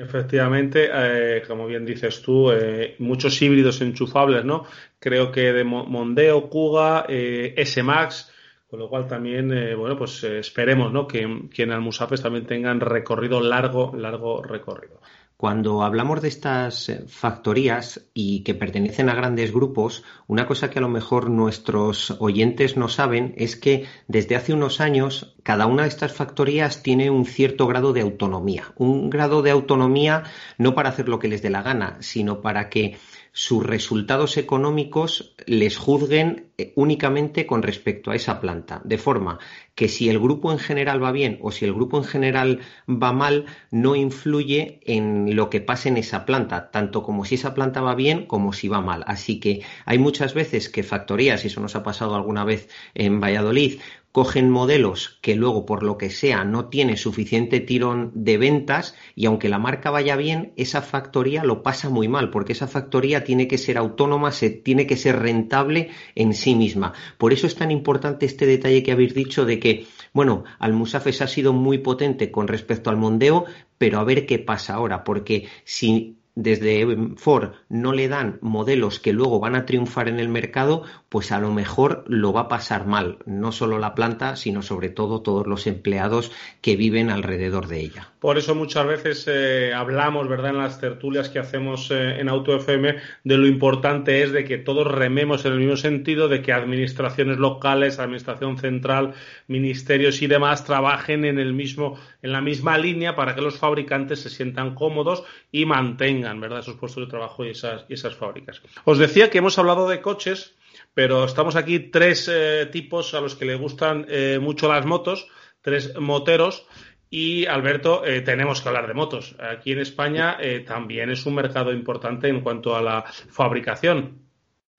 Efectivamente, 0.02 0.90
eh, 0.92 1.44
como 1.48 1.68
bien 1.68 1.86
dices 1.86 2.24
tú, 2.24 2.52
eh, 2.52 2.96
muchos 2.98 3.40
híbridos 3.40 3.82
enchufables, 3.82 4.44
¿no? 4.44 4.66
Creo 4.98 5.32
que 5.32 5.54
de 5.54 5.64
Mondeo, 5.64 6.50
Kuga, 6.50 7.06
eh, 7.08 7.54
S-Max, 7.58 8.32
con 8.68 8.80
lo 8.80 8.90
cual 8.90 9.06
también, 9.08 9.50
bueno, 9.78 9.96
pues 9.98 10.24
esperemos, 10.24 10.92
¿no? 10.92 11.08
Que, 11.08 11.50
que 11.54 11.64
en 11.64 11.72
Almusafes 11.72 12.22
también 12.22 12.48
tengan 12.48 12.80
recorrido 12.80 13.42
largo, 13.42 13.94
largo 13.96 14.42
recorrido. 14.42 15.02
Cuando 15.42 15.82
hablamos 15.82 16.22
de 16.22 16.28
estas 16.28 16.88
eh, 16.88 17.04
factorías 17.08 18.06
y 18.14 18.44
que 18.44 18.54
pertenecen 18.54 19.10
a 19.10 19.16
grandes 19.16 19.52
grupos, 19.52 20.04
una 20.28 20.46
cosa 20.46 20.70
que 20.70 20.78
a 20.78 20.84
lo 20.84 20.88
mejor 20.88 21.32
nuestros 21.32 22.16
oyentes 22.20 22.78
no 22.78 22.88
saben 22.90 23.34
es 23.38 23.56
que 23.56 23.88
desde 24.08 24.36
hace 24.36 24.54
unos 24.54 24.80
años 24.82 25.34
cada 25.42 25.66
una 25.66 25.82
de 25.82 25.88
estas 25.88 26.14
factorías 26.14 26.84
tiene 26.84 27.10
un 27.10 27.26
cierto 27.26 27.66
grado 27.66 27.92
de 27.92 28.02
autonomía. 28.02 28.66
Un 28.76 29.10
grado 29.10 29.42
de 29.42 29.50
autonomía 29.50 30.26
no 30.60 30.76
para 30.76 30.90
hacer 30.90 31.10
lo 31.10 31.18
que 31.18 31.28
les 31.28 31.42
dé 31.42 31.50
la 31.50 31.64
gana, 31.64 31.98
sino 32.02 32.42
para 32.42 32.70
que 32.70 33.00
sus 33.34 33.66
resultados 33.66 34.38
económicos 34.38 35.36
les 35.46 35.78
juzguen 35.78 36.52
eh, 36.58 36.74
únicamente 36.76 37.46
con 37.46 37.64
respecto 37.64 38.12
a 38.12 38.16
esa 38.16 38.42
planta, 38.42 38.82
de 38.84 38.98
forma 38.98 39.40
que 39.74 39.88
si 39.88 40.10
el 40.10 40.20
grupo 40.20 40.52
en 40.52 40.60
general 40.60 41.02
va 41.02 41.14
bien 41.14 41.40
o 41.42 41.52
si 41.52 41.64
el 41.64 41.74
grupo 41.74 41.98
en 41.98 42.04
general 42.04 42.60
va 42.90 43.14
mal, 43.14 43.46
no 43.72 43.96
influye 43.96 44.82
en 44.86 45.36
lo 45.36 45.50
que 45.50 45.62
pase 45.62 45.90
en 45.90 45.98
esa 45.98 46.26
planta, 46.26 46.72
tanto 46.72 47.04
como 47.04 47.24
si 47.24 47.36
esa 47.36 47.54
planta 47.54 47.82
va 47.82 47.96
bien 47.96 48.26
como 48.26 48.52
si 48.52 48.68
va 48.68 48.82
mal. 48.82 49.04
Así 49.08 49.40
que 49.40 49.64
hay 49.86 49.98
muchas 49.98 50.34
veces 50.34 50.68
que 50.68 50.84
factorías, 50.84 51.44
y 51.44 51.48
eso 51.48 51.62
nos 51.62 51.76
ha 51.76 51.84
pasado 51.84 52.16
alguna 52.16 52.44
vez 52.44 52.70
en 52.94 53.22
Valladolid, 53.22 53.80
cogen 54.12 54.50
modelos 54.50 55.20
que 55.22 55.36
luego 55.36 55.66
por 55.66 55.84
lo 55.84 55.98
que 55.98 56.10
sea 56.10 56.44
no 56.44 56.66
tiene 56.66 56.98
suficiente 56.98 57.60
tirón 57.60 58.12
de 58.14 58.38
ventas 58.38 58.96
y 59.16 59.26
aunque 59.26 59.50
la 59.50 59.60
marca 59.60 59.90
vaya 59.90 60.16
bien, 60.16 60.54
esa 60.58 60.82
factoría 60.82 61.44
lo 61.44 61.64
pasa 61.64 61.90
muy 61.90 62.08
mal 62.08 62.30
porque 62.30 62.54
esa 62.54 62.68
factoría 62.68 63.24
tiene 63.24 63.48
que 63.48 63.58
ser 63.58 63.78
autónoma, 63.78 64.32
se, 64.32 64.50
tiene 64.50 64.88
que 64.88 64.98
ser 64.98 65.20
rentable 65.20 65.90
en 66.16 66.34
sí 66.34 66.56
misma. 66.56 66.94
Por 67.18 67.34
eso 67.34 67.48
es 67.48 67.56
tan 67.56 67.72
importante 67.72 68.26
este 68.26 68.46
detalle 68.46 68.84
que 68.84 68.92
habéis 68.92 69.14
dicho 69.14 69.46
de 69.46 69.60
que, 69.60 69.88
bueno, 70.14 70.44
Almusafes 70.60 71.22
ha 71.22 71.28
sido 71.28 71.54
muy 71.54 71.78
potente 71.78 72.32
con 72.32 72.48
respecto 72.48 72.90
al 72.90 72.98
Mondeo, 72.98 73.46
pero 73.78 74.00
a 74.00 74.04
ver 74.04 74.26
qué 74.26 74.40
pasa 74.40 74.76
ahora, 74.76 75.04
porque 75.04 75.48
si 75.64 76.21
desde 76.42 76.86
Ford 77.18 77.52
no 77.70 77.94
le 77.94 78.08
dan 78.08 78.38
modelos 78.42 79.00
que 79.00 79.14
luego 79.14 79.40
van 79.40 79.56
a 79.56 79.66
triunfar 79.66 80.08
en 80.08 80.20
el 80.20 80.30
mercado, 80.30 80.84
pues 81.10 81.32
a 81.32 81.40
lo 81.40 81.52
mejor 81.52 82.04
lo 82.08 82.34
va 82.34 82.42
a 82.42 82.48
pasar 82.48 82.86
mal, 82.86 83.18
no 83.26 83.52
solo 83.52 83.80
la 83.80 83.96
planta, 83.96 84.36
sino 84.36 84.62
sobre 84.62 84.90
todo 84.90 85.22
todos 85.22 85.48
los 85.48 85.68
empleados 85.68 86.32
que 86.62 86.76
viven 86.76 87.10
alrededor 87.10 87.68
de 87.68 87.82
ella. 87.82 88.10
Por 88.20 88.38
eso 88.38 88.54
muchas 88.54 88.86
veces 88.86 89.26
eh, 89.28 89.74
hablamos, 89.74 90.28
¿verdad?, 90.28 90.52
en 90.52 90.58
las 90.60 90.80
tertulias 90.80 91.30
que 91.30 91.40
hacemos 91.40 91.90
eh, 91.92 92.20
en 92.20 92.30
Auto 92.30 92.56
FM, 92.56 92.96
de 93.24 93.38
lo 93.38 93.48
importante 93.48 94.22
es 94.22 94.32
de 94.32 94.44
que 94.44 94.58
todos 94.58 94.88
rememos 94.88 95.46
en 95.46 95.54
el 95.54 95.60
mismo 95.60 95.78
sentido, 95.78 96.28
de 96.28 96.42
que 96.42 96.54
administraciones 96.54 97.38
locales, 97.38 98.00
administración 98.00 98.58
central, 98.58 99.14
ministerios 99.48 100.22
y 100.22 100.28
demás 100.28 100.66
trabajen 100.66 101.26
en 101.26 101.40
el 101.40 101.54
mismo, 101.54 101.98
en 102.22 102.32
la 102.32 102.42
misma 102.42 102.78
línea 102.78 103.16
para 103.16 103.36
que 103.36 103.42
los 103.42 103.58
fabricantes 103.58 104.22
se 104.22 104.30
sientan 104.30 104.76
cómodos 104.76 105.24
y 105.52 105.66
mantengan, 105.66 106.40
¿verdad?, 106.40 106.60
esos 106.60 106.76
puestos 106.76 107.06
de 107.06 107.10
trabajo 107.10 107.46
y 107.46 107.50
esas, 107.50 108.16
fábricas. 108.16 108.62
Os 108.86 108.98
decía 108.98 109.30
que 109.30 109.40
hemos 109.40 109.58
hablado 109.58 109.88
de 109.88 110.02
coches, 110.02 110.56
pero 110.94 111.26
estamos 111.26 111.56
aquí 111.56 111.80
tres 111.80 112.30
eh, 112.32 112.68
tipos 112.72 113.14
a 113.14 113.22
los 113.22 113.36
que 113.36 113.46
le 113.46 113.56
gustan 113.56 114.08
mucho 114.40 114.68
las 114.72 114.86
motos, 114.86 115.28
tres 115.62 115.98
moteros 115.98 116.68
y 117.14 117.46
Alberto, 117.46 118.06
eh, 118.06 118.22
tenemos 118.22 118.62
que 118.62 118.70
hablar 118.70 118.88
de 118.88 118.94
motos. 118.94 119.36
Aquí 119.38 119.74
en 119.74 119.80
España 119.80 120.38
eh, 120.40 120.62
también 120.66 121.12
es 121.12 121.26
un 121.26 121.36
mercado 121.36 121.74
importante 121.74 122.30
en 122.30 122.40
cuanto 122.40 122.74
a 122.74 122.82
la 122.82 123.04
fabricación. 123.04 124.30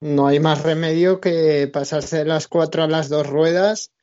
No 0.01 0.25
hay 0.25 0.39
más 0.39 0.63
remedio 0.63 1.21
que 1.21 1.69
pasarse 1.71 2.17
de 2.17 2.25
las 2.25 2.47
cuatro 2.47 2.81
a 2.81 2.87
las 2.87 3.07
dos 3.07 3.27
ruedas 3.27 3.93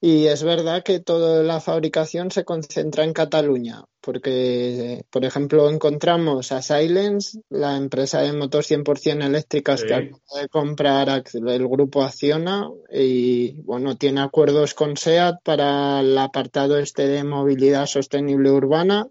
y 0.00 0.26
es 0.26 0.44
verdad 0.44 0.84
que 0.84 1.00
toda 1.00 1.42
la 1.42 1.60
fabricación 1.60 2.30
se 2.30 2.44
concentra 2.44 3.02
en 3.02 3.12
Cataluña, 3.12 3.84
porque, 4.00 5.04
por 5.10 5.24
ejemplo, 5.24 5.68
encontramos 5.68 6.52
a 6.52 6.62
Silence, 6.62 7.40
la 7.48 7.76
empresa 7.76 8.20
de 8.20 8.32
motos 8.32 8.70
100% 8.70 9.24
eléctricas 9.24 9.82
que 9.82 9.94
acaba 9.94 10.40
de 10.40 10.48
comprar 10.48 11.24
el 11.34 11.68
grupo 11.68 12.04
Acciona 12.04 12.70
y, 12.92 13.60
bueno, 13.62 13.96
tiene 13.96 14.20
acuerdos 14.20 14.74
con 14.74 14.96
SEAT 14.96 15.42
para 15.42 16.00
el 16.00 16.16
apartado 16.16 16.78
este 16.78 17.08
de 17.08 17.24
movilidad 17.24 17.86
sostenible 17.86 18.52
urbana, 18.52 19.08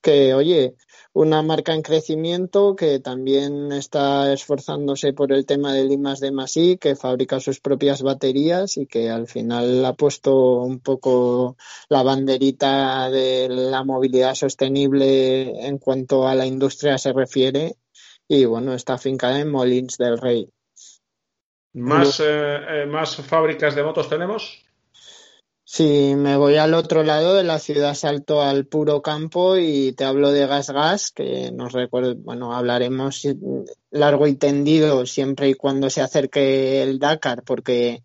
que, 0.00 0.32
oye, 0.32 0.74
una 1.14 1.42
marca 1.42 1.74
en 1.74 1.82
crecimiento 1.82 2.74
que 2.74 2.98
también 2.98 3.70
está 3.72 4.32
esforzándose 4.32 5.12
por 5.12 5.32
el 5.32 5.44
tema 5.44 5.74
del 5.74 5.92
I 5.92 5.98
de 6.20 6.32
Masí, 6.32 6.78
que 6.78 6.96
fabrica 6.96 7.38
sus 7.38 7.60
propias 7.60 8.02
baterías 8.02 8.78
y 8.78 8.86
que 8.86 9.10
al 9.10 9.26
final 9.26 9.84
ha 9.84 9.92
puesto 9.92 10.62
un 10.62 10.80
poco 10.80 11.56
la 11.88 12.02
banderita 12.02 13.10
de 13.10 13.48
la 13.50 13.84
movilidad 13.84 14.34
sostenible 14.34 15.66
en 15.66 15.78
cuanto 15.78 16.26
a 16.26 16.34
la 16.34 16.46
industria 16.46 16.96
se 16.96 17.12
refiere. 17.12 17.76
Y 18.26 18.46
bueno, 18.46 18.72
está 18.72 18.94
afincada 18.94 19.38
en 19.40 19.50
Molins 19.50 19.98
del 19.98 20.18
Rey. 20.18 20.48
¿Más, 21.74 22.20
eh, 22.20 22.24
eh, 22.24 22.86
¿Más 22.86 23.16
fábricas 23.16 23.74
de 23.74 23.82
motos 23.82 24.08
tenemos? 24.08 24.62
Si 25.64 26.14
me 26.16 26.36
voy 26.36 26.56
al 26.56 26.74
otro 26.74 27.02
lado 27.04 27.34
de 27.34 27.44
la 27.44 27.58
ciudad, 27.58 27.94
salto 27.94 28.42
al 28.42 28.66
puro 28.66 29.00
campo 29.00 29.56
y 29.56 29.92
te 29.92 30.04
hablo 30.04 30.32
de 30.32 30.46
Gas 30.46 30.70
Gas, 30.70 31.12
que 31.12 31.52
nos 31.52 31.72
recuerdo, 31.72 32.16
bueno, 32.16 32.54
hablaremos 32.54 33.26
largo 33.90 34.26
y 34.26 34.34
tendido 34.34 35.06
siempre 35.06 35.48
y 35.48 35.54
cuando 35.54 35.88
se 35.88 36.00
acerque 36.00 36.82
el 36.82 36.98
Dakar, 36.98 37.44
porque 37.44 38.02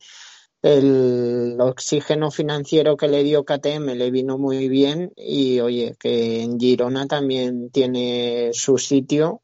el 0.62 1.58
oxígeno 1.60 2.30
financiero 2.32 2.96
que 2.96 3.08
le 3.08 3.24
dio 3.24 3.44
KTM 3.44 3.96
le 3.96 4.12
vino 4.12 4.38
muy 4.38 4.70
bien 4.70 5.12
y 5.16 5.60
oye, 5.60 5.96
que 6.00 6.44
en 6.44 6.60
Girona 6.60 7.08
también 7.08 7.72
tiene 7.72 8.52
su 8.54 8.78
sitio 8.78 9.42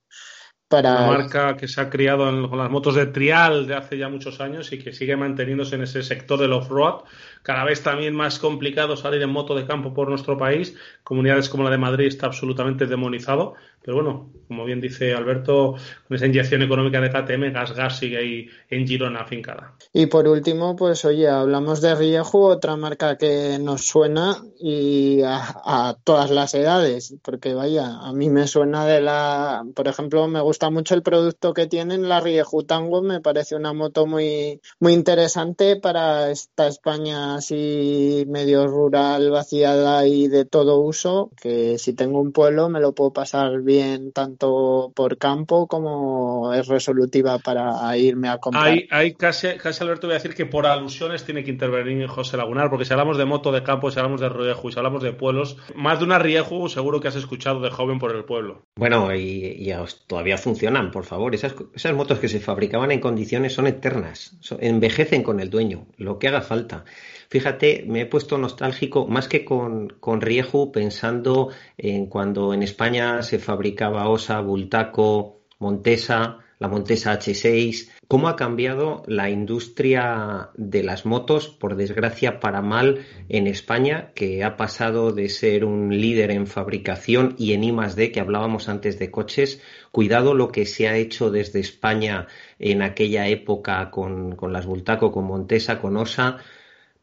una 0.80 1.08
marca 1.08 1.56
que 1.56 1.67
se 1.67 1.82
ha 1.82 1.89
criado 1.89 2.26
con 2.49 2.58
las 2.58 2.69
motos 2.69 2.95
de 2.95 3.08
trial 3.08 3.67
de 3.67 3.76
hace 3.76 3.97
ya 3.97 4.10
muchos 4.10 4.39
años 4.39 4.71
y 4.71 4.80
que 4.80 4.91
sigue 4.91 5.15
manteniéndose 5.15 5.76
en 5.76 5.84
ese 5.84 6.02
sector 6.02 6.39
del 6.39 6.54
off-road. 6.54 7.04
Cada 7.43 7.65
vez 7.65 7.84
también 7.84 8.15
más 8.15 8.39
complicado 8.39 8.97
salir 8.97 9.21
en 9.21 9.29
moto 9.29 9.53
de 9.53 9.67
campo 9.67 9.93
por 9.93 10.10
nuestro 10.10 10.38
país. 10.38 10.75
Comunidades 11.03 11.49
como 11.49 11.63
la 11.63 11.69
de 11.69 11.77
Madrid 11.77 12.08
está 12.08 12.25
absolutamente 12.25 12.88
demonizado. 12.88 13.56
Pero 13.84 13.95
bueno, 13.95 14.29
como 14.47 14.63
bien 14.63 14.79
dice 14.79 15.13
Alberto, 15.13 15.75
con 16.08 16.15
esa 16.15 16.25
inyección 16.25 16.62
económica 16.62 17.01
de 17.01 17.10
KTM, 17.10 17.51
Gas 17.51 17.73
Gas 17.73 17.99
sigue 17.99 18.17
ahí 18.17 18.47
en 18.69 18.88
Girona 18.88 19.21
afincada. 19.21 19.73
Y 19.91 20.06
por 20.06 20.25
último, 20.27 20.77
pues 20.77 21.03
oye, 21.03 21.27
hablamos 21.27 21.82
de 21.82 21.93
Rieju, 21.93 22.45
otra 22.45 22.77
marca 22.77 23.17
que 23.17 23.60
nos 23.60 23.86
suena 23.86 24.38
y 24.58 25.21
a, 25.25 25.97
todas 26.06 26.32
las 26.32 26.53
edades, 26.53 27.15
porque 27.21 27.53
vaya, 27.53 27.99
a 27.99 28.13
mí 28.13 28.29
me 28.29 28.47
suena 28.47 28.86
de 28.86 29.01
la, 29.01 29.65
por 29.75 29.89
ejemplo, 29.89 30.29
me 30.29 30.39
gusta 30.39 30.69
mucho 30.69 30.95
el 30.95 31.03
producto 31.03 31.53
que 31.53 31.67
tienen, 31.67 32.08
la 32.08 32.21
Rieju 32.21 32.63
Tango, 32.63 33.01
me 33.01 33.19
parece 33.19 33.58
una 33.58 33.73
moto 33.73 34.06
muy, 34.06 34.62
muy 34.79 34.93
interesante 34.93 35.75
para 35.75 36.32
esta 36.32 36.67
España 36.67 37.33
así 37.38 38.26
medio 38.28 38.67
rural, 38.67 39.30
vaciada 39.32 40.08
y 40.08 40.28
de 40.28 40.46
todo 40.46 40.80
uso, 40.80 41.32
que 41.41 41.78
si 41.78 41.93
tengo 41.93 42.19
un 42.19 42.32
pueblo 42.32 42.69
me 42.69 42.80
lo 42.80 42.93
puedo 42.93 43.13
pasar 43.13 43.62
bien 43.62 44.12
tanto 44.12 44.91
por 44.96 45.17
campo 45.17 45.67
como 45.67 46.54
es 46.54 46.67
resolutiva 46.67 47.39
para 47.39 47.98
irme 47.98 48.30
a 48.30 48.38
comprar. 48.38 48.67
Hay, 48.67 48.88
hay 48.91 49.13
casi, 49.13 49.48
casi, 49.58 49.84
Alberto, 49.84 50.08
voy 50.08 50.15
a 50.15 50.19
decir 50.19 50.36
que 50.36 50.46
por 50.46 50.65
alusiones 50.65 51.24
tiene 51.24 51.43
que 51.43 51.52
intervenir 51.52 52.08
José 52.08 52.38
Lagunar, 52.38 52.69
porque 52.69 52.86
si 52.86 52.93
hablamos 52.93 53.17
de 53.17 53.26
moto 53.26 53.52
de 53.52 53.63
campo, 53.63 53.91
si 53.91 54.00
hablamos 54.00 54.22
de 54.22 54.30
Rieju 54.30 54.69
y 54.69 54.72
si 54.72 54.80
hablamos 54.80 55.04
de 55.04 55.13
pueblos, 55.13 55.58
más 55.76 56.00
de 56.00 56.06
una 56.06 56.19
Rieju 56.19 56.69
seguro 56.69 57.00
que 57.00 57.08
has 57.08 57.15
escuchado 57.15 57.62
de 57.62 57.69
joven 57.69 58.00
por 58.00 58.15
el 58.15 58.26
pueblo. 58.26 58.63
Bueno, 58.76 59.13
y, 59.15 59.72
todavía 60.08 60.38
funcionan, 60.38 60.91
por 60.91 61.06
favor. 61.06 61.34
Esas, 61.36 61.56
esas 61.74 61.93
motos 61.93 62.19
que 62.19 62.28
se 62.28 62.39
fabricaban 62.39 62.91
en 62.91 63.00
condiciones 63.00 63.54
son 63.54 63.67
eternas, 63.67 64.38
envejecen 64.60 65.24
con 65.24 65.39
el 65.39 65.50
dueño, 65.50 65.88
lo 65.98 66.19
que 66.19 66.28
haga 66.28 66.41
falta. 66.41 66.86
Fíjate, 67.34 67.84
me 67.88 68.02
he 68.02 68.06
puesto 68.06 68.38
nostálgico 68.38 69.08
más 69.08 69.28
que 69.28 69.43
con, 69.43 69.89
con 70.00 70.22
Rieju 70.22 70.72
pensando 70.72 71.50
en 71.80 72.06
cuando 72.06 72.54
en 72.54 72.62
España 72.62 73.24
se 73.24 73.39
fabricaba 73.39 74.08
Osa, 74.08 74.39
Bultaco, 74.39 75.41
Montesa, 75.58 76.38
la 76.60 76.67
Montesa 76.67 77.17
H6, 77.17 77.89
cómo 78.08 78.28
ha 78.28 78.36
cambiado 78.36 79.02
la 79.08 79.32
industria 79.32 80.52
de 80.54 80.84
las 80.84 81.08
motos, 81.08 81.48
por 81.48 81.76
desgracia 81.76 82.39
para 82.39 82.62
mal, 82.62 83.04
en 83.30 83.48
España, 83.48 84.12
que 84.13 84.43
ha 84.43 84.56
pasado 84.56 85.12
de 85.12 85.28
ser 85.30 85.65
un 85.65 85.89
líder 85.89 86.30
en 86.30 86.46
fabricación 86.46 87.34
y 87.39 87.54
en 87.54 87.63
I 87.63 87.76
D, 87.96 88.12
que 88.12 88.19
hablábamos 88.19 88.69
antes 88.69 89.00
de 89.00 89.10
coches. 89.10 89.60
Cuidado 89.91 90.36
lo 90.36 90.50
que 90.50 90.67
se 90.67 90.88
ha 90.88 90.98
hecho 90.98 91.32
desde 91.32 91.62
España 91.62 92.28
en 92.60 92.84
aquella 92.84 93.28
época 93.28 93.89
con, 93.89 94.36
con 94.36 94.54
las 94.54 94.67
Bultaco, 94.67 95.12
con 95.12 95.26
Montesa, 95.26 95.82
con 95.82 95.98
Osa 95.98 96.38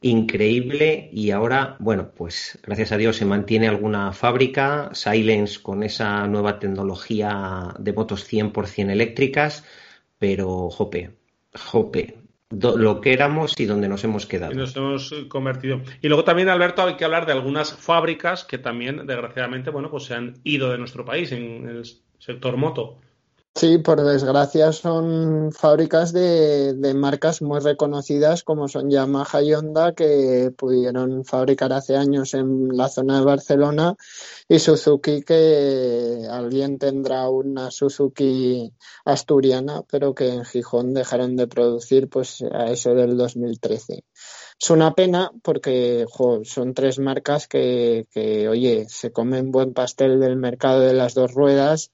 increíble 0.00 1.10
y 1.12 1.30
ahora, 1.30 1.76
bueno, 1.78 2.12
pues 2.16 2.58
gracias 2.62 2.92
a 2.92 2.96
Dios 2.96 3.16
se 3.16 3.26
mantiene 3.26 3.68
alguna 3.68 4.12
fábrica, 4.12 4.90
Silence 4.94 5.60
con 5.60 5.82
esa 5.82 6.26
nueva 6.26 6.58
tecnología 6.58 7.74
de 7.78 7.92
motos 7.92 8.30
100% 8.30 8.90
eléctricas, 8.90 9.64
pero 10.18 10.70
jope, 10.70 11.16
jope, 11.54 12.16
lo 12.50 13.00
que 13.00 13.12
éramos 13.12 13.58
y 13.60 13.66
donde 13.66 13.88
nos 13.88 14.02
hemos 14.04 14.26
quedado. 14.26 14.52
Y 14.52 14.56
nos 14.56 14.74
hemos 14.74 15.12
convertido. 15.28 15.82
Y 16.00 16.08
luego 16.08 16.24
también, 16.24 16.48
Alberto, 16.48 16.82
hay 16.82 16.96
que 16.96 17.04
hablar 17.04 17.26
de 17.26 17.32
algunas 17.32 17.72
fábricas 17.72 18.44
que 18.44 18.58
también, 18.58 19.06
desgraciadamente, 19.06 19.70
bueno, 19.70 19.90
pues 19.90 20.04
se 20.04 20.14
han 20.14 20.40
ido 20.44 20.70
de 20.70 20.78
nuestro 20.78 21.04
país 21.04 21.30
en 21.32 21.68
el 21.68 21.84
sector 22.18 22.56
moto. 22.56 22.98
Sí, 23.54 23.78
por 23.78 24.02
desgracia 24.02 24.72
son 24.72 25.50
fábricas 25.52 26.12
de, 26.12 26.72
de, 26.74 26.94
marcas 26.94 27.42
muy 27.42 27.58
reconocidas 27.60 28.42
como 28.44 28.68
son 28.68 28.88
Yamaha 28.90 29.42
y 29.42 29.52
Honda 29.54 29.92
que 29.92 30.52
pudieron 30.56 31.24
fabricar 31.24 31.72
hace 31.72 31.96
años 31.96 32.32
en 32.34 32.68
la 32.76 32.88
zona 32.88 33.18
de 33.18 33.24
Barcelona 33.24 33.96
y 34.48 34.60
Suzuki 34.60 35.22
que 35.22 36.26
alguien 36.30 36.78
tendrá 36.78 37.28
una 37.28 37.70
Suzuki 37.70 38.72
asturiana 39.04 39.82
pero 39.90 40.14
que 40.14 40.28
en 40.28 40.44
Gijón 40.44 40.94
dejaron 40.94 41.36
de 41.36 41.48
producir 41.48 42.08
pues 42.08 42.42
a 42.52 42.70
eso 42.70 42.94
del 42.94 43.16
2013. 43.16 44.04
Es 44.60 44.68
una 44.68 44.94
pena 44.94 45.30
porque 45.42 46.04
son 46.44 46.74
tres 46.74 46.98
marcas 46.98 47.48
que, 47.48 48.06
que, 48.10 48.46
oye, 48.46 48.84
se 48.88 49.10
comen 49.10 49.50
buen 49.50 49.72
pastel 49.72 50.20
del 50.20 50.36
mercado 50.36 50.80
de 50.80 50.92
las 50.92 51.14
dos 51.14 51.32
ruedas 51.32 51.92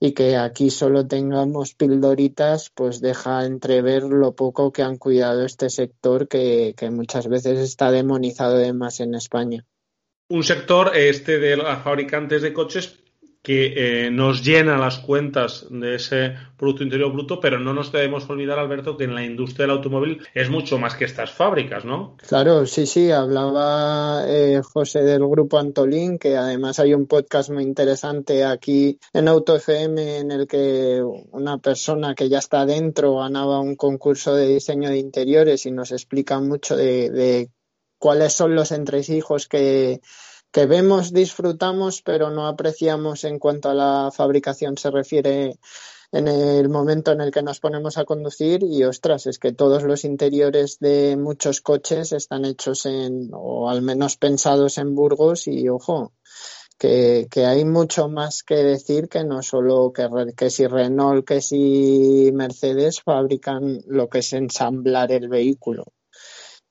y 0.00 0.14
que 0.14 0.36
aquí 0.36 0.70
solo 0.70 1.06
tengamos 1.06 1.74
pildoritas, 1.74 2.70
pues 2.74 3.00
deja 3.00 3.44
entrever 3.44 4.02
lo 4.02 4.34
poco 4.34 4.72
que 4.72 4.82
han 4.82 4.96
cuidado 4.96 5.44
este 5.44 5.70
sector 5.70 6.26
que, 6.26 6.74
muchas 6.90 7.28
veces 7.28 7.58
está 7.60 7.92
demonizado 7.92 8.56
de 8.56 8.72
más 8.72 8.98
en 8.98 9.14
España. 9.14 9.64
Un 10.28 10.42
sector, 10.42 10.96
este 10.96 11.38
de 11.38 11.56
los 11.56 11.82
fabricantes 11.84 12.42
de 12.42 12.52
coches, 12.52 12.98
que 13.42 14.06
eh, 14.06 14.10
nos 14.10 14.44
llena 14.44 14.76
las 14.78 14.98
cuentas 14.98 15.66
de 15.70 15.94
ese 15.94 16.34
Producto 16.56 16.82
Interior 16.82 17.12
Bruto, 17.12 17.40
pero 17.40 17.58
no 17.60 17.72
nos 17.72 17.92
debemos 17.92 18.28
olvidar, 18.28 18.58
Alberto, 18.58 18.96
que 18.96 19.04
en 19.04 19.14
la 19.14 19.24
industria 19.24 19.66
del 19.66 19.76
automóvil 19.76 20.20
es 20.34 20.50
mucho 20.50 20.78
más 20.78 20.96
que 20.96 21.04
estas 21.04 21.30
fábricas, 21.30 21.84
¿no? 21.84 22.16
Claro, 22.26 22.66
sí, 22.66 22.84
sí, 22.84 23.12
hablaba 23.12 24.24
eh, 24.26 24.60
José 24.62 25.02
del 25.02 25.26
grupo 25.26 25.58
Antolín, 25.58 26.18
que 26.18 26.36
además 26.36 26.80
hay 26.80 26.94
un 26.94 27.06
podcast 27.06 27.50
muy 27.50 27.62
interesante 27.62 28.44
aquí 28.44 28.98
en 29.12 29.28
Auto 29.28 29.56
FM 29.56 30.18
en 30.18 30.30
el 30.32 30.46
que 30.46 31.00
una 31.30 31.58
persona 31.58 32.14
que 32.14 32.28
ya 32.28 32.38
está 32.38 32.66
dentro 32.66 33.18
ganaba 33.18 33.60
un 33.60 33.76
concurso 33.76 34.34
de 34.34 34.48
diseño 34.48 34.90
de 34.90 34.98
interiores 34.98 35.64
y 35.64 35.70
nos 35.70 35.92
explica 35.92 36.40
mucho 36.40 36.76
de, 36.76 37.10
de 37.10 37.50
cuáles 37.98 38.32
son 38.32 38.54
los 38.54 38.72
entresijos 38.72 39.48
que 39.48 40.00
que 40.50 40.66
vemos, 40.66 41.12
disfrutamos, 41.12 42.02
pero 42.02 42.30
no 42.30 42.46
apreciamos 42.46 43.24
en 43.24 43.38
cuanto 43.38 43.70
a 43.70 43.74
la 43.74 44.10
fabricación 44.12 44.76
se 44.78 44.90
refiere 44.90 45.58
en 46.10 46.26
el 46.26 46.68
momento 46.70 47.12
en 47.12 47.20
el 47.20 47.30
que 47.30 47.42
nos 47.42 47.60
ponemos 47.60 47.98
a 47.98 48.04
conducir 48.04 48.62
y 48.62 48.82
ostras, 48.84 49.26
es 49.26 49.38
que 49.38 49.52
todos 49.52 49.82
los 49.82 50.04
interiores 50.04 50.78
de 50.78 51.16
muchos 51.18 51.60
coches 51.60 52.12
están 52.12 52.46
hechos 52.46 52.86
en, 52.86 53.30
o 53.32 53.68
al 53.68 53.82
menos 53.82 54.16
pensados 54.16 54.78
en 54.78 54.94
Burgos 54.94 55.46
y 55.46 55.68
ojo, 55.68 56.14
que, 56.78 57.26
que 57.30 57.44
hay 57.44 57.64
mucho 57.64 58.08
más 58.08 58.42
que 58.42 58.56
decir 58.56 59.08
que 59.08 59.24
no 59.24 59.42
solo 59.42 59.92
que, 59.92 60.08
que 60.34 60.48
si 60.48 60.66
Renault, 60.66 61.26
que 61.26 61.42
si 61.42 62.30
Mercedes 62.32 63.02
fabrican 63.02 63.80
lo 63.86 64.08
que 64.08 64.20
es 64.20 64.32
ensamblar 64.32 65.12
el 65.12 65.28
vehículo. 65.28 65.92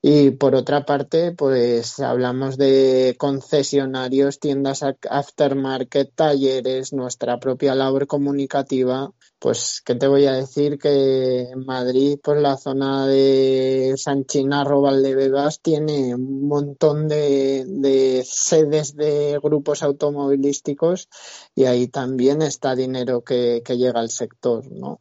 Y 0.00 0.30
por 0.30 0.54
otra 0.54 0.84
parte, 0.84 1.32
pues 1.32 1.98
hablamos 1.98 2.56
de 2.56 3.16
concesionarios, 3.18 4.38
tiendas 4.38 4.84
aftermarket, 4.84 6.14
talleres, 6.14 6.92
nuestra 6.92 7.40
propia 7.40 7.74
labor 7.74 8.06
comunicativa. 8.06 9.10
Pues, 9.40 9.82
¿qué 9.84 9.96
te 9.96 10.06
voy 10.06 10.26
a 10.26 10.34
decir? 10.34 10.78
Que 10.78 11.50
en 11.50 11.66
Madrid, 11.66 12.18
pues 12.22 12.40
la 12.40 12.56
zona 12.56 13.08
de 13.08 13.94
San 13.96 14.24
Chinarro, 14.24 14.82
Valdebebas, 14.82 15.62
tiene 15.62 16.14
un 16.14 16.46
montón 16.46 17.08
de, 17.08 17.64
de 17.66 18.22
sedes 18.24 18.94
de 18.94 19.40
grupos 19.42 19.82
automovilísticos 19.82 21.08
y 21.56 21.64
ahí 21.64 21.88
también 21.88 22.42
está 22.42 22.76
dinero 22.76 23.22
que, 23.22 23.62
que 23.64 23.76
llega 23.76 23.98
al 23.98 24.10
sector, 24.10 24.64
¿no? 24.70 25.00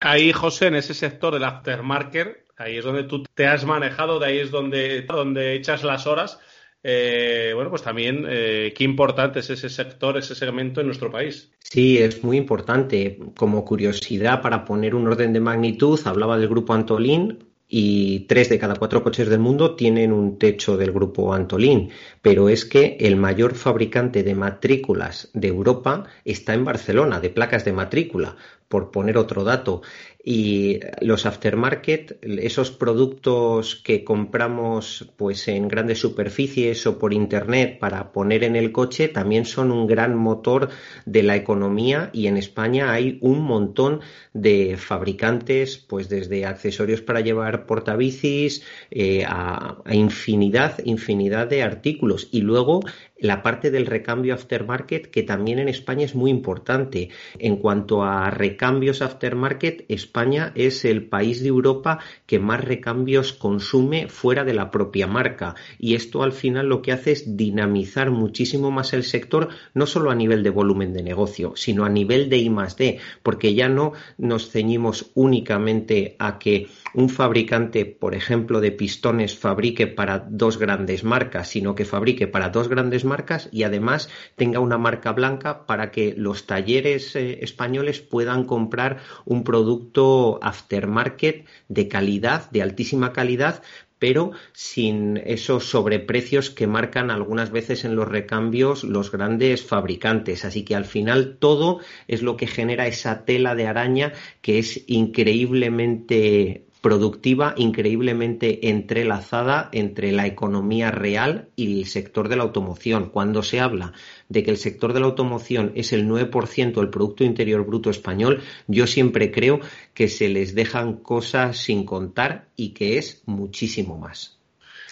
Ahí, 0.00 0.32
José, 0.32 0.66
en 0.66 0.74
ese 0.74 0.92
sector 0.92 1.32
del 1.32 1.44
aftermarket, 1.44 2.43
Ahí 2.56 2.78
es 2.78 2.84
donde 2.84 3.04
tú 3.04 3.24
te 3.34 3.46
has 3.46 3.64
manejado, 3.64 4.18
de 4.18 4.26
ahí 4.26 4.38
es 4.38 4.50
donde, 4.50 5.02
donde 5.02 5.54
echas 5.54 5.82
las 5.82 6.06
horas. 6.06 6.38
Eh, 6.82 7.52
bueno, 7.54 7.70
pues 7.70 7.82
también 7.82 8.26
eh, 8.28 8.74
qué 8.76 8.84
importante 8.84 9.40
es 9.40 9.50
ese 9.50 9.70
sector, 9.70 10.18
ese 10.18 10.34
segmento 10.34 10.80
en 10.80 10.86
nuestro 10.86 11.10
país. 11.10 11.50
Sí, 11.60 11.98
es 11.98 12.22
muy 12.22 12.36
importante. 12.36 13.18
Como 13.36 13.64
curiosidad, 13.64 14.42
para 14.42 14.64
poner 14.64 14.94
un 14.94 15.06
orden 15.06 15.32
de 15.32 15.40
magnitud, 15.40 15.98
hablaba 16.04 16.38
del 16.38 16.48
grupo 16.48 16.74
Antolín, 16.74 17.38
y 17.76 18.20
tres 18.28 18.50
de 18.50 18.58
cada 18.58 18.76
cuatro 18.76 19.02
coches 19.02 19.28
del 19.28 19.40
mundo 19.40 19.74
tienen 19.74 20.12
un 20.12 20.38
techo 20.38 20.76
del 20.76 20.92
grupo 20.92 21.32
Antolín, 21.32 21.90
pero 22.20 22.48
es 22.48 22.64
que 22.64 22.96
el 23.00 23.16
mayor 23.16 23.54
fabricante 23.54 24.22
de 24.22 24.34
matrículas 24.34 25.30
de 25.32 25.48
Europa 25.48 26.04
está 26.24 26.54
en 26.54 26.64
Barcelona, 26.64 27.20
de 27.20 27.30
placas 27.30 27.64
de 27.64 27.72
matrícula, 27.72 28.36
por 28.68 28.90
poner 28.90 29.16
otro 29.18 29.44
dato. 29.44 29.82
Y 30.26 30.80
los 31.02 31.26
aftermarket, 31.26 32.18
esos 32.22 32.70
productos 32.70 33.76
que 33.76 34.04
compramos 34.04 35.12
pues 35.16 35.48
en 35.48 35.68
grandes 35.68 35.98
superficies 35.98 36.86
o 36.86 36.98
por 36.98 37.12
internet 37.12 37.78
para 37.78 38.10
poner 38.10 38.42
en 38.42 38.56
el 38.56 38.72
coche, 38.72 39.08
también 39.08 39.44
son 39.44 39.70
un 39.70 39.86
gran 39.86 40.16
motor 40.16 40.70
de 41.04 41.22
la 41.22 41.36
economía 41.36 42.08
y 42.14 42.26
en 42.26 42.38
España 42.38 42.90
hay 42.90 43.18
un 43.20 43.42
montón 43.42 44.00
de 44.32 44.78
fabricantes, 44.78 45.76
pues 45.76 46.08
desde 46.08 46.46
accesorios 46.46 47.02
para 47.02 47.20
llevar 47.20 47.66
portabicis 47.66 48.62
eh, 48.90 49.24
a, 49.26 49.82
a 49.84 49.94
infinidad, 49.94 50.78
infinidad 50.86 51.48
de 51.48 51.62
artículos. 51.62 52.28
Y 52.32 52.40
luego 52.40 52.80
la 53.24 53.42
parte 53.42 53.70
del 53.70 53.86
recambio 53.86 54.34
aftermarket, 54.34 55.10
que 55.10 55.22
también 55.22 55.58
en 55.58 55.70
España 55.70 56.04
es 56.04 56.14
muy 56.14 56.30
importante. 56.30 57.08
En 57.38 57.56
cuanto 57.56 58.02
a 58.02 58.28
recambios 58.28 59.00
aftermarket, 59.00 59.86
España 59.88 60.52
es 60.54 60.84
el 60.84 61.06
país 61.08 61.42
de 61.42 61.48
Europa 61.48 62.00
que 62.26 62.38
más 62.38 62.62
recambios 62.62 63.32
consume 63.32 64.08
fuera 64.08 64.44
de 64.44 64.52
la 64.52 64.70
propia 64.70 65.06
marca. 65.06 65.54
Y 65.78 65.94
esto 65.94 66.22
al 66.22 66.32
final 66.32 66.68
lo 66.68 66.82
que 66.82 66.92
hace 66.92 67.12
es 67.12 67.34
dinamizar 67.34 68.10
muchísimo 68.10 68.70
más 68.70 68.92
el 68.92 69.04
sector, 69.04 69.48
no 69.72 69.86
solo 69.86 70.10
a 70.10 70.14
nivel 70.14 70.42
de 70.42 70.50
volumen 70.50 70.92
de 70.92 71.02
negocio, 71.02 71.54
sino 71.56 71.86
a 71.86 71.88
nivel 71.88 72.28
de 72.28 72.36
I 72.36 72.52
D, 72.76 72.98
porque 73.22 73.54
ya 73.54 73.70
no 73.70 73.94
nos 74.18 74.50
ceñimos 74.50 75.10
únicamente 75.14 76.16
a 76.18 76.38
que 76.38 76.68
un 76.94 77.08
fabricante, 77.08 77.84
por 77.84 78.14
ejemplo, 78.14 78.60
de 78.60 78.70
pistones 78.70 79.36
fabrique 79.36 79.86
para 79.86 80.20
dos 80.20 80.58
grandes 80.58 81.04
marcas, 81.04 81.48
sino 81.48 81.74
que 81.74 81.84
fabrique 81.84 82.26
para 82.28 82.50
dos 82.50 82.68
grandes 82.68 83.04
marcas 83.04 83.48
y 83.52 83.64
además 83.64 84.08
tenga 84.36 84.60
una 84.60 84.78
marca 84.78 85.12
blanca 85.12 85.66
para 85.66 85.90
que 85.90 86.14
los 86.16 86.46
talleres 86.46 87.16
eh, 87.16 87.40
españoles 87.42 88.00
puedan 88.00 88.44
comprar 88.44 88.98
un 89.24 89.44
producto 89.44 90.38
aftermarket 90.42 91.46
de 91.68 91.88
calidad, 91.88 92.50
de 92.50 92.62
altísima 92.62 93.12
calidad, 93.12 93.62
pero 93.98 94.32
sin 94.52 95.16
esos 95.16 95.64
sobreprecios 95.70 96.50
que 96.50 96.66
marcan 96.66 97.10
algunas 97.10 97.50
veces 97.50 97.84
en 97.84 97.96
los 97.96 98.06
recambios 98.06 98.84
los 98.84 99.10
grandes 99.10 99.64
fabricantes. 99.64 100.44
Así 100.44 100.64
que 100.64 100.74
al 100.74 100.84
final 100.84 101.38
todo 101.38 101.80
es 102.06 102.22
lo 102.22 102.36
que 102.36 102.46
genera 102.46 102.86
esa 102.86 103.24
tela 103.24 103.54
de 103.54 103.66
araña 103.66 104.12
que 104.42 104.58
es 104.58 104.84
increíblemente 104.88 106.66
productiva 106.84 107.54
increíblemente 107.56 108.68
entrelazada 108.68 109.70
entre 109.72 110.12
la 110.12 110.26
economía 110.26 110.90
real 110.90 111.48
y 111.56 111.80
el 111.80 111.86
sector 111.86 112.28
de 112.28 112.36
la 112.36 112.42
automoción. 112.42 113.08
Cuando 113.08 113.42
se 113.42 113.58
habla 113.58 113.94
de 114.28 114.42
que 114.42 114.50
el 114.50 114.58
sector 114.58 114.92
de 114.92 115.00
la 115.00 115.06
automoción 115.06 115.72
es 115.76 115.94
el 115.94 116.06
9% 116.06 116.74
del 116.74 116.90
Producto 116.90 117.24
Interior 117.24 117.64
Bruto 117.64 117.88
español, 117.88 118.42
yo 118.66 118.86
siempre 118.86 119.30
creo 119.30 119.60
que 119.94 120.08
se 120.08 120.28
les 120.28 120.54
dejan 120.54 120.98
cosas 120.98 121.56
sin 121.56 121.86
contar 121.86 122.48
y 122.54 122.74
que 122.74 122.98
es 122.98 123.22
muchísimo 123.24 123.96
más. 123.96 124.36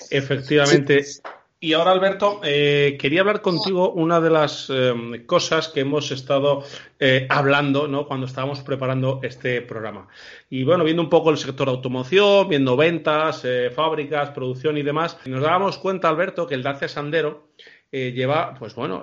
Efectivamente. 0.09 1.05
Y 1.65 1.75
ahora, 1.75 1.93
Alberto, 1.93 2.41
eh, 2.43 2.99
quería 3.01 3.21
hablar 3.21 3.41
contigo 3.41 3.93
una 3.93 4.21
de 4.21 4.31
las 4.31 4.69
eh, 4.69 5.23
cosas 5.27 5.69
que 5.69 5.83
hemos 5.83 6.11
estado 6.11 6.65
eh, 6.99 7.29
hablando 7.31 7.87
¿no? 7.87 8.05
cuando 8.09 8.27
estábamos 8.27 8.63
preparando 8.63 9.21
este 9.23 9.63
programa. 9.63 10.09
Y 10.51 10.65
bueno, 10.65 10.83
viendo 10.83 11.03
un 11.03 11.09
poco 11.09 11.31
el 11.31 11.39
sector 11.39 11.69
de 11.69 11.75
automoción, 11.75 12.49
viendo 12.49 12.77
ventas, 12.77 13.47
fábricas, 13.77 14.31
producción 14.31 14.77
y 14.77 14.83
demás, 14.83 15.17
nos 15.25 15.41
dábamos 15.41 15.79
cuenta, 15.79 16.09
Alberto, 16.09 16.49
que 16.49 16.57
el 16.57 16.65
Dacia 16.65 16.89
Sandero 16.89 17.47
lleva, 17.93 18.55
pues 18.55 18.75
bueno, 18.75 19.03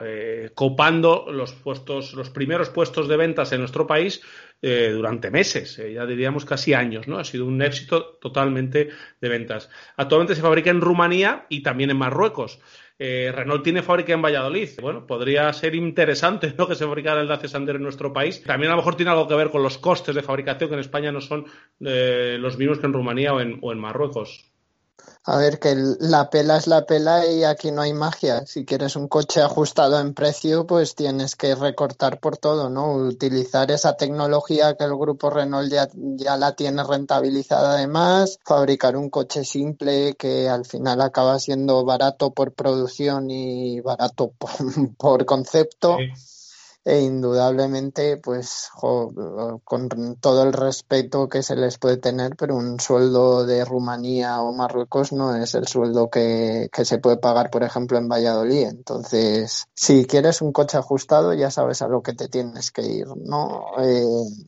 copando 0.55 1.27
los 1.31 1.53
puestos, 1.53 2.13
los 2.13 2.31
primeros 2.31 2.69
puestos 2.71 3.07
de 3.07 3.17
ventas 3.17 3.51
en 3.51 3.59
nuestro 3.59 3.85
país 3.85 4.21
eh, 4.61 4.91
durante 4.91 5.31
meses, 5.31 5.79
eh, 5.79 5.93
ya 5.93 6.05
diríamos 6.05 6.43
casi 6.43 6.73
años, 6.73 7.07
¿no? 7.07 7.17
Ha 7.17 7.23
sido 7.23 7.45
un 7.45 7.61
éxito 7.61 8.17
totalmente 8.19 8.89
de 9.21 9.29
ventas. 9.29 9.69
Actualmente 9.95 10.35
se 10.35 10.41
fabrica 10.41 10.69
en 10.69 10.81
Rumanía 10.81 11.45
y 11.47 11.63
también 11.63 11.91
en 11.91 11.97
Marruecos. 11.97 12.59
Eh, 12.97 13.31
Renault 13.33 13.63
tiene 13.63 13.81
fábrica 13.81 14.11
en 14.11 14.21
Valladolid. 14.21 14.71
Bueno, 14.81 15.07
podría 15.07 15.53
ser 15.53 15.75
interesante 15.75 16.53
¿no? 16.57 16.67
que 16.67 16.75
se 16.75 16.83
fabricara 16.83 17.21
el 17.21 17.29
Dacia 17.29 17.47
Sandero 17.47 17.77
en 17.77 17.83
nuestro 17.83 18.11
país. 18.11 18.43
También 18.43 18.73
a 18.73 18.75
lo 18.75 18.81
mejor 18.81 18.95
tiene 18.95 19.11
algo 19.11 19.29
que 19.29 19.35
ver 19.35 19.49
con 19.49 19.63
los 19.63 19.77
costes 19.77 20.13
de 20.13 20.23
fabricación 20.23 20.69
que 20.69 20.73
en 20.73 20.81
España 20.81 21.13
no 21.13 21.21
son 21.21 21.45
los 21.79 22.57
mismos 22.57 22.79
que 22.79 22.87
en 22.87 22.93
Rumanía 22.93 23.33
o 23.33 23.39
en 23.39 23.79
Marruecos. 23.79 24.51
A 25.25 25.37
ver, 25.37 25.59
que 25.59 25.75
la 25.99 26.29
pela 26.29 26.57
es 26.57 26.65
la 26.65 26.85
pela 26.85 27.25
y 27.27 27.43
aquí 27.43 27.71
no 27.71 27.81
hay 27.81 27.93
magia. 27.93 28.45
Si 28.45 28.65
quieres 28.65 28.95
un 28.95 29.07
coche 29.07 29.41
ajustado 29.41 29.99
en 29.99 30.13
precio, 30.13 30.65
pues 30.65 30.95
tienes 30.95 31.35
que 31.35 31.53
recortar 31.53 32.19
por 32.19 32.37
todo, 32.37 32.69
¿no? 32.69 32.93
Utilizar 32.93 33.69
esa 33.69 33.95
tecnología 33.95 34.75
que 34.75 34.85
el 34.85 34.95
grupo 34.95 35.29
Renault 35.29 35.71
ya, 35.71 35.87
ya 35.93 36.35
la 36.37 36.55
tiene 36.55 36.83
rentabilizada 36.83 37.73
además, 37.73 38.39
fabricar 38.43 38.97
un 38.97 39.09
coche 39.09 39.43
simple 39.43 40.15
que 40.15 40.49
al 40.49 40.65
final 40.65 41.01
acaba 41.01 41.37
siendo 41.37 41.85
barato 41.85 42.31
por 42.31 42.53
producción 42.53 43.29
y 43.29 43.81
barato 43.81 44.33
por, 44.97 45.25
concepto 45.25 45.97
e 46.89 47.01
indudablemente, 47.01 48.17
pues, 48.17 48.69
con 48.73 50.17
todo 50.19 50.43
el 50.43 50.53
respeto 50.53 51.29
que 51.29 51.43
se 51.43 51.55
les 51.55 51.77
puede 51.77 51.97
tener, 51.97 52.35
pero 52.35 52.55
un 52.55 52.79
sueldo 52.79 53.45
de 53.45 53.63
Rumanía 53.63 54.41
o 54.41 54.51
Marruecos 54.53 55.11
no 55.13 55.35
es 55.35 55.53
el 55.53 55.67
sueldo 55.67 56.09
que, 56.09 56.67
que 56.73 56.85
se 56.85 56.97
puede 56.97 57.17
pagar, 57.17 57.51
por 57.51 57.63
ejemplo, 57.63 57.97
en 57.97 58.09
Valladolid. 58.09 58.67
Entonces, 58.67 59.65
si 59.75 60.05
quieres 60.05 60.41
un 60.41 60.51
coche 60.51 60.77
ajustado, 60.77 61.33
ya 61.33 61.51
sabes 61.51 61.81
a 61.81 61.87
lo 61.87 62.01
que 62.01 62.13
te 62.13 62.27
tienes 62.27 62.71
que 62.71 62.81
ir, 62.81 63.07
¿no? 63.17 63.65
Eh, 63.77 64.47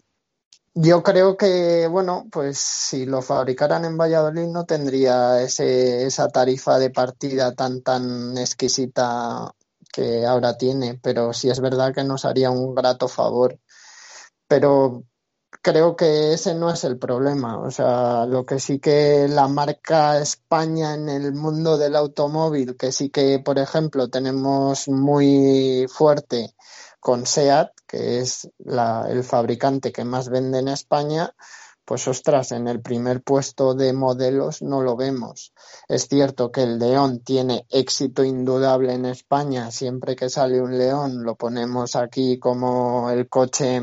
yo 0.74 1.04
creo 1.04 1.36
que, 1.36 1.88
bueno, 1.88 2.28
pues 2.32 2.58
si 2.58 3.06
lo 3.06 3.22
fabricaran 3.22 3.84
en 3.84 3.98
Valladolid 3.98 4.48
no 4.48 4.66
tendría 4.66 5.42
ese, 5.42 6.06
esa 6.06 6.30
tarifa 6.30 6.80
de 6.80 6.90
partida 6.90 7.54
tan, 7.54 7.82
tan 7.82 8.38
exquisita 8.38 9.54
que 9.92 10.26
ahora 10.26 10.58
tiene, 10.58 11.00
pero 11.02 11.34
sí 11.34 11.50
es 11.50 11.60
verdad 11.60 11.94
que 11.94 12.04
nos 12.04 12.26
haría 12.26 12.52
un 12.52 12.74
grato 12.76 13.08
favor. 13.08 13.60
Pero 14.48 15.06
creo 15.62 15.96
que 15.96 16.34
ese 16.34 16.56
no 16.56 16.72
es 16.72 16.84
el 16.84 16.98
problema. 16.98 17.60
O 17.60 17.72
sea, 17.72 18.26
lo 18.26 18.46
que 18.46 18.60
sí 18.60 18.80
que 18.80 19.28
la 19.30 19.48
marca 19.48 20.20
España 20.20 20.94
en 20.94 21.10
el 21.10 21.34
mundo 21.34 21.78
del 21.78 21.96
automóvil, 21.96 22.78
que 22.78 22.92
sí 22.92 23.10
que, 23.10 23.40
por 23.40 23.60
ejemplo, 23.60 24.10
tenemos 24.10 24.88
muy 24.88 25.86
fuerte 25.90 26.56
con 27.00 27.26
SEAT, 27.26 27.72
que 27.88 28.20
es 28.20 28.50
el 28.60 29.24
fabricante 29.24 29.92
que 29.92 30.06
más 30.06 30.30
vende 30.30 30.60
en 30.60 30.68
España, 30.68 31.34
pues 31.92 32.08
ostras, 32.08 32.54
en 32.54 32.70
el 32.70 32.82
primer 32.82 33.22
puesto 33.22 33.74
de 33.74 33.92
modelos 33.92 34.62
no 34.62 34.82
lo 34.82 34.96
vemos. 34.96 35.52
Es 35.90 36.08
cierto 36.08 36.50
que 36.50 36.64
el 36.64 36.80
León 36.80 37.20
tiene 37.20 37.66
éxito 37.70 38.24
indudable 38.24 38.94
en 38.94 39.06
España. 39.06 39.72
Siempre 39.72 40.16
que 40.16 40.30
sale 40.30 40.62
un 40.62 40.78
León 40.78 41.26
lo 41.26 41.36
ponemos 41.36 41.98
aquí 41.98 42.40
como 42.40 43.10
el 43.10 43.28
coche 43.28 43.82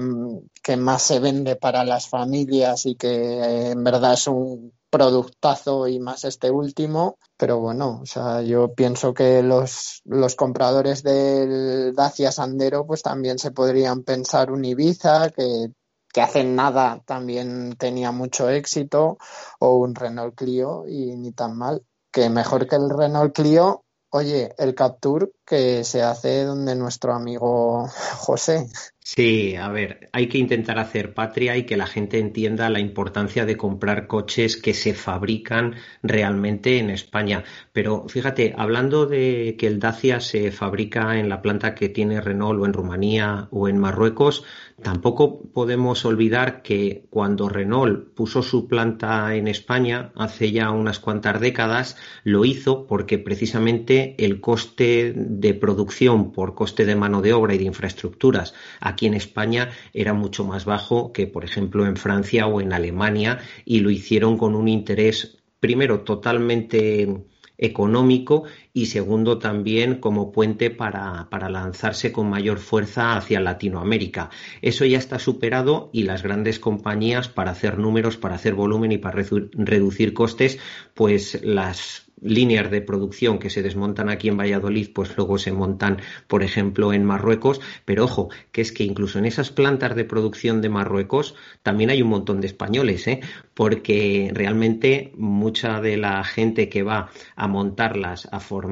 que 0.62 0.78
más 0.78 1.02
se 1.02 1.20
vende 1.20 1.56
para 1.56 1.84
las 1.84 2.08
familias 2.08 2.86
y 2.86 2.94
que 2.94 3.10
eh, 3.10 3.70
en 3.72 3.84
verdad 3.84 4.14
es 4.14 4.26
un 4.26 4.72
productazo 4.88 5.86
y 5.86 5.98
más 5.98 6.24
este 6.24 6.50
último, 6.50 7.18
pero 7.36 7.58
bueno, 7.60 8.00
o 8.02 8.06
sea, 8.06 8.40
yo 8.40 8.72
pienso 8.72 9.12
que 9.12 9.42
los, 9.42 10.00
los 10.06 10.34
compradores 10.34 11.02
del 11.02 11.92
Dacia 11.94 12.32
Sandero 12.32 12.86
pues 12.86 13.02
también 13.02 13.38
se 13.38 13.50
podrían 13.50 14.02
pensar 14.02 14.50
un 14.50 14.64
Ibiza 14.64 15.28
que 15.28 15.72
que 16.18 16.22
hace 16.22 16.42
nada 16.42 17.00
también 17.06 17.76
tenía 17.78 18.10
mucho 18.10 18.50
éxito, 18.50 19.18
o 19.60 19.76
un 19.76 19.94
Renault 19.94 20.34
Clio 20.34 20.82
y 20.88 21.16
ni 21.16 21.30
tan 21.30 21.56
mal. 21.56 21.84
Que 22.10 22.28
mejor 22.28 22.66
que 22.66 22.74
el 22.74 22.90
Renault 22.90 23.32
Clio, 23.32 23.84
oye, 24.10 24.52
el 24.58 24.74
Capture 24.74 25.30
que 25.46 25.84
se 25.84 26.02
hace 26.02 26.42
donde 26.42 26.74
nuestro 26.74 27.14
amigo 27.14 27.86
José. 28.16 28.66
Sí, 29.10 29.56
a 29.56 29.70
ver, 29.70 30.10
hay 30.12 30.28
que 30.28 30.36
intentar 30.36 30.78
hacer 30.78 31.14
patria 31.14 31.56
y 31.56 31.64
que 31.64 31.78
la 31.78 31.86
gente 31.86 32.18
entienda 32.18 32.68
la 32.68 32.78
importancia 32.78 33.46
de 33.46 33.56
comprar 33.56 34.06
coches 34.06 34.58
que 34.58 34.74
se 34.74 34.92
fabrican 34.92 35.76
realmente 36.02 36.78
en 36.78 36.90
España. 36.90 37.42
Pero 37.72 38.06
fíjate, 38.06 38.54
hablando 38.58 39.06
de 39.06 39.56
que 39.58 39.66
el 39.66 39.78
Dacia 39.78 40.20
se 40.20 40.52
fabrica 40.52 41.18
en 41.18 41.30
la 41.30 41.40
planta 41.40 41.74
que 41.74 41.88
tiene 41.88 42.20
Renault 42.20 42.60
o 42.60 42.66
en 42.66 42.74
Rumanía 42.74 43.48
o 43.50 43.66
en 43.66 43.78
Marruecos, 43.78 44.44
tampoco 44.82 45.40
podemos 45.54 46.04
olvidar 46.04 46.60
que 46.60 47.06
cuando 47.08 47.48
Renault 47.48 48.12
puso 48.14 48.42
su 48.42 48.68
planta 48.68 49.34
en 49.34 49.48
España 49.48 50.12
hace 50.16 50.52
ya 50.52 50.70
unas 50.70 51.00
cuantas 51.00 51.40
décadas, 51.40 51.96
lo 52.24 52.44
hizo 52.44 52.86
porque 52.86 53.18
precisamente 53.18 54.16
el 54.18 54.42
coste 54.42 55.14
de 55.16 55.54
producción 55.54 56.30
por 56.30 56.54
coste 56.54 56.84
de 56.84 56.94
mano 56.94 57.22
de 57.22 57.32
obra 57.32 57.54
y 57.54 57.58
de 57.58 57.64
infraestructuras 57.64 58.52
aquí 58.98 59.06
en 59.06 59.14
España 59.14 59.70
era 59.94 60.12
mucho 60.12 60.44
más 60.44 60.64
bajo 60.64 61.12
que, 61.12 61.28
por 61.28 61.44
ejemplo, 61.44 61.86
en 61.86 61.96
Francia 61.96 62.48
o 62.48 62.60
en 62.60 62.72
Alemania 62.72 63.38
y 63.64 63.78
lo 63.78 63.90
hicieron 63.90 64.36
con 64.36 64.56
un 64.56 64.66
interés, 64.66 65.38
primero, 65.60 66.00
totalmente 66.00 67.24
económico 67.56 68.42
y 68.78 68.86
segundo 68.86 69.38
también 69.38 69.96
como 69.96 70.30
puente 70.30 70.70
para, 70.70 71.28
para, 71.30 71.50
lanzarse 71.50 72.12
con 72.12 72.30
mayor 72.30 72.60
fuerza 72.60 73.16
hacia 73.16 73.40
Latinoamérica. 73.40 74.30
Eso 74.62 74.84
ya 74.84 74.98
está 74.98 75.18
superado 75.18 75.90
y 75.92 76.04
las 76.04 76.22
grandes 76.22 76.60
compañías 76.60 77.26
para 77.26 77.50
hacer 77.50 77.76
números, 77.76 78.16
para 78.16 78.36
hacer 78.36 78.54
volumen 78.54 78.92
y 78.92 78.98
para 78.98 79.20
reducir 79.56 80.14
costes, 80.14 80.60
pues 80.94 81.40
las 81.42 82.08
líneas 82.20 82.70
de 82.70 82.80
producción 82.80 83.38
que 83.38 83.50
se 83.50 83.62
desmontan 83.62 84.08
aquí 84.08 84.28
en 84.28 84.36
Valladolid, 84.36 84.90
pues 84.92 85.16
luego 85.16 85.38
se 85.38 85.52
montan, 85.52 85.98
por 86.26 86.42
ejemplo, 86.42 86.92
en 86.92 87.04
Marruecos. 87.04 87.60
Pero 87.84 88.04
ojo, 88.04 88.28
que 88.52 88.60
es 88.60 88.72
que 88.72 88.84
incluso 88.84 89.18
en 89.18 89.26
esas 89.26 89.50
plantas 89.50 89.94
de 89.94 90.04
producción 90.04 90.60
de 90.60 90.68
Marruecos 90.68 91.34
también 91.62 91.90
hay 91.90 92.02
un 92.02 92.08
montón 92.08 92.40
de 92.40 92.46
españoles, 92.46 93.06
¿eh? 93.06 93.20
porque 93.54 94.30
realmente 94.32 95.12
mucha 95.16 95.80
de 95.80 95.96
la 95.96 96.22
gente 96.24 96.68
que 96.68 96.82
va 96.82 97.10
a 97.36 97.48
montarlas, 97.48 98.28
a 98.32 98.40
formar 98.40 98.67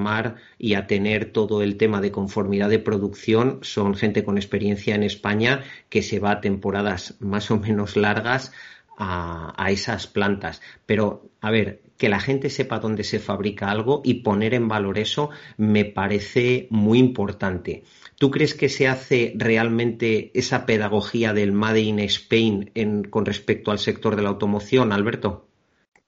y 0.59 0.75
a 0.75 0.87
tener 0.87 1.33
todo 1.33 1.63
el 1.63 1.77
tema 1.77 2.01
de 2.01 2.13
conformidad 2.13 2.69
de 2.69 2.79
producción 2.79 3.61
son 3.63 3.95
gente 3.95 4.25
con 4.25 4.37
experiencia 4.37 4.95
en 4.95 5.03
España 5.03 5.65
que 5.89 6.03
se 6.03 6.19
va 6.19 6.33
a 6.33 6.41
temporadas 6.41 7.17
más 7.21 7.51
o 7.51 7.59
menos 7.59 7.97
largas 7.97 8.53
a, 8.99 9.55
a, 9.57 9.71
esas 9.71 10.07
plantas. 10.07 10.63
Pero, 10.87 11.31
a 11.41 11.51
ver, 11.51 11.83
que 11.99 12.09
la 12.09 12.21
gente 12.21 12.51
sepa 12.51 12.79
dónde 12.79 13.05
se 13.05 13.19
fabrica 13.19 13.71
algo 13.71 14.03
y 14.05 14.15
poner 14.23 14.55
en 14.55 14.69
valor 14.69 14.99
eso 14.99 15.31
me 15.57 15.85
parece 15.85 16.67
muy 16.71 16.99
importante. 16.99 17.85
¿Tú 18.19 18.31
crees 18.31 18.55
que 18.55 18.69
se 18.69 18.89
hace 18.89 19.35
realmente 19.37 20.31
esa 20.35 20.67
pedagogía 20.67 21.33
del 21.33 21.53
Made 21.53 21.81
in 21.81 21.99
Spain 22.01 22.71
en, 22.75 23.05
con 23.05 23.27
respecto 23.27 23.71
al 23.71 23.79
sector 23.79 24.17
de 24.17 24.23
la 24.23 24.31
automoción, 24.31 24.93
Alberto? 24.93 25.49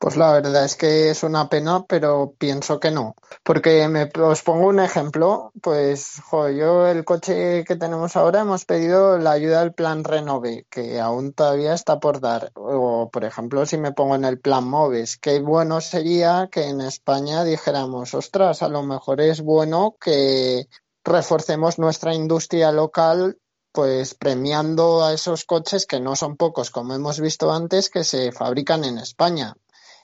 Pues 0.00 0.16
la 0.16 0.32
verdad 0.32 0.64
es 0.64 0.76
que 0.76 1.10
es 1.10 1.24
una 1.24 1.48
pena, 1.48 1.84
pero 1.88 2.34
pienso 2.38 2.78
que 2.78 2.92
no. 2.92 3.16
Porque 3.42 3.88
me, 3.88 4.08
os 4.22 4.42
pongo 4.42 4.68
un 4.68 4.78
ejemplo, 4.78 5.52
pues 5.60 6.22
yo 6.32 6.86
el 6.86 7.04
coche 7.04 7.64
que 7.64 7.74
tenemos 7.74 8.14
ahora 8.14 8.42
hemos 8.42 8.64
pedido 8.64 9.18
la 9.18 9.32
ayuda 9.32 9.60
del 9.60 9.74
plan 9.74 10.04
Renove, 10.04 10.66
que 10.70 11.00
aún 11.00 11.32
todavía 11.32 11.74
está 11.74 11.98
por 11.98 12.20
dar. 12.20 12.52
O, 12.54 13.10
por 13.10 13.24
ejemplo, 13.24 13.66
si 13.66 13.76
me 13.76 13.92
pongo 13.92 14.14
en 14.14 14.24
el 14.24 14.38
plan 14.38 14.68
Moves, 14.68 15.18
qué 15.18 15.40
bueno 15.40 15.80
sería 15.80 16.48
que 16.50 16.68
en 16.68 16.80
España 16.80 17.42
dijéramos, 17.42 18.14
ostras, 18.14 18.62
a 18.62 18.68
lo 18.68 18.84
mejor 18.84 19.20
es 19.20 19.40
bueno 19.40 19.96
que 20.00 20.68
reforcemos 21.04 21.80
nuestra 21.80 22.14
industria 22.14 22.70
local 22.70 23.38
pues 23.72 24.14
premiando 24.14 25.04
a 25.04 25.12
esos 25.12 25.44
coches 25.44 25.86
que 25.86 26.00
no 26.00 26.16
son 26.16 26.36
pocos, 26.36 26.70
como 26.70 26.94
hemos 26.94 27.20
visto 27.20 27.52
antes, 27.52 27.90
que 27.90 28.02
se 28.02 28.32
fabrican 28.32 28.84
en 28.84 28.98
España. 28.98 29.54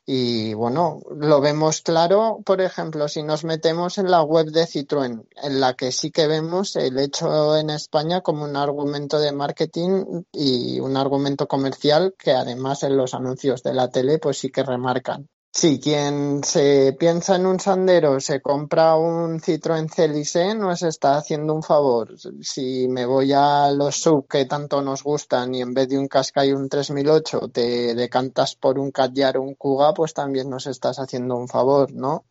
Y 0.06 0.52
bueno, 0.52 1.00
lo 1.16 1.40
vemos 1.40 1.80
claro, 1.80 2.40
por 2.44 2.60
ejemplo, 2.60 3.08
si 3.08 3.22
nos 3.22 3.44
metemos 3.44 3.96
en 3.96 4.10
la 4.10 4.22
web 4.22 4.46
de 4.50 4.66
Citroën, 4.66 5.26
en 5.42 5.60
la 5.60 5.74
que 5.74 5.92
sí 5.92 6.10
que 6.10 6.26
vemos 6.26 6.76
el 6.76 6.98
hecho 6.98 7.56
en 7.56 7.70
España 7.70 8.20
como 8.20 8.44
un 8.44 8.56
argumento 8.56 9.18
de 9.18 9.32
marketing 9.32 10.24
y 10.30 10.78
un 10.80 10.98
argumento 10.98 11.48
comercial 11.48 12.14
que 12.18 12.32
además 12.32 12.82
en 12.82 12.98
los 12.98 13.14
anuncios 13.14 13.62
de 13.62 13.72
la 13.72 13.88
tele 13.88 14.18
pues 14.18 14.38
sí 14.38 14.50
que 14.50 14.62
remarcan. 14.62 15.30
Si 15.56 15.78
quien 15.78 16.42
se 16.42 16.96
piensa 16.98 17.36
en 17.36 17.46
un 17.46 17.60
Sandero 17.60 18.18
se 18.18 18.42
compra 18.42 18.96
un 18.96 19.38
Citroën 19.38 19.88
Celice, 19.88 20.52
nos 20.56 20.82
está 20.82 21.16
haciendo 21.16 21.54
un 21.54 21.62
favor. 21.62 22.18
Si 22.42 22.88
me 22.88 23.06
voy 23.06 23.32
a 23.32 23.70
los 23.70 23.94
sub 23.94 24.26
que 24.26 24.46
tanto 24.46 24.82
nos 24.82 25.04
gustan 25.04 25.54
y 25.54 25.62
en 25.62 25.72
vez 25.72 25.88
de 25.88 25.96
un 25.96 26.08
Qashqai 26.08 26.52
un 26.52 26.68
3008 26.68 27.50
te 27.52 27.94
decantas 27.94 28.56
por 28.56 28.80
un 28.80 28.90
Kadjar 28.90 29.36
o 29.36 29.42
un 29.42 29.54
Kuga, 29.54 29.94
pues 29.94 30.12
también 30.12 30.50
nos 30.50 30.66
estás 30.66 30.98
haciendo 30.98 31.36
un 31.36 31.46
favor, 31.46 31.92
¿no? 31.92 32.24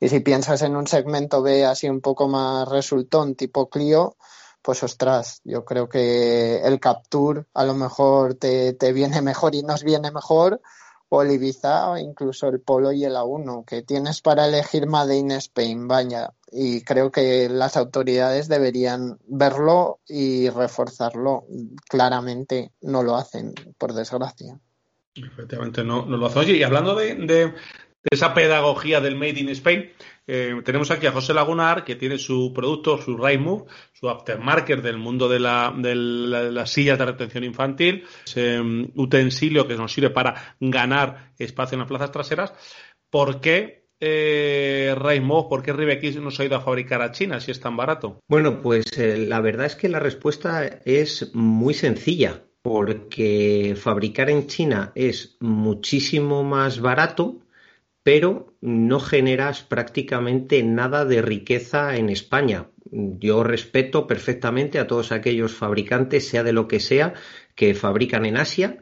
Y 0.00 0.08
si 0.08 0.20
piensas 0.20 0.62
en 0.62 0.74
un 0.74 0.86
segmento 0.86 1.42
B 1.42 1.66
así 1.66 1.90
un 1.90 2.00
poco 2.00 2.26
más 2.26 2.66
resultón, 2.66 3.34
tipo 3.34 3.68
Clio, 3.68 4.16
pues 4.62 4.82
ostras, 4.82 5.42
yo 5.44 5.66
creo 5.66 5.90
que 5.90 6.62
el 6.62 6.80
Capture 6.80 7.44
a 7.52 7.64
lo 7.64 7.74
mejor 7.74 8.34
te, 8.36 8.72
te 8.72 8.94
viene 8.94 9.20
mejor 9.20 9.54
y 9.54 9.62
nos 9.62 9.84
viene 9.84 10.10
mejor 10.10 10.62
o 11.14 11.22
Ibiza 11.22 11.90
o 11.90 11.98
incluso 11.98 12.48
el 12.48 12.60
Polo 12.60 12.90
y 12.90 13.04
el 13.04 13.16
A1, 13.16 13.66
que 13.66 13.82
tienes 13.82 14.22
para 14.22 14.46
elegir 14.46 14.86
Made 14.86 15.14
in 15.14 15.32
Spain, 15.32 15.86
vaya. 15.86 16.32
Y 16.50 16.80
creo 16.84 17.12
que 17.12 17.50
las 17.50 17.76
autoridades 17.76 18.48
deberían 18.48 19.18
verlo 19.26 20.00
y 20.08 20.48
reforzarlo. 20.48 21.44
Claramente 21.86 22.72
no 22.80 23.02
lo 23.02 23.16
hacen, 23.16 23.52
por 23.76 23.92
desgracia. 23.92 24.58
Efectivamente, 25.14 25.84
no, 25.84 26.06
no 26.06 26.16
lo 26.16 26.26
hacen. 26.26 26.40
Oye, 26.40 26.56
y 26.56 26.62
hablando 26.62 26.94
de, 26.94 27.52
esa 28.10 28.34
pedagogía 28.34 29.00
del 29.00 29.16
Made 29.16 29.40
in 29.40 29.48
Spain, 29.50 29.90
eh, 30.26 30.60
tenemos 30.64 30.90
aquí 30.90 31.06
a 31.06 31.12
José 31.12 31.34
Lagunar, 31.34 31.84
que 31.84 31.96
tiene 31.96 32.18
su 32.18 32.52
producto, 32.54 32.98
su 32.98 33.16
Move, 33.16 33.64
su 33.92 34.08
aftermarket 34.08 34.80
del 34.80 34.98
mundo 34.98 35.28
de, 35.28 35.40
la, 35.40 35.74
de 35.76 35.94
las 35.94 36.70
sillas 36.70 36.98
de 36.98 37.06
retención 37.06 37.44
infantil, 37.44 38.04
ese 38.24 38.60
um, 38.60 38.88
utensilio 38.94 39.66
que 39.66 39.76
nos 39.76 39.92
sirve 39.92 40.10
para 40.10 40.56
ganar 40.60 41.32
espacio 41.38 41.74
en 41.74 41.80
las 41.80 41.88
plazas 41.88 42.12
traseras. 42.12 42.52
¿Por 43.10 43.40
qué 43.40 43.82
eh, 44.00 44.94
Raimov, 44.96 45.48
¿por 45.48 45.62
qué 45.62 45.72
Ribex 45.72 46.16
nos 46.16 46.40
ha 46.40 46.44
ido 46.44 46.56
a 46.56 46.60
fabricar 46.60 47.02
a 47.02 47.12
China 47.12 47.38
si 47.38 47.50
es 47.50 47.60
tan 47.60 47.76
barato? 47.76 48.18
Bueno, 48.28 48.60
pues 48.60 48.84
eh, 48.98 49.16
la 49.16 49.40
verdad 49.40 49.66
es 49.66 49.76
que 49.76 49.88
la 49.88 50.00
respuesta 50.00 50.66
es 50.84 51.32
muy 51.34 51.72
sencilla, 51.74 52.42
porque 52.62 53.76
fabricar 53.76 54.30
en 54.30 54.46
China 54.46 54.92
es 54.94 55.36
muchísimo 55.40 56.42
más 56.42 56.80
barato 56.80 57.41
pero 58.02 58.54
no 58.60 59.00
generas 59.00 59.62
prácticamente 59.62 60.62
nada 60.62 61.04
de 61.04 61.22
riqueza 61.22 61.96
en 61.96 62.08
España. 62.08 62.68
Yo 62.90 63.42
respeto 63.44 64.06
perfectamente 64.06 64.78
a 64.78 64.86
todos 64.86 65.12
aquellos 65.12 65.52
fabricantes, 65.52 66.28
sea 66.28 66.42
de 66.42 66.52
lo 66.52 66.68
que 66.68 66.80
sea, 66.80 67.14
que 67.54 67.74
fabrican 67.74 68.26
en 68.26 68.36
Asia. 68.36 68.78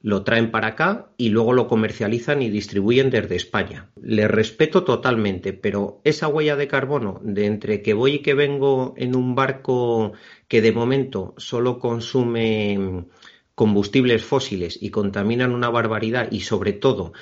lo 0.00 0.22
traen 0.22 0.50
para 0.50 0.68
acá 0.68 1.12
y 1.16 1.30
luego 1.30 1.54
lo 1.54 1.66
comercializan 1.66 2.42
y 2.42 2.50
distribuyen 2.50 3.08
desde 3.08 3.36
España. 3.36 3.88
Les 4.02 4.30
respeto 4.30 4.84
totalmente, 4.84 5.54
pero 5.54 6.02
esa 6.04 6.28
huella 6.28 6.56
de 6.56 6.68
carbono 6.68 7.20
de 7.22 7.46
entre 7.46 7.80
que 7.80 7.94
voy 7.94 8.16
y 8.16 8.18
que 8.18 8.34
vengo 8.34 8.92
en 8.98 9.16
un 9.16 9.34
barco 9.34 10.12
que 10.46 10.60
de 10.60 10.72
momento 10.72 11.32
solo 11.38 11.78
consume 11.78 13.06
combustibles 13.54 14.22
fósiles 14.24 14.78
y 14.78 14.90
contaminan 14.90 15.54
una 15.54 15.70
barbaridad 15.70 16.28
y 16.30 16.40
sobre 16.40 16.74
todo 16.74 17.14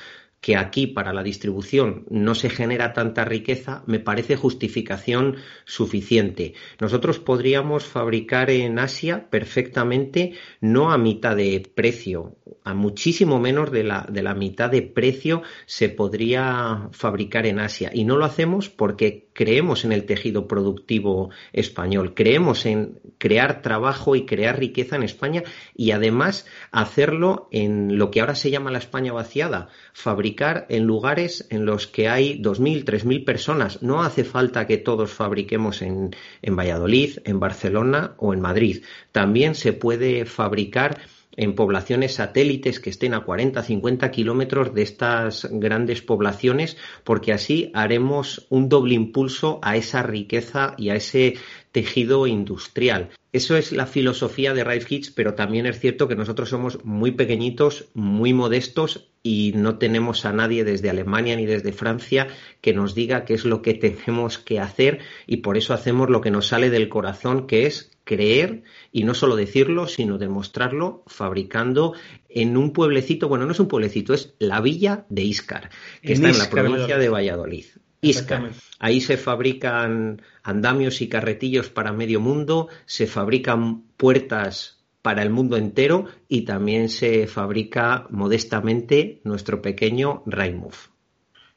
que 0.42 0.56
aquí 0.56 0.88
para 0.88 1.12
la 1.12 1.22
distribución 1.22 2.04
no 2.10 2.34
se 2.34 2.50
genera 2.50 2.92
tanta 2.92 3.24
riqueza, 3.24 3.84
me 3.86 4.00
parece 4.00 4.34
justificación 4.34 5.36
suficiente. 5.64 6.54
Nosotros 6.80 7.20
podríamos 7.20 7.84
fabricar 7.84 8.50
en 8.50 8.80
Asia 8.80 9.30
perfectamente, 9.30 10.32
no 10.60 10.90
a 10.90 10.98
mitad 10.98 11.36
de 11.36 11.62
precio, 11.72 12.36
a 12.64 12.74
muchísimo 12.74 13.38
menos 13.38 13.70
de 13.70 13.84
la, 13.84 14.04
de 14.10 14.22
la 14.22 14.34
mitad 14.34 14.68
de 14.68 14.82
precio 14.82 15.42
se 15.66 15.88
podría 15.88 16.88
fabricar 16.90 17.46
en 17.46 17.60
Asia. 17.60 17.92
Y 17.94 18.02
no 18.02 18.16
lo 18.16 18.24
hacemos 18.24 18.68
porque 18.68 19.28
creemos 19.32 19.84
en 19.84 19.92
el 19.92 20.04
tejido 20.04 20.46
productivo 20.48 21.30
español, 21.52 22.14
creemos 22.14 22.66
en 22.66 22.98
crear 23.18 23.62
trabajo 23.62 24.16
y 24.16 24.26
crear 24.26 24.58
riqueza 24.58 24.96
en 24.96 25.02
España 25.02 25.42
y 25.74 25.92
además 25.92 26.46
hacerlo 26.70 27.48
en 27.50 27.98
lo 27.98 28.10
que 28.10 28.20
ahora 28.20 28.34
se 28.34 28.50
llama 28.50 28.70
la 28.70 28.78
España 28.78 29.12
vaciada, 29.12 29.68
fabricar 29.92 30.66
en 30.68 30.84
lugares 30.84 31.46
en 31.50 31.64
los 31.64 31.86
que 31.86 32.08
hay 32.08 32.40
2.000, 32.40 32.84
3.000 32.84 33.24
personas. 33.24 33.82
No 33.82 34.02
hace 34.02 34.24
falta 34.24 34.66
que 34.66 34.78
todos 34.78 35.12
fabriquemos 35.12 35.82
en, 35.82 36.14
en 36.42 36.56
Valladolid, 36.56 37.18
en 37.24 37.40
Barcelona 37.40 38.14
o 38.18 38.34
en 38.34 38.40
Madrid. 38.40 38.84
También 39.12 39.54
se 39.54 39.72
puede 39.72 40.24
fabricar 40.26 41.00
en 41.36 41.54
poblaciones 41.54 42.14
satélites 42.14 42.80
que 42.80 42.90
estén 42.90 43.14
a 43.14 43.20
40, 43.20 43.62
50 43.62 44.10
kilómetros 44.10 44.74
de 44.74 44.82
estas 44.82 45.48
grandes 45.50 46.02
poblaciones, 46.02 46.76
porque 47.04 47.32
así 47.32 47.70
haremos 47.74 48.46
un 48.50 48.68
doble 48.68 48.94
impulso 48.94 49.58
a 49.62 49.76
esa 49.76 50.02
riqueza 50.02 50.74
y 50.76 50.90
a 50.90 50.96
ese 50.96 51.34
tejido 51.72 52.26
industrial. 52.26 53.10
Eso 53.32 53.56
es 53.56 53.72
la 53.72 53.86
filosofía 53.86 54.52
de 54.52 54.62
Rife 54.62 54.86
Kids, 54.86 55.10
pero 55.10 55.34
también 55.34 55.64
es 55.64 55.80
cierto 55.80 56.06
que 56.06 56.16
nosotros 56.16 56.50
somos 56.50 56.84
muy 56.84 57.12
pequeñitos, 57.12 57.86
muy 57.94 58.34
modestos 58.34 59.08
y 59.22 59.52
no 59.56 59.78
tenemos 59.78 60.26
a 60.26 60.32
nadie 60.34 60.64
desde 60.64 60.90
Alemania 60.90 61.36
ni 61.36 61.46
desde 61.46 61.72
Francia 61.72 62.28
que 62.60 62.74
nos 62.74 62.94
diga 62.94 63.24
qué 63.24 63.32
es 63.34 63.46
lo 63.46 63.62
que 63.62 63.72
tenemos 63.72 64.38
que 64.38 64.60
hacer 64.60 64.98
y 65.26 65.38
por 65.38 65.56
eso 65.56 65.72
hacemos 65.72 66.10
lo 66.10 66.20
que 66.20 66.30
nos 66.30 66.48
sale 66.48 66.68
del 66.68 66.90
corazón, 66.90 67.46
que 67.46 67.64
es 67.66 67.91
creer 68.04 68.62
y 68.90 69.04
no 69.04 69.14
solo 69.14 69.36
decirlo, 69.36 69.86
sino 69.86 70.18
demostrarlo 70.18 71.02
fabricando 71.06 71.94
en 72.28 72.56
un 72.56 72.72
pueblecito, 72.72 73.28
bueno, 73.28 73.46
no 73.46 73.52
es 73.52 73.60
un 73.60 73.68
pueblecito, 73.68 74.14
es 74.14 74.34
la 74.38 74.60
villa 74.60 75.06
de 75.08 75.22
Iscar, 75.22 75.70
que 76.02 76.14
está 76.14 76.30
en 76.30 76.38
la 76.38 76.50
provincia 76.50 76.98
de 76.98 77.08
Valladolid. 77.08 77.66
Iscar. 78.00 78.50
Ahí 78.80 79.00
se 79.00 79.16
fabrican 79.16 80.22
andamios 80.42 81.00
y 81.02 81.08
carretillos 81.08 81.70
para 81.70 81.92
medio 81.92 82.18
mundo, 82.18 82.68
se 82.84 83.06
fabrican 83.06 83.82
puertas 83.96 84.82
para 85.02 85.22
el 85.22 85.30
mundo 85.30 85.56
entero 85.56 86.06
y 86.28 86.42
también 86.42 86.88
se 86.88 87.26
fabrica 87.26 88.06
modestamente 88.10 89.20
nuestro 89.24 89.62
pequeño 89.62 90.22
Raimuf. 90.26 90.91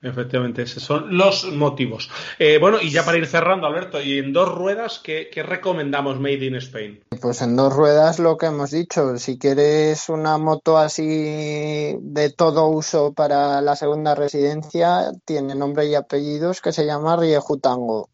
Efectivamente, 0.05 0.61
esos 0.61 0.83
son 0.83 1.17
los 1.17 1.51
motivos. 1.51 2.11
Eh, 2.37 2.59
bueno, 2.59 2.79
y 2.79 2.91
ya 2.91 3.03
para 3.03 3.17
ir 3.17 3.25
cerrando, 3.25 3.65
Alberto, 3.65 3.99
y 3.99 4.19
en 4.19 4.33
dos 4.33 4.53
ruedas, 4.53 4.99
¿qué, 5.03 5.31
recomendamos 5.43 6.19
Made 6.19 6.45
in 6.45 6.55
Spain? 6.57 7.03
Pues 7.19 7.41
en 7.41 7.55
dos 7.55 7.73
ruedas 7.73 8.19
lo 8.19 8.37
que 8.37 8.45
hemos 8.45 8.69
dicho, 8.69 9.17
si 9.17 9.39
quieres 9.39 10.07
una 10.09 10.37
moto 10.37 10.77
así 10.77 11.97
de 11.99 12.33
todo 12.37 12.67
uso 12.67 13.13
para 13.13 13.61
la 13.61 13.75
segunda 13.75 14.13
residencia, 14.13 15.11
tiene 15.25 15.55
nombre 15.55 15.87
y 15.87 15.95
apellidos 15.95 16.61
que 16.61 16.71
se 16.71 16.85
llama 16.85 17.15
Riejutango. 17.17 18.09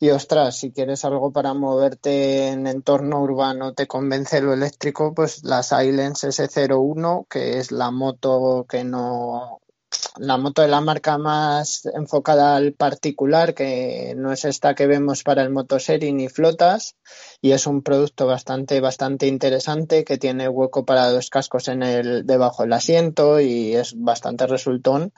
Y 0.00 0.08
ostras, 0.08 0.56
si 0.56 0.72
quieres 0.72 1.04
algo 1.04 1.32
para 1.32 1.52
moverte 1.52 2.48
en 2.48 2.66
entorno 2.66 3.20
urbano, 3.20 3.74
te 3.74 3.86
convence 3.86 4.40
lo 4.40 4.54
eléctrico, 4.54 5.12
pues 5.14 5.44
la 5.44 5.62
Silence 5.62 6.28
S01, 6.28 7.26
que 7.28 7.58
es 7.58 7.72
la 7.72 7.90
moto 7.90 8.64
que 8.68 8.84
no 8.84 9.60
la 10.18 10.36
moto 10.36 10.62
de 10.62 10.68
la 10.68 10.80
marca 10.80 11.18
más 11.18 11.86
enfocada 11.86 12.56
al 12.56 12.72
particular, 12.72 13.54
que 13.54 14.14
no 14.16 14.32
es 14.32 14.44
esta 14.44 14.74
que 14.74 14.86
vemos 14.86 15.22
para 15.22 15.42
el 15.42 15.50
motosharing 15.50 16.16
ni 16.16 16.28
flotas, 16.28 16.96
y 17.40 17.52
es 17.52 17.66
un 17.66 17.82
producto 17.82 18.26
bastante, 18.26 18.80
bastante 18.80 19.26
interesante 19.26 20.04
que 20.04 20.18
tiene 20.18 20.48
hueco 20.48 20.84
para 20.84 21.10
dos 21.10 21.30
cascos 21.30 21.68
en 21.68 21.82
el, 21.82 22.26
debajo 22.26 22.62
del 22.62 22.72
asiento 22.72 23.40
y 23.40 23.74
es 23.74 23.94
bastante 23.96 24.46
resultón, 24.46 25.12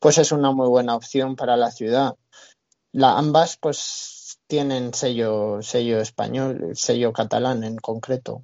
pues 0.00 0.18
es 0.18 0.32
una 0.32 0.50
muy 0.52 0.68
buena 0.68 0.96
opción 0.96 1.36
para 1.36 1.56
la 1.56 1.70
ciudad. 1.70 2.16
La, 2.92 3.16
ambas, 3.16 3.56
pues, 3.56 4.38
tienen 4.46 4.92
sello, 4.92 5.62
sello 5.62 6.00
español, 6.00 6.72
sello 6.74 7.12
catalán 7.12 7.64
en 7.64 7.76
concreto. 7.76 8.42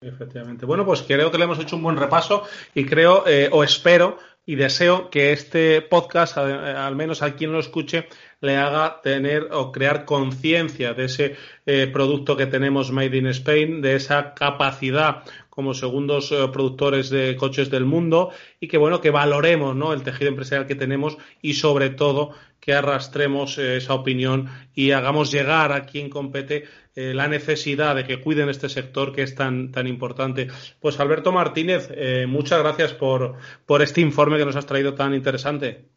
Efectivamente. 0.00 0.64
Bueno, 0.64 0.86
pues 0.86 1.02
creo 1.02 1.32
que 1.32 1.38
le 1.38 1.44
hemos 1.44 1.58
hecho 1.58 1.74
un 1.74 1.82
buen 1.82 1.96
repaso 1.96 2.44
y 2.74 2.86
creo 2.86 3.26
eh, 3.26 3.48
o 3.50 3.64
espero 3.64 4.18
y 4.48 4.54
deseo 4.54 5.10
que 5.10 5.32
este 5.32 5.82
podcast, 5.82 6.38
al 6.38 6.96
menos 6.96 7.20
a 7.20 7.36
quien 7.36 7.52
lo 7.52 7.58
escuche, 7.60 8.08
le 8.40 8.56
haga 8.56 9.02
tener 9.02 9.48
o 9.52 9.70
crear 9.70 10.06
conciencia 10.06 10.94
de 10.94 11.04
ese 11.04 11.36
eh, 11.66 11.86
producto 11.92 12.34
que 12.34 12.46
tenemos 12.46 12.90
Made 12.90 13.14
in 13.14 13.26
Spain, 13.26 13.82
de 13.82 13.96
esa 13.96 14.32
capacidad 14.32 15.22
como 15.50 15.74
segundos 15.74 16.32
eh, 16.32 16.48
productores 16.50 17.10
de 17.10 17.36
coches 17.36 17.68
del 17.68 17.84
mundo 17.84 18.30
y 18.58 18.68
que 18.68 18.78
bueno 18.78 19.02
que 19.02 19.10
valoremos 19.10 19.76
¿no? 19.76 19.92
el 19.92 20.02
tejido 20.02 20.30
empresarial 20.30 20.66
que 20.66 20.76
tenemos 20.76 21.18
y 21.42 21.52
sobre 21.52 21.90
todo 21.90 22.30
que 22.58 22.72
arrastremos 22.72 23.58
eh, 23.58 23.76
esa 23.76 23.92
opinión 23.92 24.48
y 24.74 24.92
hagamos 24.92 25.30
llegar 25.30 25.72
a 25.72 25.84
quien 25.84 26.08
compete 26.08 26.64
eh, 27.00 27.14
la 27.14 27.28
necesidad 27.28 27.94
de 27.94 28.04
que 28.04 28.20
cuiden 28.20 28.48
este 28.48 28.68
sector 28.68 29.14
que 29.14 29.22
es 29.22 29.36
tan, 29.36 29.70
tan 29.70 29.86
importante. 29.86 30.48
Pues 30.80 30.98
Alberto 30.98 31.30
Martínez, 31.30 31.88
eh, 31.92 32.26
muchas 32.26 32.58
gracias 32.58 32.92
por, 32.92 33.36
por 33.66 33.82
este 33.82 34.00
informe 34.00 34.36
que 34.36 34.44
nos 34.44 34.56
has 34.56 34.66
traído 34.66 34.94
tan 34.94 35.14
interesante. 35.14 35.92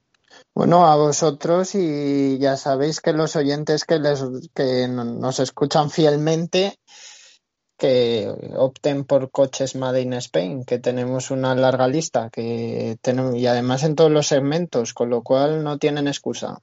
Bueno, 0.53 0.85
a 0.85 0.95
vosotros 0.95 1.73
y 1.73 2.37
ya 2.37 2.55
sabéis 2.55 3.01
que 3.01 3.13
los 3.13 3.35
oyentes 3.35 3.83
que, 3.83 3.97
les, 3.97 4.23
que 4.53 4.87
nos 4.87 5.39
escuchan 5.39 5.89
fielmente 5.89 6.77
que 7.79 8.31
opten 8.57 9.05
por 9.05 9.31
coches 9.31 9.75
Made 9.75 10.01
in 10.01 10.13
Spain, 10.13 10.65
que 10.65 10.77
tenemos 10.77 11.31
una 11.31 11.55
larga 11.55 11.87
lista 11.87 12.29
que 12.29 12.99
tenemos, 13.01 13.37
y 13.37 13.47
además 13.47 13.81
en 13.81 13.95
todos 13.95 14.11
los 14.11 14.27
segmentos, 14.27 14.93
con 14.93 15.09
lo 15.09 15.23
cual 15.23 15.63
no 15.63 15.79
tienen 15.79 16.07
excusa. 16.07 16.61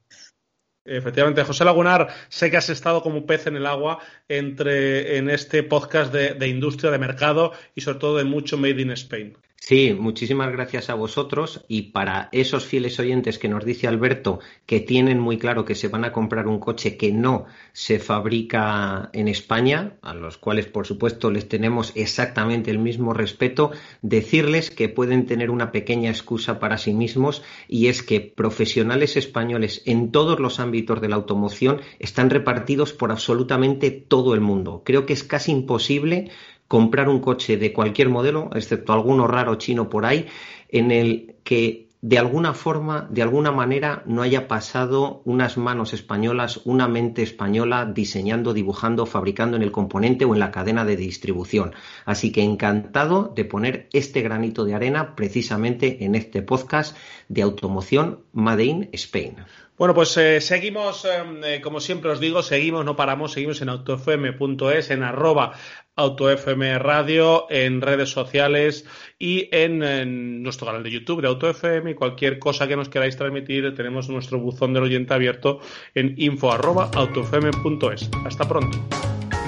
Efectivamente, 0.88 1.44
José 1.44 1.64
Lagunar, 1.64 2.08
sé 2.28 2.50
que 2.50 2.56
has 2.56 2.70
estado 2.70 3.02
como 3.02 3.18
un 3.18 3.26
pez 3.26 3.46
en 3.46 3.56
el 3.56 3.66
agua 3.66 3.98
entre, 4.28 5.18
en 5.18 5.30
este 5.30 5.62
podcast 5.62 6.12
de, 6.12 6.34
de 6.34 6.48
industria, 6.48 6.90
de 6.90 6.98
mercado 6.98 7.52
y 7.74 7.80
sobre 7.82 7.98
todo 7.98 8.16
de 8.16 8.24
mucho 8.24 8.56
Made 8.56 8.80
in 8.80 8.90
Spain. 8.92 9.36
Sí, 9.60 9.92
muchísimas 9.92 10.50
gracias 10.52 10.88
a 10.88 10.94
vosotros 10.94 11.64
y 11.68 11.90
para 11.90 12.30
esos 12.32 12.64
fieles 12.64 12.98
oyentes 13.00 13.38
que 13.38 13.48
nos 13.48 13.66
dice 13.66 13.86
Alberto 13.86 14.38
que 14.64 14.80
tienen 14.80 15.18
muy 15.18 15.36
claro 15.36 15.66
que 15.66 15.74
se 15.74 15.88
van 15.88 16.04
a 16.04 16.12
comprar 16.12 16.46
un 16.46 16.58
coche 16.58 16.96
que 16.96 17.12
no 17.12 17.44
se 17.72 17.98
fabrica 17.98 19.10
en 19.12 19.28
España, 19.28 19.98
a 20.00 20.14
los 20.14 20.38
cuales 20.38 20.66
por 20.66 20.86
supuesto 20.86 21.30
les 21.30 21.48
tenemos 21.48 21.92
exactamente 21.96 22.70
el 22.70 22.78
mismo 22.78 23.12
respeto, 23.12 23.72
decirles 24.00 24.70
que 24.70 24.88
pueden 24.88 25.26
tener 25.26 25.50
una 25.50 25.70
pequeña 25.70 26.08
excusa 26.08 26.60
para 26.60 26.78
sí 26.78 26.94
mismos 26.94 27.42
y 27.66 27.88
es 27.88 28.02
que 28.02 28.20
profesionales 28.20 29.16
españoles 29.16 29.82
en 29.84 30.12
todos 30.12 30.40
los 30.40 30.60
ámbitos 30.60 31.02
de 31.02 31.08
la 31.08 31.16
automoción 31.16 31.82
están 31.98 32.30
repartidos 32.30 32.94
por 32.94 33.10
absolutamente 33.10 33.90
todo 33.90 34.32
el 34.34 34.40
mundo. 34.40 34.82
Creo 34.84 35.04
que 35.04 35.12
es 35.12 35.24
casi 35.24 35.52
imposible 35.52 36.30
comprar 36.68 37.08
un 37.08 37.20
coche 37.20 37.56
de 37.56 37.72
cualquier 37.72 38.10
modelo, 38.10 38.50
excepto 38.54 38.92
alguno 38.92 39.26
raro 39.26 39.56
chino 39.56 39.88
por 39.88 40.06
ahí, 40.06 40.26
en 40.68 40.90
el 40.90 41.36
que 41.42 41.88
de 42.00 42.18
alguna 42.18 42.54
forma, 42.54 43.08
de 43.10 43.22
alguna 43.22 43.50
manera, 43.50 44.04
no 44.06 44.22
haya 44.22 44.46
pasado 44.46 45.20
unas 45.24 45.56
manos 45.56 45.92
españolas, 45.92 46.60
una 46.64 46.86
mente 46.86 47.22
española 47.22 47.90
diseñando, 47.92 48.54
dibujando, 48.54 49.04
fabricando 49.04 49.56
en 49.56 49.64
el 49.64 49.72
componente 49.72 50.24
o 50.24 50.32
en 50.32 50.38
la 50.38 50.52
cadena 50.52 50.84
de 50.84 50.96
distribución. 50.96 51.74
Así 52.04 52.30
que 52.30 52.42
encantado 52.42 53.32
de 53.34 53.44
poner 53.44 53.88
este 53.92 54.22
granito 54.22 54.64
de 54.64 54.74
arena 54.74 55.16
precisamente 55.16 56.04
en 56.04 56.14
este 56.14 56.40
podcast 56.40 56.96
de 57.28 57.42
automoción 57.42 58.20
Made 58.32 58.64
in 58.64 58.88
Spain. 58.92 59.36
Bueno, 59.76 59.94
pues 59.94 60.16
eh, 60.16 60.40
seguimos, 60.40 61.04
em, 61.04 61.44
eh, 61.44 61.60
como 61.60 61.80
siempre 61.80 62.10
os 62.10 62.18
digo, 62.18 62.42
seguimos, 62.42 62.84
no 62.84 62.96
paramos, 62.96 63.32
seguimos 63.32 63.62
en 63.62 63.68
autofm.es, 63.68 64.90
en 64.90 65.04
arroba 65.04 65.52
AutoFM 65.98 66.78
Radio, 66.78 67.46
en 67.50 67.80
redes 67.80 68.10
sociales 68.10 68.86
y 69.18 69.48
en, 69.52 70.42
nuestro 70.42 70.66
canal 70.66 70.82
de 70.82 70.90
YouTube 70.90 71.20
de 71.20 71.28
AutoFM 71.28 71.90
y 71.90 71.94
cualquier 71.94 72.38
cosa 72.38 72.68
que 72.68 72.76
nos 72.76 72.88
queráis 72.88 73.16
transmitir, 73.16 73.74
tenemos 73.74 74.08
nuestro 74.08 74.38
buzón 74.38 74.72
del 74.72 74.84
oyente 74.84 75.12
abierto 75.12 75.60
en 75.94 76.14
info 76.16 76.52
arroba 76.52 76.90
autofm.es. 76.94 78.08
Hasta 78.24 78.48
pronto. 78.48 78.78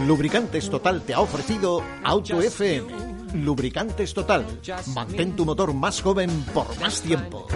Lubricantes 0.07 0.69
Total 0.69 1.03
te 1.03 1.15
ha 1.15 1.21
ofrecido 1.21 1.83
AutoFM 2.03 3.11
Lubricantes 3.35 4.13
Total. 4.15 4.45
Mantén 4.95 5.37
tu 5.37 5.45
motor 5.45 5.73
más 5.75 6.03
joven 6.03 6.31
por 6.53 6.67
más 6.81 7.03
tiempo. 7.03 7.47